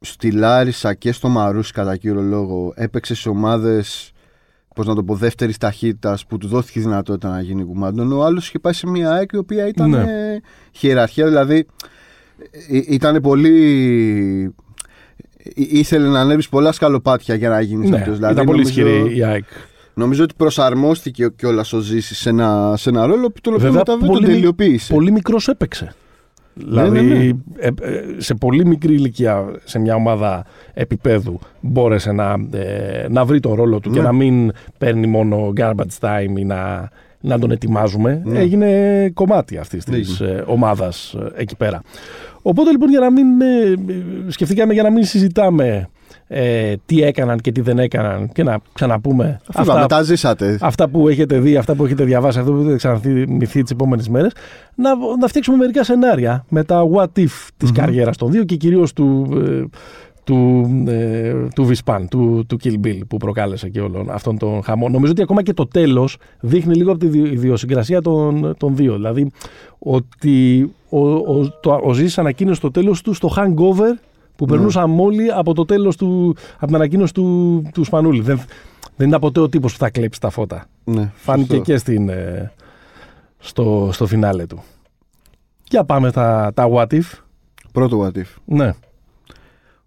στη 0.00 0.30
Λάρισα 0.30 0.94
και 0.94 1.12
στο 1.12 1.28
Μαρούσι 1.28 1.72
κατά 1.72 1.96
κύριο 1.96 2.20
λόγο 2.22 2.72
έπαιξε 2.76 3.14
σε 3.14 3.28
ομάδες 3.28 4.11
πώς 4.74 4.86
να 4.86 4.94
το 4.94 5.02
πω, 5.04 5.14
δεύτερης 5.14 5.56
ταχύτητας 5.58 6.26
που 6.26 6.38
του 6.38 6.46
δόθηκε 6.48 6.78
η 6.78 6.82
δυνατότητα 6.82 7.28
να 7.28 7.40
γίνει 7.40 7.64
κουμάντων. 7.64 8.12
Ο 8.12 8.24
άλλος 8.24 8.46
είχε 8.48 8.58
πάει 8.58 8.72
σε 8.72 8.86
μια 8.88 9.10
ΑΕΚ 9.12 9.30
η 9.32 9.36
οποία 9.36 9.66
ήταν 9.68 9.90
Ναι. 9.90 10.00
ε, 10.00 10.40
χειραφία, 10.72 11.26
δηλαδή 11.26 11.66
ε, 12.70 12.80
ήταν 12.88 13.20
πολύ. 13.20 13.52
Ή- 15.54 15.68
Ήθελε 15.70 16.08
να 16.08 16.20
ανέβεις 16.20 16.48
πολλά 16.48 16.72
σκαλοπάτια 16.72 17.34
για 17.34 17.48
να 17.48 17.60
γίνεις 17.60 17.90
Ναι, 17.90 17.96
αυτός. 17.96 18.14
Δηλαδή, 18.14 18.32
ήταν 18.34 18.46
πολύ 18.46 18.62
νομίζω- 18.62 18.80
ισχυρή 18.86 19.16
η 19.16 19.24
ΑΕΚ. 19.24 19.44
Νομίζω 19.94 20.22
ότι 20.24 20.34
προσαρμόστηκε 20.36 21.28
κιόλας 21.36 21.72
ο 21.72 21.78
Ζήση 21.78 22.14
σε 22.14 22.28
ένα, 22.28 22.74
σε 22.76 22.88
ένα 22.88 23.06
ρόλο 23.06 23.30
που 23.30 23.40
τον 23.40 23.54
οποίο 23.54 23.64
Βέβαια, 23.66 23.78
μετά 23.78 23.92
δεν 23.96 24.00
τον 24.06 24.08
πολύ 24.08 24.26
μι- 24.26 24.32
τελειοποίησε. 24.34 24.92
Πολύ 24.92 25.10
μικρός 25.12 25.48
έπαιξε. 25.48 25.94
Δηλαδή, 26.54 27.00
ναι, 27.00 27.14
ναι. 27.14 27.24
ε, 27.58 27.66
ε, 27.66 28.02
σε 28.18 28.34
πολύ 28.34 28.66
μικρή 28.66 28.94
ηλικία, 28.94 29.44
σε 29.64 29.78
μια 29.78 29.94
ομάδα 29.94 30.44
επίπεδου, 30.74 31.38
μπόρεσε 31.60 32.12
να, 32.12 32.34
ε, 32.52 33.06
να 33.08 33.24
βρει 33.24 33.40
τον 33.40 33.54
ρόλο 33.54 33.80
του 33.80 33.90
και 33.90 33.98
Ναι. 33.98 34.04
να 34.04 34.12
μην 34.12 34.52
παίρνει 34.78 35.06
μόνο 35.06 35.52
garbage 35.56 35.98
time 36.00 36.38
ή 36.38 36.44
να, 36.44 36.88
να 37.20 37.38
τον 37.38 37.50
ετοιμάζουμε. 37.50 38.22
Ναι. 38.24 38.38
Έγινε 38.38 39.10
κομμάτι 39.14 39.56
αυτής 39.56 39.84
της 39.84 40.20
Έγινε. 40.20 40.38
ε, 40.38 40.42
ομάδας 40.46 41.16
εκεί 41.36 41.56
πέρα. 41.56 41.82
Οπότε 42.42 42.70
λοιπόν, 42.70 42.90
για 42.90 43.00
να 43.00 43.10
μην. 43.10 43.40
ε, 43.40 43.72
ε, 44.26 44.30
σκεφτήκαμε 44.30 44.72
για 44.72 44.82
να 44.82 44.90
μην 44.90 45.04
συζητάμε 45.04 45.88
ε, 46.28 46.74
τι 46.86 47.02
έκαναν 47.02 47.38
και 47.38 47.52
τι 47.52 47.60
δεν 47.60 47.78
έκαναν 47.78 48.28
και 48.32 48.42
να 48.42 48.58
ξαναπούμε 48.72 49.40
Αφού 49.54 49.62
είπαμε, 49.62 49.86
τα 49.86 50.02
ζήσατε. 50.02 50.58
αυτά 50.60 50.88
που 50.88 51.08
έχετε 51.08 51.38
δει, 51.38 51.56
αυτά 51.56 51.74
που 51.74 51.84
έχετε 51.84 52.04
διαβάσει, 52.04 52.38
αυτό 52.38 52.52
που 52.52 52.58
έχετε 52.58 52.76
ξαναθυμηθεί 52.76 53.62
τις 53.62 53.70
επόμενες 53.70 54.08
μέρες, 54.08 54.32
να, 54.74 54.90
να 55.20 55.26
φτιάξουμε 55.26 55.56
μερικά 55.56 55.84
σενάρια 55.84 56.44
με 56.48 56.64
τα 56.64 56.82
what 56.94 57.04
if 57.18 57.48
της 57.56 57.68
Μμμ. 57.70 57.74
καριέρας 57.74 58.16
των 58.16 58.30
δύο 58.30 58.44
και 58.44 58.56
κυρίως 58.56 58.92
του, 58.92 59.28
ε, 59.46 59.64
του, 60.24 60.70
ε, 60.88 61.34
του 61.54 61.64
Βισπάν, 61.64 62.08
του, 62.08 62.44
του 62.48 62.56
Kill 62.64 62.86
Bill 62.86 62.98
που 63.08 63.16
προκάλεσε 63.16 63.68
και 63.68 63.80
όλον 63.80 64.10
αυτόν 64.10 64.38
τον 64.38 64.62
χαμό. 64.62 64.88
Νομίζω 64.88 65.12
ότι 65.12 65.22
ακόμα 65.22 65.42
και 65.42 65.52
το 65.52 65.66
τέλος 65.66 66.16
δείχνει 66.40 66.74
λίγο 66.74 66.90
από 66.90 67.00
τη 67.00 67.06
δι- 67.06 67.32
ιδιοσυγκρασία 67.32 68.02
των, 68.02 68.54
των 68.58 68.76
δύο. 68.76 68.94
Δηλαδή 68.94 69.30
ότι 69.78 70.62
ο, 70.88 71.08
ο, 71.08 71.50
το, 71.60 71.80
ο 71.84 71.92
Ζήσης 71.92 72.18
ανακοίνωσε 72.18 72.60
το 72.60 72.70
τέλος 72.70 73.02
του 73.02 73.12
στο 73.14 73.30
hangover 73.36 73.98
που 74.36 74.44
Ναι. 74.44 74.50
περνούσαν 74.50 75.00
όλοι 75.00 75.32
από 75.32 75.54
το 75.54 75.64
τέλος 75.64 75.96
του, 75.96 76.36
από 76.56 76.66
την 76.66 76.74
ανακοίνωση 76.74 77.14
του, 77.14 77.62
του 77.74 77.84
Σπανούλη. 77.84 78.20
Δεν, 78.20 78.40
δεν 78.96 79.08
ήταν 79.08 79.20
ποτέ 79.20 79.40
ο 79.40 79.48
τύπος 79.48 79.72
που 79.72 79.78
θα 79.78 79.90
κλέψει 79.90 80.20
τα 80.20 80.30
φώτα. 80.30 80.64
Ναι, 80.84 81.10
Φάνηκε 81.14 81.54
σωστό. 81.54 81.64
και 81.72 81.76
στην, 81.76 82.08
ε, 82.08 82.52
στο, 83.38 83.88
στο 83.92 84.06
φινάλε 84.06 84.46
του. 84.46 84.62
Για 85.68 85.84
πάμε 85.84 86.10
τα, 86.10 86.50
τα 86.54 86.68
what 86.72 86.86
if. 86.92 87.02
Πρώτο 87.72 88.00
what 88.06 88.18
if. 88.18 88.26
Ναι, 88.44 88.72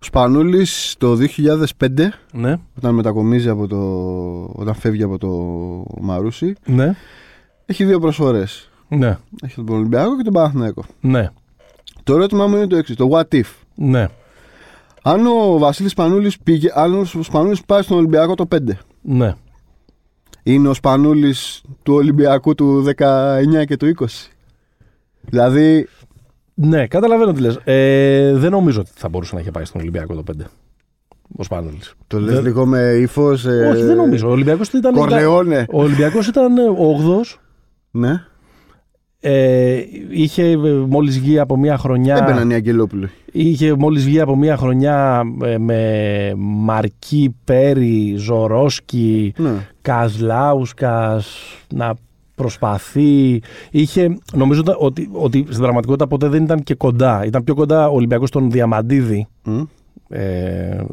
Ο 0.05 0.07
Σπανούλης 0.07 0.95
το 0.97 1.17
2005 1.77 1.89
ναι, 2.31 2.55
όταν 2.77 2.93
μετακομίζει 2.93 3.50
από 3.50 3.67
το. 3.67 3.79
όταν 4.62 4.74
φεύγει 4.74 5.03
από 5.03 5.17
το 5.17 5.29
Μαρούσι, 6.01 6.53
ναι, 6.65 6.95
έχει 7.65 7.85
δύο 7.85 8.00
προσφορές. 8.00 8.69
ναι, 8.88 9.17
Έχει 9.43 9.55
τον 9.55 9.69
Ολυμπιακό 9.75 10.17
και 10.17 10.24
τον 10.24 10.33
Παναθηναϊκό. 10.33 10.83
ναι, 11.01 11.29
Το 12.03 12.13
ερώτημά 12.13 12.47
μου 12.47 12.55
είναι 12.55 12.67
το 12.67 12.75
εξής: 12.75 12.95
το 12.95 13.09
what 13.12 13.33
if; 13.35 13.45
ναι, 13.75 14.07
Αν 15.03 15.25
ο 15.27 15.57
Βασίλης 15.57 15.91
Σπανούλης 15.91 16.39
πήγε, 16.39 16.69
αν 16.74 16.93
ο 16.93 17.05
Σπανούλης 17.05 17.62
πάει 17.65 17.81
στον 17.81 17.97
Ολυμπιακό 17.97 18.35
το 18.35 18.47
5, 18.55 18.57
ναι. 19.01 19.33
είναι 20.43 20.67
ο 20.67 20.74
Σπανούλης 20.74 21.62
του 21.83 21.93
Ολυμπιακού 21.93 22.55
του 22.55 22.85
19 22.97 23.65
και 23.67 23.77
του 23.77 23.93
20. 24.00 24.05
Δηλαδή, 25.21 25.88
Ναι, 26.57 26.88
καταλαβαίνω 26.88 27.31
τι 27.31 27.41
λες. 27.41 27.59
Ε, 27.63 28.33
δεν 28.33 28.51
νομίζω 28.51 28.79
ότι 28.79 28.89
θα 28.96 29.09
μπορούσε 29.09 29.35
να 29.35 29.41
είχε 29.41 29.51
πάει 29.51 29.65
στον 29.65 29.81
Ολυμπιακό 29.81 30.13
το 30.15 30.24
5. 30.37 30.46
Ο 31.37 31.44
Σπάνουλης. 31.44 31.94
το 32.07 32.20
λες 32.20 32.33
Δεν- 32.33 32.44
λίγο 32.44 32.65
με 32.65 32.79
ύφος. 33.00 33.46
Ε, 33.46 33.70
Όχι, 33.74 33.83
δεν 33.83 33.96
νομίζω. 33.96 34.27
Ο 34.27 34.31
Ολυμπιακός 34.31 34.68
ήταν... 34.74 34.94
Κορλεόνε. 34.94 35.65
Ο 35.72 35.81
Ολυμπιακός 35.81 36.27
ήταν 36.27 36.55
8 36.77 37.39
Ναι, 37.91 38.22
ε, 39.20 39.81
είχε 40.09 40.44
ε, 40.44 40.57
μόλις 40.87 41.20
βγει 41.20 41.39
από 41.39 41.57
μια 41.57 41.77
χρονιά 41.77 42.15
έμπαιναν 42.15 42.50
οι 42.50 42.53
Αγγελόπουλοι. 42.53 43.09
Είχε 43.31 43.74
μόλις 43.75 44.03
βγει 44.03 44.20
από 44.20 44.35
μια 44.35 44.57
χρονιά 44.57 45.22
ε, 45.44 45.57
με 45.57 46.33
Μαρκή, 46.37 47.35
Πέρι, 47.44 48.13
Ζωρόσκι, 48.18 49.33
Ναι. 49.37 49.68
Καζλάουσκας 49.81 51.37
να 51.74 51.94
προσπαθεί. 52.35 53.41
Είχε, 53.71 54.17
νομίζω 54.33 54.59
ότι- 54.65 54.75
ότι, 54.79 55.09
ότι 55.11 55.45
στην 55.50 55.61
πραγματικότητα 55.61 56.07
ποτέ 56.07 56.27
δεν 56.27 56.43
ήταν 56.43 56.63
και 56.63 56.75
κοντά. 56.75 57.25
Ήταν 57.25 57.43
πιο 57.43 57.55
κοντά 57.55 57.89
ο 57.89 57.95
Ολυμπιακός 57.95 58.29
στον 58.29 58.51
Διαμαντίδη 58.51 59.27
Μμ. 59.43 59.61
ε, 60.09 60.83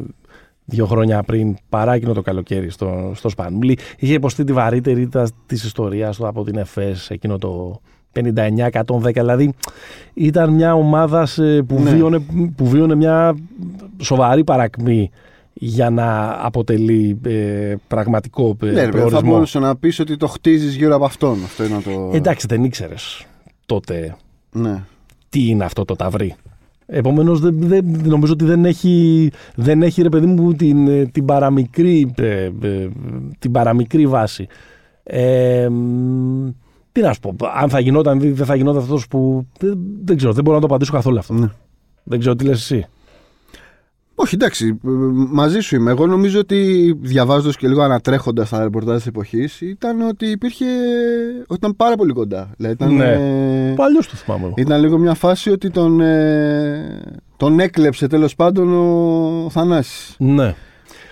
δύο 0.64 0.87
χρόνια 0.87 1.22
πριν 1.22 1.57
παρά 1.68 1.94
εκείνο 1.94 2.12
το 2.12 2.22
καλοκαίρι 2.22 2.70
στο, 2.70 3.12
στο 3.14 3.28
Σπανούλι. 3.28 3.78
Είχε 3.98 4.12
υποστεί 4.14 4.44
τη 4.44 4.52
βαρύτερη 4.52 5.09
της 5.46 5.64
ιστορίας 5.64 6.16
του 6.16 6.26
από 6.26 6.44
την 6.44 6.57
ΕΦΕΣ 6.57 7.11
εκείνο 7.11 7.38
το 7.38 7.81
59-110. 8.12 9.12
Δηλαδή 9.12 9.52
ήταν 10.14 10.52
μια 10.52 10.74
ομάδα 10.74 11.26
σε- 11.26 11.62
που, 11.62 11.81
Ναι. 11.81 11.90
βίωνε, 11.90 12.18
που 12.57 12.66
βίωνε 12.68 12.94
μια 12.94 13.35
σοβαρή 14.00 14.44
παρακμή 14.44 15.11
για 15.64 15.90
να 15.90 16.38
αποτελεί 16.46 17.18
ε, 17.25 17.75
πραγματικό 17.88 18.57
ε, 18.62 18.66
Ναι, 18.66 18.70
ρε, 18.70 18.75
παιδί, 18.75 18.87
θα 18.87 18.90
προορισμό. 18.90 19.31
μπορούσε 19.31 19.59
να 19.59 19.77
πεις 19.77 19.98
ότι 19.98 20.16
το 20.16 20.27
χτίζεις 20.27 20.75
γύρω 20.75 20.94
από 20.94 21.05
αυτόν. 21.05 21.38
Αυτό 21.44 21.64
είναι 21.64 21.81
το. 21.85 22.11
Εντάξει, 22.12 22.46
δεν 22.46 22.64
ήξερες 22.64 23.27
τότε 23.66 24.16
Ναι. 24.53 24.85
τι 25.29 25.48
είναι 25.48 25.64
αυτό 25.64 25.85
το 25.85 25.96
ταυρί. 25.96 26.35
Επομένως 26.87 27.40
δεν, 27.40 27.55
δεν, 27.59 28.01
νομίζω 28.05 28.33
ότι 28.33 28.44
δεν 28.44 28.64
έχει, 28.64 29.31
δεν 29.55 29.83
έχει 29.83 30.03
ρε 30.03 30.09
παιδί 30.09 30.27
μου 30.27 30.53
την, 30.55 30.88
ε, 30.88 31.07
την, 31.07 31.25
παραμικρή, 31.25 32.12
ε, 32.18 32.51
ε, 32.62 32.88
την 33.38 33.53
παραμικρή 33.53 34.07
βάση. 34.07 34.46
Ε, 35.03 35.68
μ, 35.68 36.48
τι 36.92 37.01
να 37.01 37.12
σου 37.12 37.20
πω, 37.20 37.37
αν 37.55 37.68
θα 37.68 37.81
γινόταν 37.81 38.20
ή 38.20 38.31
δεν 38.31 38.46
θα 38.46 38.55
γινόταν 38.55 38.83
αυτός 38.83 39.09
που... 39.09 39.46
Δεν, 39.59 39.79
δεν 40.05 40.16
ξέρω, 40.16 40.33
δεν 40.33 40.44
μπορώ 40.44 40.57
να 40.57 40.62
το 40.62 40.68
απαντήσω 40.68 40.92
καθόλου 40.92 41.18
αυτό. 41.18 41.35
ναι. 41.35 41.48
Δεν 42.03 42.18
ξέρω 42.18 42.35
τι 42.37 42.44
λες 42.44 42.59
εσύ. 42.61 42.87
Όχι, 44.14 44.35
εντάξει, 44.35 44.66
ε, 44.66 44.88
μαζί 45.31 45.61
σου 45.61 45.77
είμαι. 45.77 45.90
Εγώ 45.90 46.07
νομίζω 46.07 46.38
ότι 46.38 46.92
διαβάζοντας 47.01 47.57
και 47.57 47.68
λίγο 47.68 47.83
ανατρέχοντας 47.83 48.48
τα 48.48 48.62
ρεπορτάζ 48.62 48.96
της 48.96 49.07
εποχής, 49.07 49.61
ήταν 49.61 50.01
ότι 50.01 50.27
υπήρχε. 50.27 50.64
ότι 51.42 51.55
ήταν 51.55 51.77
πάρα 51.77 51.94
πολύ 51.96 52.12
κοντά. 52.12 52.51
Δηλαδή, 52.57 52.75
ήταν, 52.75 52.94
Ναι. 52.94 53.12
ε, 53.70 53.75
Παλιός 53.77 54.09
το 54.09 54.16
θυμάμαι 54.16 54.44
εγώ. 54.44 54.55
ήταν 54.57 54.81
λίγο 54.81 54.98
μια 54.98 55.14
φάση 55.14 55.51
ότι 55.51 55.70
τον, 55.70 56.01
ε, 56.01 57.03
τον 57.37 57.61
έκλεψε 57.61 58.07
τέλος 58.07 58.35
πάντων 58.35 58.72
ο 58.72 59.51
Θανάσης. 59.51 60.14
Ναι. 60.18 60.55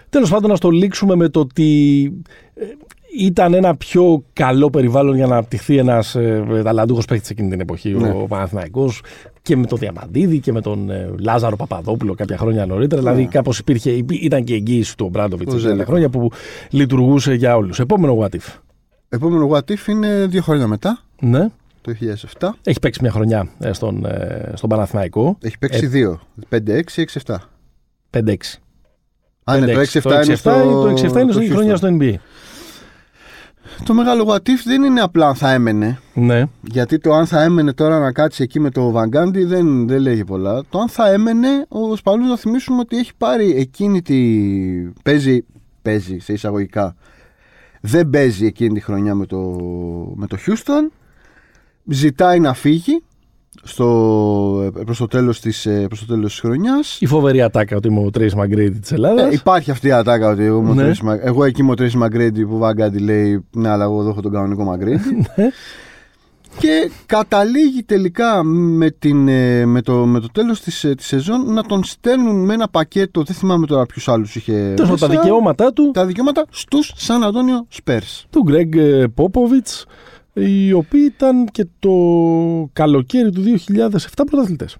Τέλος 0.09 0.31
πάντων 0.31 0.51
να 0.51 0.57
στο 0.57 0.71
λήξουμε 0.71 1.15
με 1.17 1.29
το 1.29 1.41
ότι 1.41 2.03
ε, 2.55 2.65
ήταν 3.19 3.55
ένα 3.55 3.77
πιο 3.77 4.25
καλό 4.33 4.71
περιβάλλον 4.71 5.15
για 5.17 5.27
να 5.27 5.33
αναπτυχθεί 5.33 5.77
ένας 5.77 6.15
ε, 6.15 6.61
ταλαντούχος 6.65 7.05
παίκτης 7.05 7.31
εκείνη 7.31 7.49
την 7.51 7.61
εποχή 7.61 7.89
Ναι. 7.95 8.09
ο 8.11 8.27
Παναθηναϊκός 8.29 9.03
και 9.51 9.57
με 9.57 9.67
τον 9.67 9.79
Διαμαντίδη 9.79 10.39
και 10.39 10.53
με 10.53 10.61
τον 10.61 10.91
ε, 10.91 11.11
Λάζαρο 11.19 11.57
Παπαδόπουλο 11.57 12.15
κάποια 12.15 12.37
χρόνια 12.37 12.67
νωρίτερα. 12.67 13.01
Δηλαδή 13.01 13.27
κάπως 13.27 13.59
υπήρχε, 13.59 13.91
υπή- 13.91 14.23
ήταν 14.23 14.45
και 14.45 14.55
εγγύηση 14.55 14.97
του 14.97 15.09
Μπράντοβιτς 15.09 15.53
Ο 15.53 15.57
εκείνα 15.57 15.69
τα 15.69 15.75
Ζέλικο. 15.75 15.91
χρόνια 15.91 16.09
που 16.09 16.31
λειτουργούσε 16.71 17.35
για 17.35 17.57
όλους. 17.57 17.79
Επόμενο 17.81 18.19
what 18.21 18.35
if. 18.35 18.55
Επόμενο 19.09 19.51
what 19.53 19.71
if 19.71 19.87
είναι 19.89 20.27
δύο 20.27 20.43
χρόνια 20.43 20.67
μετά, 20.67 20.99
Ναι. 21.21 21.49
το 21.81 21.93
2007. 21.93 22.49
Έχει 22.65 22.79
παίξει 22.79 22.99
μια 23.03 23.11
χρονιά 23.11 23.49
ε, 23.59 23.73
στον, 23.73 24.05
ε, 24.05 24.53
στον 24.55 24.69
Παναθηναϊκό. 24.69 25.37
Έχει 25.43 25.59
παίξει 25.59 25.87
δύο. 25.87 26.21
5-6, 26.49 26.59
6-7. 26.95 27.37
5-6. 28.11 28.35
Α, 29.45 29.59
ναι, 29.59 29.73
το 29.73 29.81
5-6. 29.81 30.01
6-7 30.03 30.25
είναι 30.25 30.35
στο. 30.35 30.51
το 30.51 30.89
6-7 30.89 31.21
είναι 31.21 31.33
στο 31.33 31.41
η 31.41 31.49
Houston. 31.49 31.53
χρονιά 31.53 31.77
στο 31.77 31.89
NBA. 32.01 32.15
Το 33.85 33.95
μεγάλο 33.95 34.25
what 34.29 34.49
if 34.49 34.61
δεν 34.65 34.83
είναι 34.83 35.01
απλά 35.01 35.29
αν 35.29 35.35
θα 35.35 35.53
έμενε. 35.53 35.99
Ναι. 36.15 36.45
Γιατί 36.61 36.99
το 36.99 37.13
αν 37.13 37.27
θα 37.27 37.43
έμενε 37.43 37.73
τώρα 37.73 37.99
να 37.99 38.13
κάτσει 38.13 38.43
εκεί 38.43 38.61
με 38.61 38.71
το 38.71 38.91
Βαγκάντι 38.91 39.45
δεν, 39.45 39.89
δεν 39.89 40.01
λέγει 40.01 40.25
πολλά. 40.25 40.63
Το 40.71 40.79
αν 40.79 40.89
θα 40.89 41.13
έμενε, 41.13 41.49
ο 41.69 41.97
Σπαλούς 41.97 42.29
να 42.29 42.37
θυμίσουμε 42.37 42.79
ότι 42.79 42.97
έχει 42.97 43.13
πάρει 43.19 43.51
εκείνη 43.51 44.03
τη. 44.03 44.19
Παίζει, 45.03 45.45
παίζει 45.83 46.19
σε 46.19 46.33
εισαγωγικά. 46.33 46.95
Δεν 47.81 48.11
παίζει 48.11 48.47
εκείνη 48.47 48.75
τη 48.75 48.81
χρονιά 48.81 49.15
με 49.15 49.27
το, 49.27 49.39
με 50.15 50.27
το 50.27 50.37
Houston. 50.47 50.93
Ζητάει 51.85 52.41
να 52.41 52.55
φύγει 52.55 53.03
στο, 53.63 54.73
προς, 54.85 54.99
το 54.99 55.07
τέλος 55.07 55.41
της, 55.41 55.67
ε, 55.67 55.85
προς 55.87 56.01
το 56.01 56.07
τέλος 56.07 56.31
της 56.31 56.41
χρονιάς. 56.41 57.01
Η 57.01 57.07
φοβερή 57.07 57.43
ατάκα 57.43 57.77
ότι 57.77 57.89
είμαι 57.89 58.01
ο 58.07 58.11
Τρέις 58.11 58.35
Μαγκρέιτι 58.35 58.79
της 58.79 58.93
Ελλάδας. 58.93 59.25
Ε, 59.33 59.35
υπάρχει 59.35 59.71
αυτή 59.71 59.87
η 59.89 59.93
ατάκα 59.93 60.29
ότι 60.31 60.45
εγώ, 60.45 60.59
είμαι 60.59 60.71
ο 60.71 60.75
Ναι. 60.75 60.91
Tracy 60.93 61.09
Mag- 61.11 61.19
εγώ 61.23 61.45
εκεί 61.45 61.61
είμαι 61.61 61.71
ο 61.71 61.75
Τρέση 61.75 61.97
Μαγκρέντι 61.97 62.47
που 62.47 62.55
ο 62.55 62.59
Βαγκάντι 62.59 62.99
λέει 62.99 63.45
Ναι, 63.51 63.69
αλλά 63.69 63.85
εγώ 63.85 64.01
εδώ 64.01 64.11
έχω 64.11 64.21
τον 64.21 64.33
κανονικό 64.33 64.65
Μαγκρέντι. 64.65 65.15
Ναι. 65.37 65.49
Και 66.59 66.91
καταλήγει 67.07 67.83
τελικά 67.83 68.43
με, 68.45 68.91
την, 68.91 69.29
ε, 69.29 69.67
με, 69.67 69.83
το, 69.83 69.93
με 70.07 70.21
το 70.21 70.29
τέλος 70.33 70.61
της, 70.61 70.85
ε, 70.85 70.95
της 70.95 71.07
σεζόν 71.07 71.53
να 71.53 71.63
τον 71.63 71.85
στέλνουν 71.85 72.45
με 72.45 72.55
ένα 72.55 72.69
πακέτο, 72.69 73.23
δεν 73.23 73.35
θυμάμαι 73.37 73.67
τώρα 73.67 73.87
ποιους 73.87 74.09
άλλους 74.09 74.37
είχε 74.37 74.53
Τέλος 74.53 74.77
πάντων, 74.91 74.99
τα 74.99 75.07
μέσα, 75.09 75.21
δικαιώματά 75.21 75.73
του, 75.73 75.91
τα 75.95 76.07
δικαιώματα 76.07 76.45
στους 76.51 76.93
Σαν 76.97 77.25
Αντώνιο 77.25 77.67
Σπέρς. 77.69 78.27
του 78.31 78.43
Γκρέγκ 78.43 78.75
Πόποβιτς, 79.15 79.87
οι 80.33 80.73
οποίοι 80.73 81.13
ήταν 81.15 81.47
και 81.47 81.67
το 81.79 81.91
καλοκαίρι 82.73 83.31
του 83.31 83.43
2007 83.67 83.99
πρωταθλητές. 84.27 84.77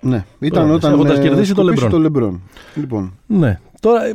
Ναι, 0.00 0.24
ήταν 0.40 0.62
Τώρα, 0.62 0.74
όταν 0.74 0.92
έχοντας 0.92 1.18
ε, 1.18 1.22
κερδίσει 1.22 1.54
το 1.54 1.62
σκουπίσει 1.62 1.86
LeBron. 1.86 1.90
το 1.90 2.10
LeBron. 2.14 2.40
Λοιπόν, 2.74 3.18
Ναι. 3.26 3.60
Τώρα, 3.80 4.04
ε, 4.04 4.14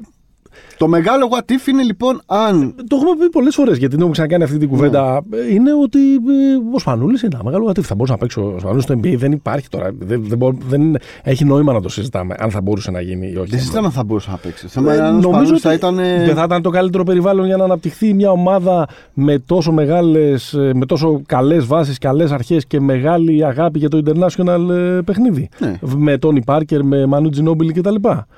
το 0.77 0.87
μεγάλο 0.87 1.27
what 1.31 1.51
if 1.51 1.67
είναι 1.67 1.83
λοιπόν 1.83 2.21
αν 2.25 2.75
το 2.87 2.95
έχουμε 2.95 3.11
πει 3.19 3.29
πολλές 3.29 3.55
φορές 3.55 3.71
γιατί 3.77 3.87
δεν 3.87 3.97
έχουμε 3.99 4.11
ξανακάνει 4.11 4.43
αυτή 4.43 4.57
την 4.57 4.69
κουβέντα. 4.69 5.21
Ε, 5.33 5.53
Είναι 5.53 5.71
ότι 5.83 5.99
ε, 6.13 6.75
ο 6.75 6.79
Σπανούλης 6.79 7.21
είναι 7.21 7.31
ένα 7.33 7.43
μεγάλο 7.43 7.65
γατήφ. 7.65 7.85
Θα 7.87 7.95
μπορούσε 7.95 8.11
να 8.13 8.17
παίξει 8.19 8.39
ο 8.39 8.55
Σπανούλης 8.59 8.83
στο 8.83 8.93
NBA. 8.93 9.15
Δεν 9.17 9.31
υπάρχει 9.31 9.69
τώρα. 9.69 9.89
Δεν, 9.99 10.23
δεν, 10.27 10.37
μπο- 10.37 10.53
δεν 10.67 10.81
είναι- 10.81 10.99
έχει 11.23 11.45
νόημα 11.45 11.73
να 11.73 11.81
το 11.81 11.89
συζητάμε 11.89 12.35
αν 12.39 12.51
θα 12.51 12.61
μπορούσε 12.61 12.91
να 12.91 13.01
γίνει 13.01 13.27
ή 13.31 13.37
όχι. 13.37 13.49
δεν 13.49 13.59
συζητάμε 13.59 13.85
αν 13.87 13.91
θα 13.93 14.03
μπορούσε 14.03 14.29
να 14.31 14.37
παίξει. 14.37 14.63
Το 14.63 14.69
θέμα 14.69 14.91
Ε, 14.93 14.95
είναι 14.95 15.03
αν 15.05 15.09
ο 15.15 15.19
νομίζω 15.19 15.27
Σπανούλης 15.29 15.51
ότι 15.51 15.61
θα 15.61 15.73
ήταν. 15.73 15.99
ε, 15.99 16.25
δεν 16.25 16.35
θα 16.35 16.43
ήταν 16.43 16.61
το 16.61 16.69
καλύτερο 16.69 17.03
περιβάλλον 17.03 17.45
για 17.45 17.57
να 17.57 17.63
αναπτυχθεί 17.63 18.13
μια 18.13 18.31
ομάδα 18.31 18.87
με 19.13 19.39
τόσο 19.39 19.71
μεγάλες, 19.71 20.53
ε, 20.53 20.71
με 20.75 20.85
τόσο 20.85 21.21
καλές 21.25 21.65
βάσεις, 21.65 21.97
καλές 21.97 22.31
αρχές 22.31 22.65
και 22.65 22.79
μεγάλη 22.79 23.45
αγάπη 23.45 23.79
για 23.79 23.89
το 23.89 24.01
international 24.05 24.69
ε, 24.69 24.99
παιχνίδι. 25.05 25.49
Ναι. 25.59 25.79
Με 25.95 26.17
Τόνι 26.17 26.43
Πάρκερ, 26.43 26.83
με 26.83 27.05
Μανού 27.05 27.29
Τζινόμπιλ 27.29 27.73
κτλ. 27.73 27.95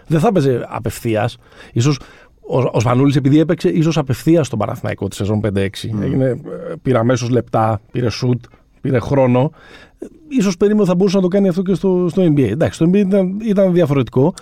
Δεν 0.08 0.19
θα 0.19 0.28
έπαιζε 0.28 0.65
απευθείας. 0.69 1.38
Ίσως 1.74 2.00
ο, 2.49 2.69
ο 2.71 2.79
Σπανούλης 2.79 3.15
επειδή 3.15 3.39
έπαιξε 3.39 3.69
ίσως 3.69 3.97
απευθείας 3.97 4.47
στον 4.47 4.59
Παναθηναϊκό 4.59 5.07
τη 5.07 5.15
σεζόν 5.15 5.41
5-6. 5.43 5.67
Έγινε, 6.01 6.25
ε, 6.25 6.38
πήρε 6.81 6.97
αμέσως 6.97 7.29
λεπτά, 7.29 7.81
πήρε 7.91 8.09
σουτ, 8.09 8.43
πήρε 8.81 8.99
χρόνο. 8.99 9.51
Ε, 9.99 10.05
Ίσως 10.27 10.57
περίμενε 10.57 10.81
ότι 10.81 10.89
θα 10.89 10.95
μπορούσε 10.95 11.15
να 11.15 11.21
το 11.21 11.27
κάνει 11.27 11.47
αυτό 11.47 11.62
και 11.62 11.73
στο, 11.73 12.07
στο 12.09 12.23
NBA. 12.23 12.49
Εντάξει, 12.49 12.75
στο 12.75 12.85
NBA 12.89 12.95
ήταν, 12.95 13.39
ήταν 13.43 13.73
διαφορετικό. 13.73 14.33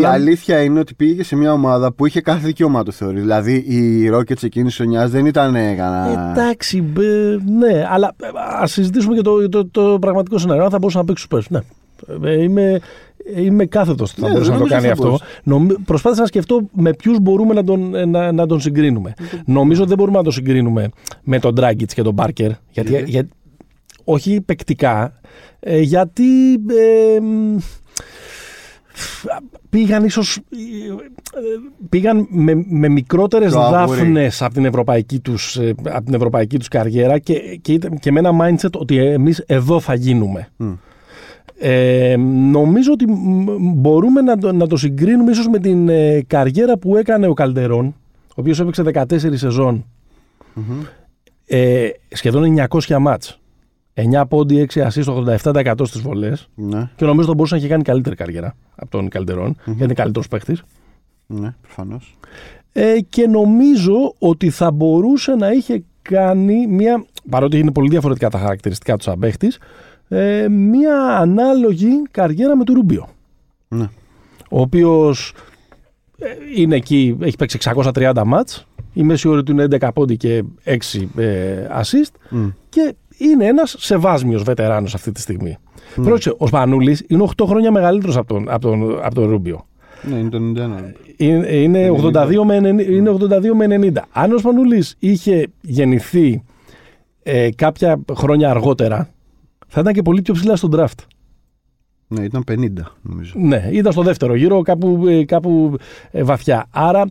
Η 0.00 0.04
αλήθεια 0.04 0.62
είναι 0.62 0.78
ότι 0.78 0.94
πήγε 0.94 1.22
σε 1.22 1.36
μια 1.36 1.52
ομάδα 1.52 1.92
που 1.92 2.06
είχε 2.06 2.20
κάθε 2.20 2.46
δικαίωμα 2.46 2.78
να 2.78 2.84
το 2.84 2.90
θεωρεί. 2.90 3.20
Δηλαδή 3.20 3.54
οι 3.54 4.10
Rockets 4.14 4.42
εκείνης 4.42 4.68
της 4.68 4.76
χρονιάς 4.76 5.10
δεν 5.10 5.26
ήταν 5.26 5.54
ε, 5.54 5.74
κανένα. 5.74 6.30
Εντάξει, 6.30 6.82
μπε, 6.82 7.38
ναι, 7.58 7.86
αλλά 7.90 8.14
ας 8.60 8.72
συζητήσουμε 8.72 9.14
και 9.14 9.22
το, 9.22 9.48
το, 9.48 9.66
το 9.66 9.98
πραγματικό 10.00 10.38
σενάριο. 10.38 10.64
Αν 10.64 10.70
θα 10.70 10.78
μπορούσε 10.78 10.98
να 10.98 11.04
παίξει 11.04 11.26
Spurs. 11.30 11.42
Ναι. 11.48 11.60
Ε, 12.22 12.42
Είμαι, 12.42 12.80
είμαι 13.36 13.64
κάθετος 13.66 14.10
ότι 14.10 14.20
θα 14.20 14.26
Ναι, 14.26 14.32
μπορούσε 14.32 14.50
να 14.50 14.56
το 14.56 14.62
νομίζω 14.62 14.74
κάνει 14.80 14.86
θα 14.86 14.92
αυτό. 14.92 15.04
μπορούσε. 15.04 15.24
Νομι... 15.42 15.74
Προσπάθησα 15.84 16.20
να 16.20 16.26
σκεφτώ 16.26 16.68
με 16.72 16.94
ποιους 16.94 17.18
μπορούμε 17.20 17.54
να 17.54 17.64
τον, 17.64 17.94
ε, 17.94 18.04
να, 18.04 18.32
να 18.32 18.46
τον 18.46 18.60
συγκρίνουμε. 18.60 19.14
Νομίζω 19.46 19.80
ότι 19.80 19.88
δεν 19.88 19.98
μπορούμε 19.98 20.16
να 20.16 20.22
τον 20.22 20.32
συγκρίνουμε 20.32 20.88
με 21.22 21.38
τον 21.38 21.54
Dragic 21.60 21.84
και 21.86 22.02
τον 22.02 22.14
Barker. 22.18 22.50
Γιατί, 22.70 22.90
Γιατί; 22.90 23.10
για- 23.10 23.28
όχι 24.04 24.40
παικτικά, 24.40 25.20
ε, 25.60 25.80
γιατί 25.80 26.52
ε, 26.54 27.20
μ, 27.20 27.56
πήγαν 29.70 30.04
ίσως 30.04 30.36
ε, 30.36 30.40
πήγαν 31.88 32.26
με, 32.30 32.64
με 32.68 32.88
μικρότερες 32.88 33.52
Το 33.52 33.60
αγόρι. 33.60 33.98
δάφνες 33.98 34.42
από 34.42 34.54
την 34.54 34.64
ευρωπαϊκή 34.64 35.18
τους, 35.20 35.56
ε, 35.56 35.74
από 35.88 36.04
την 36.04 36.14
ευρωπαϊκή 36.14 36.58
τους 36.58 36.68
καριέρα 36.68 37.18
και, 37.18 37.58
και, 37.62 37.72
ήταν- 37.72 37.98
και 37.98 38.12
με 38.12 38.18
ένα 38.18 38.30
mindset 38.42 38.70
ότι 38.78 38.96
εμείς 38.98 39.38
εδώ 39.46 39.80
θα 39.80 39.94
γίνουμε. 39.94 40.48
Μμ. 40.56 40.72
Ε, 41.60 42.16
νομίζω 42.52 42.92
ότι 42.92 43.06
μ, 43.10 43.44
μπορούμε 43.60 44.20
να 44.20 44.38
το, 44.38 44.52
να 44.52 44.66
το 44.66 44.76
συγκρίνουμε 44.76 45.30
ίσως 45.30 45.48
με 45.48 45.58
την 45.58 45.88
ε, 45.88 46.22
καριέρα 46.26 46.76
που 46.78 46.96
έκανε 46.96 47.26
ο 47.26 47.32
Καλτερών, 47.34 47.86
ο 48.28 48.34
οποίος 48.34 48.60
έπαιξε 48.60 48.82
14 48.92 49.04
σεζόν, 49.34 49.84
Μμμ. 50.54 50.80
ε, 51.46 51.88
σχεδόν 52.08 52.56
900 52.68 52.98
μάτς. 53.00 53.38
9 54.20 54.22
πόντι, 54.28 54.66
6 54.74 54.80
ασίστ, 54.80 55.08
87% 55.08 55.72
στις 55.84 56.00
βολές 56.00 56.48
Ναι, 56.54 56.90
και 56.96 57.04
νομίζω 57.04 57.20
ότι 57.20 57.26
θα 57.28 57.34
μπορούσε 57.34 57.54
να 57.54 57.60
έχει 57.60 57.68
κάνει 57.70 57.82
καλύτερη 57.82 58.16
καριέρα 58.16 58.54
από 58.76 58.90
τον 58.90 59.08
Καλτερών, 59.08 59.56
γιατί 59.64 59.84
είναι 59.84 59.94
καλύτερος 59.94 60.28
παίχτης. 60.28 60.62
ναι, 61.26 61.54
προφανώς. 61.62 62.16
Ε, 62.72 62.94
και 63.08 63.26
νομίζω 63.26 64.14
ότι 64.18 64.50
θα 64.50 64.70
μπορούσε 64.70 65.34
να 65.34 65.50
είχε 65.52 65.82
κάνει 66.02 66.66
μια, 66.66 67.04
παρότι 67.30 67.58
είναι 67.58 67.72
πολύ 67.72 67.88
διαφορετικά 67.88 68.30
τα 68.30 68.38
χαρακτηριστικά 68.38 68.96
του 68.96 69.02
σαν 69.02 69.18
παίχτης, 69.18 69.58
ε, 70.08 70.48
μια 70.48 71.18
ανάλογη 71.18 72.02
καριέρα 72.10 72.56
με 72.56 72.64
τον 72.64 72.74
Ρούμπιο. 72.74 73.08
Ναι. 73.68 73.88
Ο 74.50 74.60
οποίος 74.60 75.32
ε, 76.18 76.26
είναι 76.56 76.76
εκεί, 76.76 77.16
έχει 77.20 77.36
παίξει 77.36 77.58
630 77.74 78.22
μάτς, 78.26 78.66
η 78.92 79.02
μέση 79.02 79.28
ώρα 79.28 79.42
του 79.42 79.52
είναι 79.52 79.66
11 79.70 79.88
πόντι 79.94 80.16
και 80.16 80.44
6 80.64 80.74
ε, 81.16 81.66
assist 81.80 82.10
Μμ. 82.30 82.48
και 82.68 82.94
είναι 83.18 83.46
ένας 83.46 83.74
σεβάσμιος 83.78 84.42
βετεράνος 84.42 84.94
αυτή 84.94 85.12
τη 85.12 85.20
στιγμή. 85.20 85.58
Πρόσεξε, 85.94 86.34
ο 86.38 86.46
Σπανούλης 86.46 87.04
είναι 87.08 87.28
8 87.36 87.44
χρόνια 87.46 87.72
μεγαλύτερος 87.72 88.16
από 88.16 88.28
τον, 88.28 88.50
από 88.50 88.68
τον, 88.68 89.04
από 89.04 89.14
τον 89.14 89.28
Ρούμπιο. 89.28 89.66
Ναι, 90.02 90.16
είναι 90.16 90.28
το 90.28 90.38
91. 90.38 90.92
Είναι, 91.16 91.46
είναι 91.46 91.90
82 91.90 92.42
με 92.44 92.58
90, 92.58 92.88
είναι 92.88 93.10
82 93.10 93.26
με 93.54 93.92
90. 93.94 94.02
Αν 94.12 94.32
ο 94.32 94.38
Σπανούλης 94.38 94.94
είχε 94.98 95.46
γεννηθεί 95.60 96.42
ε, 97.22 97.48
κάποια 97.56 98.00
χρόνια 98.14 98.50
αργότερα, 98.50 99.08
θα 99.68 99.80
ήταν 99.80 99.92
και 99.92 100.02
πολύ 100.02 100.22
πιο 100.22 100.34
ψηλά 100.34 100.56
στον 100.56 100.70
draft. 100.74 101.04
Ναι, 102.08 102.22
ήταν 102.24 102.44
50 102.52 102.68
νομίζω. 103.02 103.32
Ναι, 103.36 103.68
ήταν 103.72 103.92
στο 103.92 104.02
δεύτερο 104.02 104.34
γύρο, 104.34 104.62
κάπου, 104.62 105.06
ε, 105.08 105.24
κάπου 105.24 105.74
ε, 106.10 106.22
βαθιά. 106.22 106.66
Άρα 106.70 107.04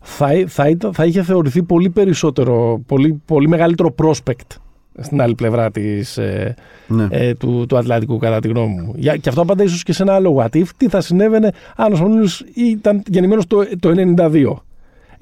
θα, 0.00 0.34
εί- 0.34 0.48
θα, 0.48 0.68
ήταν- 0.68 0.92
θα 0.94 1.04
είχε 1.04 1.22
θεωρηθεί 1.22 1.62
πολύ 1.62 1.90
περισσότερο, 1.90 2.82
πολύ, 2.86 3.22
πολύ 3.24 3.48
μεγαλύτερο 3.48 3.94
prospect 4.02 4.56
στην 5.00 5.20
άλλη 5.20 5.34
πλευρά 5.34 5.70
της, 5.70 6.16
ε, 6.18 6.54
Ναι. 6.88 7.06
ε, 7.10 7.34
του, 7.34 7.64
του 7.68 7.76
Ατλαντικού, 7.76 8.18
κατά 8.18 8.40
τη 8.40 8.48
γνώμη 8.48 8.74
μου. 8.80 8.92
Για, 8.96 9.16
και 9.16 9.28
αυτό 9.28 9.40
απαντά 9.42 9.62
ίσως 9.62 9.82
και 9.82 9.92
σε 9.92 10.02
ένα 10.02 10.14
άλλο 10.14 10.36
what 10.38 10.56
if, 10.56 10.66
τι 10.76 10.88
θα 10.88 11.00
συνέβαινε 11.00 11.50
αν 11.76 11.92
ο 11.92 11.96
Σπανούλης 11.96 12.44
ήταν 12.54 13.02
γεννημένος 13.06 13.46
το, 13.46 13.64
το 13.80 13.90
92. 14.16 14.52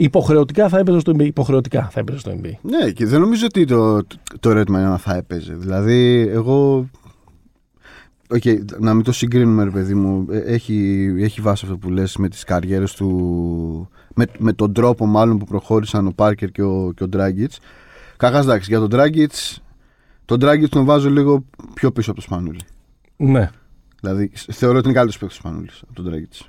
Υποχρεωτικά 0.03 0.69
θα 0.69 0.79
έπαιζε 0.79 0.99
στο 0.99 1.13
NBA. 1.13 1.25
Υποχρεωτικά 1.25 1.89
θα 1.93 2.01
έπαιζε 2.01 2.19
στο 2.19 2.33
NBA. 2.43 2.51
Ναι, 2.63 2.91
και 2.91 3.07
δεν 3.07 3.21
νομίζω 3.21 3.47
ότι 3.47 3.65
το, 3.65 4.01
το 4.41 4.51
ερώτημα 4.51 4.81
είναι 4.81 4.89
αν 4.89 4.99
θα 4.99 5.15
έπαιζε. 5.17 5.55
Δηλαδή, 5.55 6.27
εγώ. 6.31 6.89
Οκ, 8.33 8.43
να 8.79 8.95
μην 8.95 9.05
το 9.05 9.13
συγκρίνουμε, 9.13 9.65
ρε 9.65 9.71
παιδί 9.71 9.95
μου. 9.95 10.27
Ε, 10.31 10.39
Έχει, 10.39 11.07
έχει 11.19 11.41
βάση 11.41 11.65
αυτό 11.65 11.77
που 11.79 11.91
λες 11.91 12.17
με 12.17 12.29
τις 12.29 12.45
καριέρες 12.45 12.93
του. 12.95 13.09
Με, 14.15 14.25
με 14.39 14.53
τον 14.53 14.73
τρόπο 14.73 15.07
μάλλον 15.07 15.39
που 15.39 15.45
προχώρησαν 15.45 16.07
ο 16.07 16.11
Πάρκερ 16.15 16.51
και 16.51 16.63
ο, 16.63 16.93
και 16.97 17.05
ο 17.05 17.07
Dragic. 17.13 17.47
Κακάς 18.17 18.45
εντάξει, 18.45 18.71
για 18.71 18.81
τον 18.81 18.89
Dragic. 18.93 19.57
Τον 20.25 20.39
Dragic 20.43 20.69
τον 20.69 20.85
βάζω 20.85 21.11
λίγο 21.11 21.45
πιο 21.75 21.93
πίσω 21.93 22.11
από 22.11 22.21
το 22.21 22.27
Σπανούλη. 22.27 22.61
Ναι. 23.17 23.51
Δηλαδή, 24.01 24.31
σ- 24.35 24.53
θεωρώ 24.53 24.79
ότι 24.79 24.89
είναι 24.89 24.97
καλύτερος 24.97 25.19
παίκτης 25.21 25.39
του 25.39 25.47
Σπανούλης 25.49 25.83
από 25.91 26.03
τον 26.03 26.13
Dragic. 26.13 26.47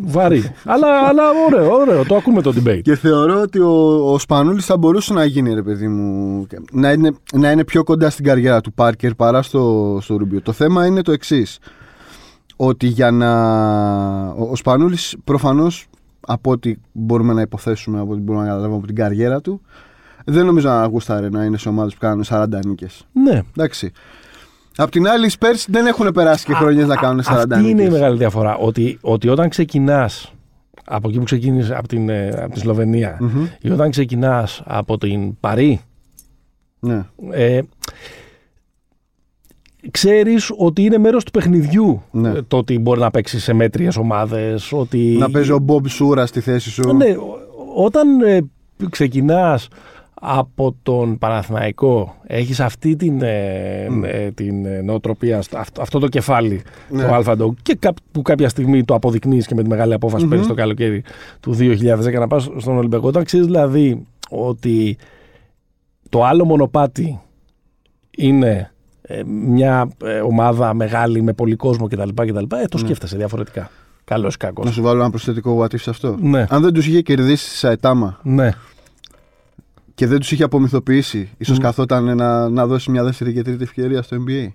Βαρύ. 0.00 0.52
αλλά, 0.64 0.86
αλλά 1.08 1.22
ωραίο, 1.46 1.72
ωραίο. 1.72 2.04
Το 2.04 2.16
ακούμε 2.16 2.42
το 2.42 2.52
debate. 2.56 2.80
Και 2.82 2.96
θεωρώ 2.96 3.40
ότι 3.40 3.58
ο, 3.58 4.12
ο 4.12 4.18
Σπανούλης 4.18 4.64
θα 4.64 4.76
μπορούσε 4.76 5.12
να 5.12 5.24
γίνει, 5.24 5.54
ρε 5.54 5.62
παιδί 5.62 5.88
μου, 5.88 6.46
να 6.72 6.92
είναι, 6.92 7.12
να 7.34 7.50
είναι 7.50 7.64
πιο 7.64 7.84
κοντά 7.84 8.10
στην 8.10 8.24
καριέρα 8.24 8.60
του 8.60 8.72
Πάρκερ 8.72 9.14
παρά 9.14 9.42
στο, 9.42 9.98
στο 10.02 10.16
Ρούμπιο. 10.16 10.40
Το 10.42 10.52
θέμα 10.52 10.86
είναι 10.86 11.02
το 11.02 11.12
εξής. 11.12 11.58
Ότι 12.56 12.86
για 12.86 13.10
να. 13.10 13.30
Ο, 14.28 14.48
ο 14.50 14.56
Σπανούλης 14.56 15.16
προφανώς 15.24 15.86
από 16.20 16.50
ό,τι 16.50 16.74
μπορούμε 16.92 17.32
να 17.32 17.40
υποθέσουμε, 17.40 18.00
από 18.00 18.12
ό,τι 18.12 18.20
μπορούμε 18.20 18.44
να 18.44 18.50
καταλάβουμε 18.50 18.78
από 18.78 18.86
την 18.86 18.96
καριέρα 18.96 19.40
του, 19.40 19.60
δεν 20.24 20.46
νομίζω 20.46 20.68
να 20.68 20.86
γούσταρε 20.86 21.28
να 21.28 21.44
είναι 21.44 21.58
σε 21.58 21.68
ομάδες 21.68 21.92
που 21.92 21.98
κάνουν 22.00 22.24
40 22.28 22.46
νίκες. 22.66 23.06
Ναι. 23.12 23.42
Εντάξει. 23.56 23.92
Απ' 24.76 24.90
την 24.90 25.08
άλλη, 25.08 25.26
οι 25.26 25.30
Spurs 25.38 25.64
δεν 25.68 25.86
έχουν 25.86 26.12
περάσει 26.12 26.44
και 26.44 26.54
χρονιές 26.54 26.86
να 26.86 26.96
κάνουν 26.96 27.22
40 27.22 27.32
Αυτή 27.34 27.54
νίκες. 27.56 27.70
είναι 27.70 27.82
η 27.82 27.90
μεγάλη 27.90 28.16
διαφορά. 28.16 28.56
Ότι, 28.56 28.98
ότι 29.00 29.28
όταν 29.28 29.48
ξεκινάς 29.48 30.32
από 30.84 31.08
εκεί 31.08 31.18
που 31.18 31.24
ξεκίνησες, 31.24 31.76
από, 31.76 31.88
την, 31.88 32.08
ε, 32.08 32.28
από 32.28 32.52
τη 32.52 32.58
σλοβενια 32.58 33.16
Μμμ. 33.20 33.46
ή 33.60 33.70
όταν 33.70 33.90
ξεκινάς 33.90 34.62
από 34.64 34.98
την 34.98 35.40
Παρή, 35.40 35.80
Ναι. 36.80 37.02
ε, 37.30 37.60
ξέρεις 39.90 40.50
ότι 40.56 40.82
είναι 40.82 40.98
μέρος 40.98 41.24
του 41.24 41.30
παιχνιδιού 41.30 42.02
Ναι. 42.10 42.28
ε, 42.28 42.42
το 42.48 42.56
ότι 42.56 42.78
μπορεί 42.78 43.00
να 43.00 43.10
παίξει 43.10 43.40
σε 43.40 43.52
μέτριες 43.52 43.96
ομάδες, 43.96 44.72
ότι... 44.72 45.16
Να 45.18 45.30
παίζει 45.30 45.50
ο 45.52 45.58
Μπομπ 45.58 45.86
Σούρα 45.86 46.26
στη 46.26 46.40
θέση 46.40 46.70
σου. 46.70 46.92
Ναι, 46.96 47.04
ο- 47.10 47.38
όταν 47.84 48.20
ε, 48.20 48.40
ξεκινάς 48.90 49.68
από 50.24 50.74
τον 50.82 51.18
Παναθηναϊκό 51.18 52.14
έχεις 52.26 52.60
αυτή 52.60 52.96
την, 52.96 53.22
ε, 53.22 53.84
ε, 54.02 54.30
την 54.30 54.66
ε, 54.66 54.80
νοοτροπία, 54.80 55.42
στο- 55.42 55.58
αυτό, 55.58 55.82
αυτό 55.82 55.98
το 55.98 56.08
κεφάλι, 56.08 56.62
Ναι. 56.88 57.02
το 57.06 57.14
Αλφαντό 57.14 57.54
και 57.62 57.74
κά, 57.78 57.92
που 58.12 58.22
κάποια 58.22 58.48
στιγμή 58.48 58.84
το 58.84 58.94
αποδεικνύεις 58.94 59.46
και 59.46 59.54
με 59.54 59.62
τη 59.62 59.68
μεγάλη 59.68 59.94
απόφαση 59.94 60.22
που 60.24 60.28
παίρνεις 60.30 60.46
το 60.46 60.54
καλοκαίρι 60.54 61.02
του 61.40 61.52
2010 61.52 62.18
να 62.18 62.26
πας 62.26 62.50
στον 62.56 62.76
Ολυμπιακό. 62.76 63.06
Όταν 63.08 63.24
ξέρεις 63.24 63.46
δηλαδή 63.46 64.06
ότι 64.30 64.96
το 66.08 66.24
άλλο 66.24 66.44
μονοπάτι 66.44 67.20
είναι 68.16 68.70
ε, 69.02 69.22
μια 69.24 69.88
ε, 70.04 70.18
ομάδα 70.20 70.74
μεγάλη 70.74 71.22
με 71.22 71.32
πολύ 71.32 71.56
κόσμο 71.56 71.86
κτλ. 71.88 72.08
κτλ 72.14 72.56
ε, 72.56 72.64
το 72.68 72.78
σκέφτεσαι 72.78 73.16
διαφορετικά. 73.16 73.70
Καλός 74.04 74.34
ή 74.34 74.36
κακός. 74.36 74.64
Να 74.64 74.70
σου 74.70 74.82
βάλω 74.82 75.00
ένα 75.00 75.10
προσθετικό 75.10 75.58
what 75.60 75.74
if 75.74 75.78
σε 75.80 75.90
αυτό. 75.90 76.16
Ναι, 76.20 76.46
Αν 76.48 76.62
δεν 76.62 76.72
τους 76.72 76.86
είχε 76.86 77.00
κερδίσει 77.02 77.56
σε 77.56 77.68
Αετάμα 77.68 78.18
ναι. 78.22 78.50
Και 79.94 80.06
δεν 80.06 80.18
τους 80.18 80.32
είχε 80.32 80.42
απομυθοποιήσει, 80.42 81.28
ίσως 81.38 81.58
καθόταν 81.58 82.16
να, 82.16 82.48
να 82.48 82.66
δώσει 82.66 82.90
μια 82.90 83.04
δεύτερη 83.04 83.32
και 83.32 83.42
τρίτη 83.42 83.62
ευκαιρία 83.62 84.02
στο 84.02 84.16
NBA. 84.16 84.52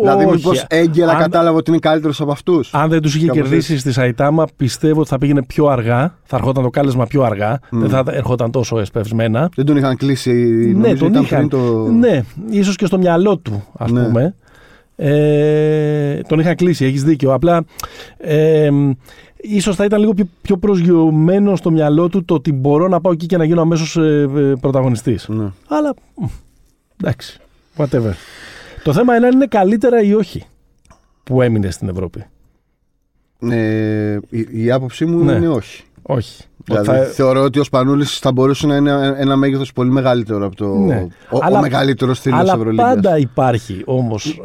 Δηλαδή, 0.00 0.24
Όχι. 0.24 0.34
μήπως 0.34 0.64
έγκαιρα 0.68 1.10
Αν- 1.12 1.18
κατάλαβε 1.18 1.56
ότι 1.56 1.70
είναι 1.70 1.78
καλύτερος 1.78 2.20
από 2.20 2.30
αυτούς. 2.32 2.74
Αν 2.74 2.88
δεν 2.90 3.00
τους 3.02 3.14
είχε 3.14 3.26
Κάπως 3.26 3.42
κερδίσει 3.42 3.78
στη 3.78 3.92
Σαϊτάμα, 3.92 4.46
πιστεύω 4.56 5.00
ότι 5.00 5.08
θα 5.08 5.18
πήγαινε 5.18 5.42
πιο 5.42 5.66
αργά. 5.66 6.18
Θα 6.22 6.36
ερχόταν 6.36 6.62
το 6.62 6.70
κάλεσμα 6.70 7.06
πιο 7.06 7.22
αργά. 7.22 7.58
Δεν 7.70 7.88
θα 7.88 8.02
ερχόταν 8.06 8.50
τόσο 8.50 8.78
εσπευσμένα. 8.78 9.48
Δεν 9.56 9.64
τον 9.64 9.76
είχαν 9.76 9.96
κλείσει. 9.96 10.32
ναι, 10.32 10.72
νομίζω 10.72 10.96
τον 10.96 11.08
ήταν 11.10 11.22
είχαν. 11.22 11.48
πριν 11.48 11.60
το. 11.60 11.88
Ναι, 11.90 12.22
ίσως 12.50 12.76
και 12.76 12.86
στο 12.86 12.98
μυαλό 12.98 13.38
του, 13.38 13.64
ας 13.78 13.90
Ναι. 13.90 14.02
πούμε. 14.04 14.34
Ε, 14.96 16.20
τον 16.28 16.38
είχαν 16.38 16.54
κλείσει, 16.54 16.84
έχεις 16.84 17.04
δίκιο. 17.04 17.32
Απλά 17.34 17.64
ε, 18.16 18.70
ίσως 19.42 19.76
θα 19.76 19.84
ήταν 19.84 20.00
λίγο 20.00 20.14
πιο, 20.14 20.28
πιο 20.42 20.56
προσγειωμένο 20.56 21.56
στο 21.56 21.70
μυαλό 21.70 22.08
του 22.08 22.24
το 22.24 22.34
ότι 22.34 22.52
μπορώ 22.52 22.88
να 22.88 23.00
πάω 23.00 23.12
εκεί 23.12 23.26
και 23.26 23.36
να 23.36 23.44
γίνω 23.44 23.60
αμέσως 23.60 23.96
ε, 23.96 24.28
ε, 24.36 24.54
πρωταγωνιστής. 24.60 25.28
Ναι. 25.28 25.50
Αλλά 25.68 25.94
μ, 26.14 26.24
εντάξει, 27.00 27.40
whatever. 27.76 28.12
Το 28.82 28.92
θέμα 28.92 29.16
είναι 29.16 29.26
αν 29.26 29.32
είναι 29.32 29.46
καλύτερα 29.46 30.02
ή 30.02 30.14
όχι 30.14 30.44
που 31.24 31.42
έμεινε 31.42 31.70
στην 31.70 31.88
Ευρώπη. 31.88 32.24
Ε, 33.50 34.18
η, 34.28 34.46
η 34.50 34.70
άποψή 34.70 35.04
μου 35.06 35.24
Ναι. 35.24 35.32
είναι 35.32 35.48
όχι. 35.48 35.82
Όχι. 36.02 36.42
Δηλαδή, 36.64 36.86
Θα- 36.86 37.04
θεωρώ 37.04 37.42
ότι 37.42 37.58
ο 37.58 37.64
Σπανούλης 37.64 38.18
θα 38.18 38.32
μπορούσε 38.32 38.66
να 38.66 38.76
είναι 38.76 39.14
ένα 39.16 39.36
μέγεθος 39.36 39.72
πολύ 39.72 39.90
μεγαλύτερο 39.90 40.46
από 40.46 40.56
το. 40.56 40.66
Ναι. 40.74 41.06
Ο, 41.30 41.38
Αλλά- 41.40 41.58
ο 41.58 41.60
μεγαλύτερο 41.60 42.14
θηρίο 42.14 42.38
της 42.40 42.48
Αλλά 42.50 42.58
Ευρωλίγας. 42.60 42.94
πάντα 42.94 43.18
υπάρχει 43.18 43.82
όμως. 43.84 44.40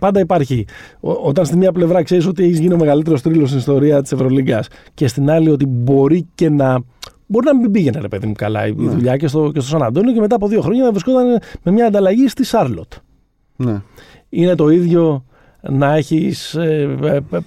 πάντα 0.00 0.20
υπάρχει. 0.20 0.66
Ο- 1.00 1.10
όταν 1.28 1.44
στη 1.44 1.56
μία 1.56 1.72
πλευρά 1.72 2.02
ξέρεις 2.02 2.26
ότι 2.26 2.44
έχεις 2.44 2.58
γίνει 2.58 2.74
ο 2.74 2.76
μεγαλύτερος 2.76 3.22
τρίλο 3.22 3.46
στην 3.46 3.58
ιστορία 3.58 4.02
της 4.02 4.12
Ευρωλίγκας 4.12 4.68
και 4.94 5.08
στην 5.08 5.30
άλλη 5.30 5.50
ότι 5.50 5.66
μπορεί 5.66 6.28
και 6.34 6.48
να. 6.50 6.78
Μπορεί 7.26 7.46
να 7.46 7.56
μην 7.56 7.70
πήγαινε, 7.70 7.98
ρε 8.00 8.08
παιδί 8.08 8.26
μου, 8.26 8.32
καλά 8.32 8.66
η 8.66 8.72
Ναι. 8.76 8.90
δουλειά 8.90 9.16
και 9.16 9.26
στο, 9.28 9.50
και 9.52 9.60
στο 9.60 9.68
Σαν 9.68 9.82
Αντώνιο 9.82 10.12
και 10.12 10.20
μετά 10.20 10.34
από 10.34 10.48
δύο 10.48 10.60
χρόνια 10.60 10.82
να 10.84 10.90
βρισκόταν 10.90 11.26
με 11.62 11.72
μια 11.72 11.86
ανταλλαγή 11.86 12.28
στη 12.28 12.44
Σάρλοτ. 12.44 12.92
Ναι. 13.56 13.80
Είναι 14.28 14.54
το 14.54 14.68
ίδιο 14.68 15.24
να 15.70 15.94
έχεις 15.94 16.56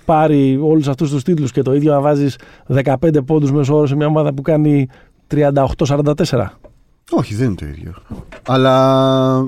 πάρει 0.05 0.59
όλους 0.63 0.87
αυτούς 0.87 1.09
τους 1.11 1.23
τίτλους 1.23 1.51
και 1.51 1.61
το 1.61 1.73
ίδιο 1.73 1.91
να 1.93 2.01
βάζεις 2.01 2.37
15 2.67 2.93
πόντους 3.25 3.51
μέσω 3.51 3.75
όρο 3.75 3.87
σε 3.87 3.95
μια 3.95 4.07
ομάδα 4.07 4.33
που 4.33 4.41
κάνει 4.41 4.87
38-44. 5.35 6.45
Όχι, 7.11 7.35
δεν 7.35 7.45
είναι 7.45 7.55
το 7.55 7.65
ίδιο. 7.65 7.93
Αλλά. 8.47 9.47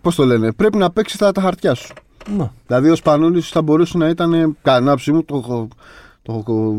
Πώς 0.00 0.14
το 0.14 0.24
λένε, 0.24 0.52
πρέπει 0.52 0.78
να 0.78 0.90
παίξεις 0.90 1.18
τα, 1.18 1.32
τα 1.32 1.40
χαρτιά 1.40 1.74
σου. 1.74 1.92
Να. 2.36 2.52
Δηλαδή, 2.66 2.90
ο 2.90 2.94
Σπανούλης 2.94 3.48
θα 3.48 3.62
μπορούσε 3.62 3.98
να 3.98 4.08
ήταν. 4.08 4.56
Κατά 4.62 4.86
άποψή 4.86 5.12
μου, 5.12 5.24
το 5.24 5.36
έχω, 5.36 5.68
το 6.22 6.32
έχω 6.46 6.74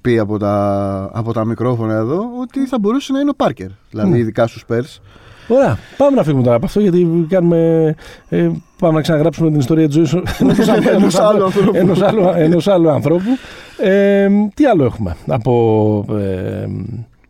πει 0.00 0.18
από 0.18 0.38
τα, 0.38 1.10
από 1.12 1.32
τα 1.32 1.44
μικρόφωνα 1.44 1.94
εδώ, 1.94 2.22
ότι 2.40 2.66
θα 2.66 2.78
μπορούσε 2.78 3.12
να 3.12 3.20
είναι 3.20 3.30
ο 3.30 3.34
Πάρκερ. 3.34 3.68
Δηλαδή, 3.90 4.10
Ναι. 4.10 4.18
ειδικά 4.18 4.46
στους 4.46 4.64
Πέρ. 4.64 4.82
Ωραία. 5.48 5.78
Πάμε 5.96 6.16
να 6.16 6.22
φύγουμε 6.22 6.42
τώρα 6.42 6.56
από 6.56 6.66
αυτό 6.66 6.80
γιατί 6.80 7.26
κάνουμε, 7.28 7.94
ε, 8.28 8.50
πάμε 8.78 8.94
να 8.94 9.00
ξαναγράψουμε 9.00 9.50
την 9.50 9.58
ιστορία 9.58 9.86
της 9.88 9.94
ζωής 9.94 10.14
Ενός 10.94 11.14
άλλου 11.18 11.44
ανθρώπου. 11.44 11.76
ενός 11.76 12.00
άλλου, 12.02 12.22
ενός 12.36 12.66
άλλου 12.68 12.90
ανθρώπου. 12.90 13.30
Ε, 13.82 14.28
τι 14.54 14.64
άλλο 14.66 14.84
έχουμε 14.84 15.16
από 15.26 16.04
ε, 16.10 16.66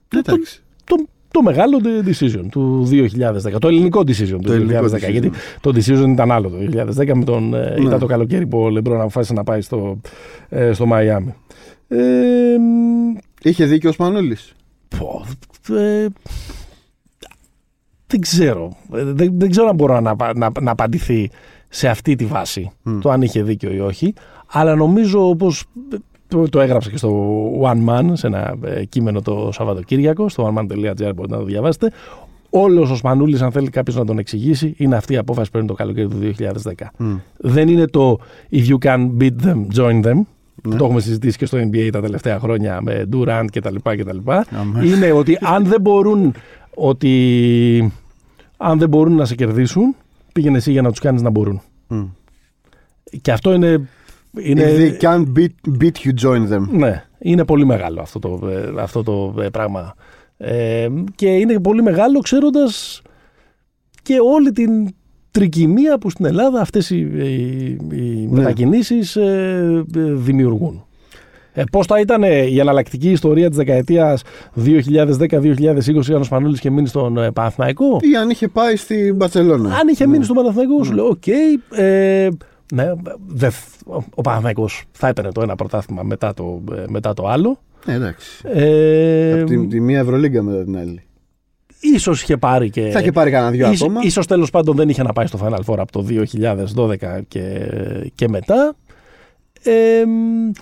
το, 0.09 0.19
Εντάξει. 0.19 0.61
το, 0.85 0.97
το 1.31 1.43
μεγάλο 1.43 1.79
decision 2.07 2.45
του 2.51 2.89
2010. 2.91 3.59
Το 3.59 3.69
ελληνικό 3.69 4.01
decision 4.01 4.39
του 4.43 4.51
2010. 4.51 4.55
ελληνικό 4.55 4.85
decision. 4.85 5.11
Γιατί 5.11 5.31
το 5.61 5.73
decision 5.75 6.09
ήταν 6.09 6.31
άλλο 6.31 6.49
το 6.49 6.57
2010. 6.97 7.11
Με 7.15 7.25
τον, 7.25 7.55
ε, 7.55 7.59
Ναι. 7.79 7.87
Ήταν 7.87 7.99
το 7.99 8.07
καλοκαίρι 8.07 8.47
που 8.47 8.59
ο 8.59 8.69
Λεμπρόν 8.69 9.01
αποφάσισε 9.01 9.33
να 9.35 9.45
πάει 9.45 9.61
στο, 9.61 10.01
ε, 10.49 10.73
στο 10.73 10.87
Μαϊάμι. 10.87 11.35
Ε, 11.89 11.99
Είχε 13.43 13.65
δίκιο 13.65 13.91
ο 13.91 13.93
Σπανούλης. 13.93 14.53
Πω, 18.07 18.15
ε, 18.15 18.19
δεν 18.19 18.21
ξέρω. 18.21 18.77
Ε, 18.95 19.05
Δεν, 19.05 19.31
δεν 19.39 19.51
ξέρω 19.51 19.69
αν 19.69 19.75
μπορώ 19.75 20.01
να, 20.01 20.15
να, 20.35 20.51
να 20.61 20.71
απαντηθεί 20.71 21.31
σε 21.69 21.89
αυτή 21.89 22.15
τη 22.15 22.25
βάση 22.25 22.71
Μμ. 22.83 22.99
το 22.99 23.11
αν 23.11 23.23
είχε 23.23 23.43
δίκιο 23.43 23.73
ή 23.73 23.81
όχι. 23.81 24.15
Αλλά 24.53 24.75
νομίζω 24.75 25.29
όπως 25.29 25.65
το, 26.29 26.49
το 26.49 26.61
έγραψα 26.61 26.91
και 26.91 26.97
στο 26.97 27.43
One 27.63 27.89
Man 27.89 28.11
σε 28.13 28.27
ένα 28.27 28.55
ε, 28.65 28.85
κείμενο 28.85 29.23
το 29.23 29.51
Σαββατοκύριακο 29.53 30.29
στο 30.29 30.47
oneman.gr 30.55 31.13
μπορείτε 31.15 31.35
να 31.35 31.39
το 31.39 31.45
διαβάσετε 31.45 31.91
Όλος 32.51 32.91
ο 32.91 32.97
Σπανούλης 32.97 33.43
αν 33.43 33.53
θέλει 33.53 33.69
κάποιος 33.71 33.97
να 33.97 34.05
τον 34.05 34.19
εξηγήσει 34.19 34.75
είναι 34.77 34.97
αυτή 34.97 35.13
η 35.13 35.17
απόφαση 35.17 35.47
που 35.47 35.53
παίρνει 35.53 35.67
το 35.69 35.75
καλοκαίρι 35.75 36.09
του 36.09 36.33
2010. 36.79 36.87
Δεν 37.37 37.69
είναι 37.69 37.87
το 37.87 38.19
if 38.51 38.67
you 38.69 38.79
can 38.85 39.11
beat 39.21 39.47
them, 39.47 39.67
join 39.77 40.05
them. 40.05 40.21
που 40.63 40.69
Ναι. 40.69 40.77
Το 40.77 40.85
έχουμε 40.85 41.01
συζητήσει 41.01 41.39
και 41.39 41.47
στο 41.47 41.59
NBA 41.59 41.89
τα 41.93 42.01
τελευταία 42.01 42.39
χρόνια 42.39 42.81
με 42.83 43.09
Durant 43.13 43.45
κτλ. 43.53 43.75
κτλ. 43.83 44.19
Αμέ. 44.31 44.85
Είναι 44.85 45.13
ότι 45.13 45.39
αν 45.41 45.65
δεν 45.65 45.81
μπορούν 45.81 46.35
ότι 46.79 47.93
αν 48.57 48.79
δεν 48.79 48.89
μπορούν 48.89 49.15
να 49.15 49.25
σε 49.25 49.35
κερδίσουν, 49.35 49.95
πήγαινε 50.33 50.57
εσύ 50.57 50.71
για 50.73 50.83
να 50.83 50.91
τους 50.91 50.99
κάνεις 51.01 51.23
να 51.23 51.31
μπορούν. 51.31 51.61
Και 53.21 53.33
αυτό 53.33 53.53
είναι. 53.53 53.89
είναι 54.41 54.65
If 54.67 54.79
they 54.79 55.03
can't 55.05 55.25
beat, 55.39 55.79
beat 55.83 55.93
you, 56.05 56.13
join 56.27 56.53
them. 56.53 56.69
ναι, 56.71 57.05
είναι 57.19 57.45
πολύ 57.45 57.65
μεγάλο 57.67 58.01
αυτό 58.01 58.19
το, 58.19 58.49
ε, 58.49 58.83
αυτό 58.83 59.03
το 59.03 59.35
ε, 59.43 59.49
πράγμα. 59.49 59.95
Ε, 60.37 60.89
και 61.15 61.27
είναι 61.29 61.61
πολύ 61.61 61.83
μεγάλο 61.83 62.19
ξέροντας 62.21 63.03
και 64.03 64.15
όλη 64.35 64.51
την 64.53 64.95
τρικυμία 65.31 65.99
που 65.99 66.11
στην 66.11 66.25
Ελλάδα 66.25 66.61
αυτές 66.61 66.91
οι, 66.91 66.97
οι, 66.99 67.67
οι 67.93 68.27
Ναι. 68.31 68.39
μετακινήσεις 68.39 69.17
ε, 69.17 69.85
ε, 69.97 70.01
δημιουργούν. 70.13 70.85
Ε, 71.59 71.63
Πώς 71.73 71.87
θα 71.87 72.01
ήταν 72.01 72.23
ε, 72.23 72.43
η 72.43 72.59
εναλλακτική 72.61 73.11
ιστορία 73.11 73.49
της 73.49 73.57
δεκαετίας 73.57 74.23
2010-2020 74.65 76.13
αν 76.13 76.21
ο 76.21 76.23
Σπανούλης 76.23 76.59
είχε 76.59 76.71
μείνει 76.71 76.89
στον 76.89 77.17
ε, 77.19 77.31
Παναθηναϊκό; 77.31 77.99
Ή 78.13 78.17
αν 78.17 78.31
είχε 78.31 78.49
πάει 78.49 78.77
στη 78.77 79.13
Μπαρσελόνα. 79.17 79.75
Αν 79.75 79.89
είχε 79.89 80.07
μείνει 80.07 80.25
στον 80.25 80.37
Παναθηναϊκό, 80.37 80.85
σου 80.85 80.93
λέω: 80.93 81.07
Οκ. 81.07 81.27
ε, 81.77 82.29
ναι, 82.75 82.93
δε, 83.27 83.47
ο- 83.87 84.03
ο 84.15 84.21
Παναθηναϊκός 84.21 84.85
θα 84.93 85.09
έπαιρνε 85.09 85.33
το 85.33 85.43
ένα 85.43 85.55
πρωτάθλημα 85.57 86.03
μετά 86.03 86.35
το, 86.35 86.63
ε, 86.77 86.85
μετά 86.89 87.15
το 87.15 87.27
άλλο. 87.29 87.59
Ε, 87.87 87.93
εντάξει. 87.95 88.41
Ε, 88.45 89.33
Από 89.41 89.45
τη, 89.45 89.67
τη 89.67 89.81
μία 89.81 89.99
Ευρωλίγκα 89.99 90.43
μετά 90.43 90.65
την 90.65 90.77
άλλη. 90.79 91.01
ίσως 91.81 92.23
είχε 92.23 92.37
πάρει 92.37 92.71
και. 92.71 92.89
Θα 92.93 93.01
είχε 93.01 93.13
πάρει 93.13 93.31
κανένα 93.31 93.51
δυο 93.51 93.67
ίσως, 93.67 93.83
ακόμα. 93.83 94.01
ίσως 94.03 94.27
τέλος 94.27 94.51
πάντων 94.51 94.77
δεν 94.77 94.89
είχε 94.89 95.03
να 95.03 95.13
πάει 95.13 95.27
στο 95.27 95.39
Final 95.43 95.61
Four 95.73 95.77
από 95.79 95.93
το 95.93 96.05
2012 96.75 97.21
και, 97.29 97.59
και 98.15 98.29
μετά. 98.29 98.77
Ε, 99.67 100.03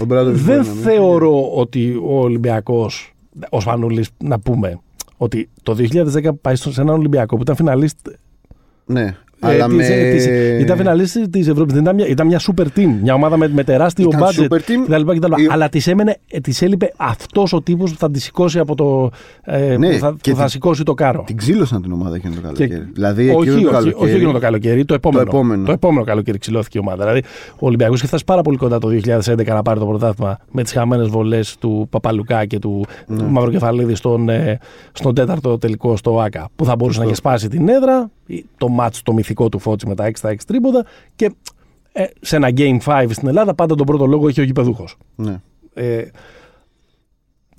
Ο 0.01 0.05
Μπράντοβιτς 0.05 0.43
δεν 0.43 0.57
μπορεί 0.57 0.69
να 0.69 0.75
μην. 0.75 0.83
θεωρώ 0.83 1.51
ότι 1.55 2.01
ο 2.05 2.21
Ολυμπιακός, 2.21 3.15
ο 3.51 3.61
Σπανούλης 3.61 4.11
να 4.25 4.39
πούμε, 4.41 4.81
ότι 5.17 5.49
το 5.63 5.75
2010 5.75 6.33
πάει 6.41 6.55
στο- 6.55 6.73
σε 6.73 6.81
έναν 6.81 6.95
Ολυμπιακό 6.95 7.37
που 7.37 7.43
ήταν 7.43 7.57
φιναλίστ 7.57 7.99
Ναι. 8.87 9.17
Ε, 9.45 9.55
Αλλά 9.55 9.67
της- 9.67 9.77
με... 9.77 10.11
της- 10.15 10.27
ήταν 10.61 10.77
φιναλίστη 10.77 11.29
της 11.29 11.49
Ευρώπης. 11.49 11.73
Δεν 11.73 11.83
ήταν 11.83 11.95
μια, 11.95 12.07
ήταν 12.07 12.27
μια 12.27 12.41
super 12.41 12.65
team. 12.79 12.89
Μια 13.03 13.15
ομάδα 13.15 13.37
με, 13.37 13.49
με 13.49 13.65
τεράστιο 13.65 14.09
Ήταν 14.13 14.23
budget. 14.23 14.43
super 14.45 14.57
team. 14.59 14.85
κτλ, 14.89 15.11
κτλ. 15.19 15.43
Η- 15.43 15.47
Αλλά 15.51 15.69
της 15.69 15.89
της 16.43 16.63
έλειπε 16.63 16.93
αυτός 16.97 17.53
ο 17.53 17.63
τύπος 17.63 17.91
που 17.93 17.99
θα 17.99 18.11
τη 18.11 18.21
σηκώσει 18.21 18.59
από 18.59 18.75
το. 18.75 19.11
Ε, 19.43 19.77
Ναι, 19.77 19.91
που 19.93 19.99
θα, 19.99 20.17
και 20.21 20.31
που 20.31 20.37
θα 20.37 20.43
την- 20.43 20.51
σηκώσει 20.53 20.83
το 20.83 20.95
κάρο. 20.95 21.23
Την 21.27 21.37
ξύλωσαν 21.37 21.83
την 21.83 21.93
ομάδα 21.93 22.17
εκείνο 22.17 22.35
το 22.35 22.41
καλοκαίρι. 22.41 22.69
Και- 22.71 22.83
Δηλαδή 22.93 23.31
όχι, 23.31 23.49
εκείνο 23.49 23.55
το 23.55 23.61
όχι, 23.61 23.71
καλοκαίρι. 23.75 24.05
όχι 24.05 24.15
εκείνο 24.15 24.33
το 24.33 24.39
καλοκαίρι, 24.39 24.85
το 24.85 24.95
επόμενο. 24.95 25.25
Το 25.25 25.31
επόμενο. 25.37 25.65
Το 25.65 25.73
επόμενο 25.73 26.05
καλοκαίρι 26.05 26.39
ξυλώθηκε 26.39 26.79
η 26.79 26.81
ομάδα. 26.81 27.03
Δηλαδή, 27.05 27.23
ο 27.55 27.67
Ολυμπιακός 27.67 27.99
είχε 27.99 28.07
φτάσει 28.07 28.25
πάρα 28.25 28.43
πολύ 28.43 28.57
κοντά 28.57 28.79
το 28.79 28.89
2011 28.89 29.47
να 29.55 29.63
πάρει 29.63 29.79
το 29.79 29.87
πρωτάθλημα 29.87 30.39
με 30.51 30.63
τις 30.63 30.73
χαμένες 30.73 31.09
βολές 31.09 31.57
του 31.59 31.87
Παπαλουκά 31.91 32.45
και 32.45 32.59
του, 32.59 32.85
Ναι. 33.07 33.17
του 33.17 33.25
Μαυροκεφαλίδη 33.25 33.95
στον, 33.95 34.29
ε, 34.29 34.59
στον 34.93 35.15
τέταρτο 35.15 35.59
τελικό 35.59 35.97
στο 35.97 36.21
ΑΚΑ. 36.21 36.49
Που 36.57 36.65
θα 36.65 36.77
μπορούσε 36.77 36.99
να 36.99 37.05
έχει 37.05 37.15
σπάσει 37.15 37.49
την 37.49 37.69
έδρα, 37.69 38.11
ή 38.24 38.24
το 38.57 38.69
μάτς 38.69 39.03
το 39.03 39.13
μυθικό 39.13 39.49
του 39.49 39.59
Φώτση 39.59 39.87
με 39.87 39.95
τα 39.95 40.07
6 40.07 40.11
στα 40.15 40.33
6 40.33 40.37
τρίποντα 40.47 40.87
και 41.17 41.35
ε, 41.93 42.05
σε 42.21 42.37
ένα 42.37 42.49
Game 42.57 42.79
5 42.85 43.07
στην 43.11 43.29
Ελλάδα 43.29 43.55
πάντα 43.55 43.75
τον 43.75 43.87
πρώτο 43.87 44.07
λόγο 44.07 44.29
είχε 44.29 44.41
ο 44.41 44.45
γηπεδούχος. 44.45 44.97
Ναι. 45.15 45.41
Ε, 45.75 46.05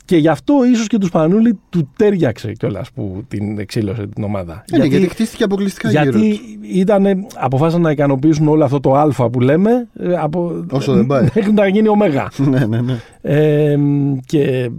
και 0.06 0.18
γι' 0.18 0.28
αυτό 0.28 0.54
ίσως 0.72 0.88
και 0.88 0.98
τους 0.98 1.08
Σπανούλη 1.08 1.60
του 1.70 1.90
τέριαξε 1.96 2.52
κιόλας 2.52 2.92
που 2.92 3.24
την 3.28 3.60
εξήλωσε 3.60 4.08
την 4.08 4.24
ομάδα. 4.24 4.64
Ε, 4.72 4.78
ναι, 4.78 4.86
γιατί 4.86 5.08
χτίστηκε 5.08 5.44
αποκλειστικά 5.44 5.90
γύρω 5.90 6.04
γιατί 6.04 6.30
τους. 6.30 6.56
ήταν, 6.74 7.28
αποφάσισαν 7.36 7.82
να 7.82 7.92
ικανοποιήσουν 7.92 8.48
όλο 8.48 8.64
αυτό 8.64 8.80
το 8.80 8.94
α 8.94 9.30
που 9.30 9.40
λέμε 9.40 9.88
ε, 10.00 10.16
από, 10.18 10.66
Όσο 10.72 10.94
δεν 10.94 11.06
πάει. 11.06 11.22
μέχρι 11.22 11.52
να 11.54 11.68
γίνει 11.68 11.88
ω. 11.88 11.96
ναι, 12.50 12.66
ναι, 12.66 12.82
ναι. 12.82 13.00
Ε, 13.22 13.78
και 14.26 14.42
ε, 14.42 14.70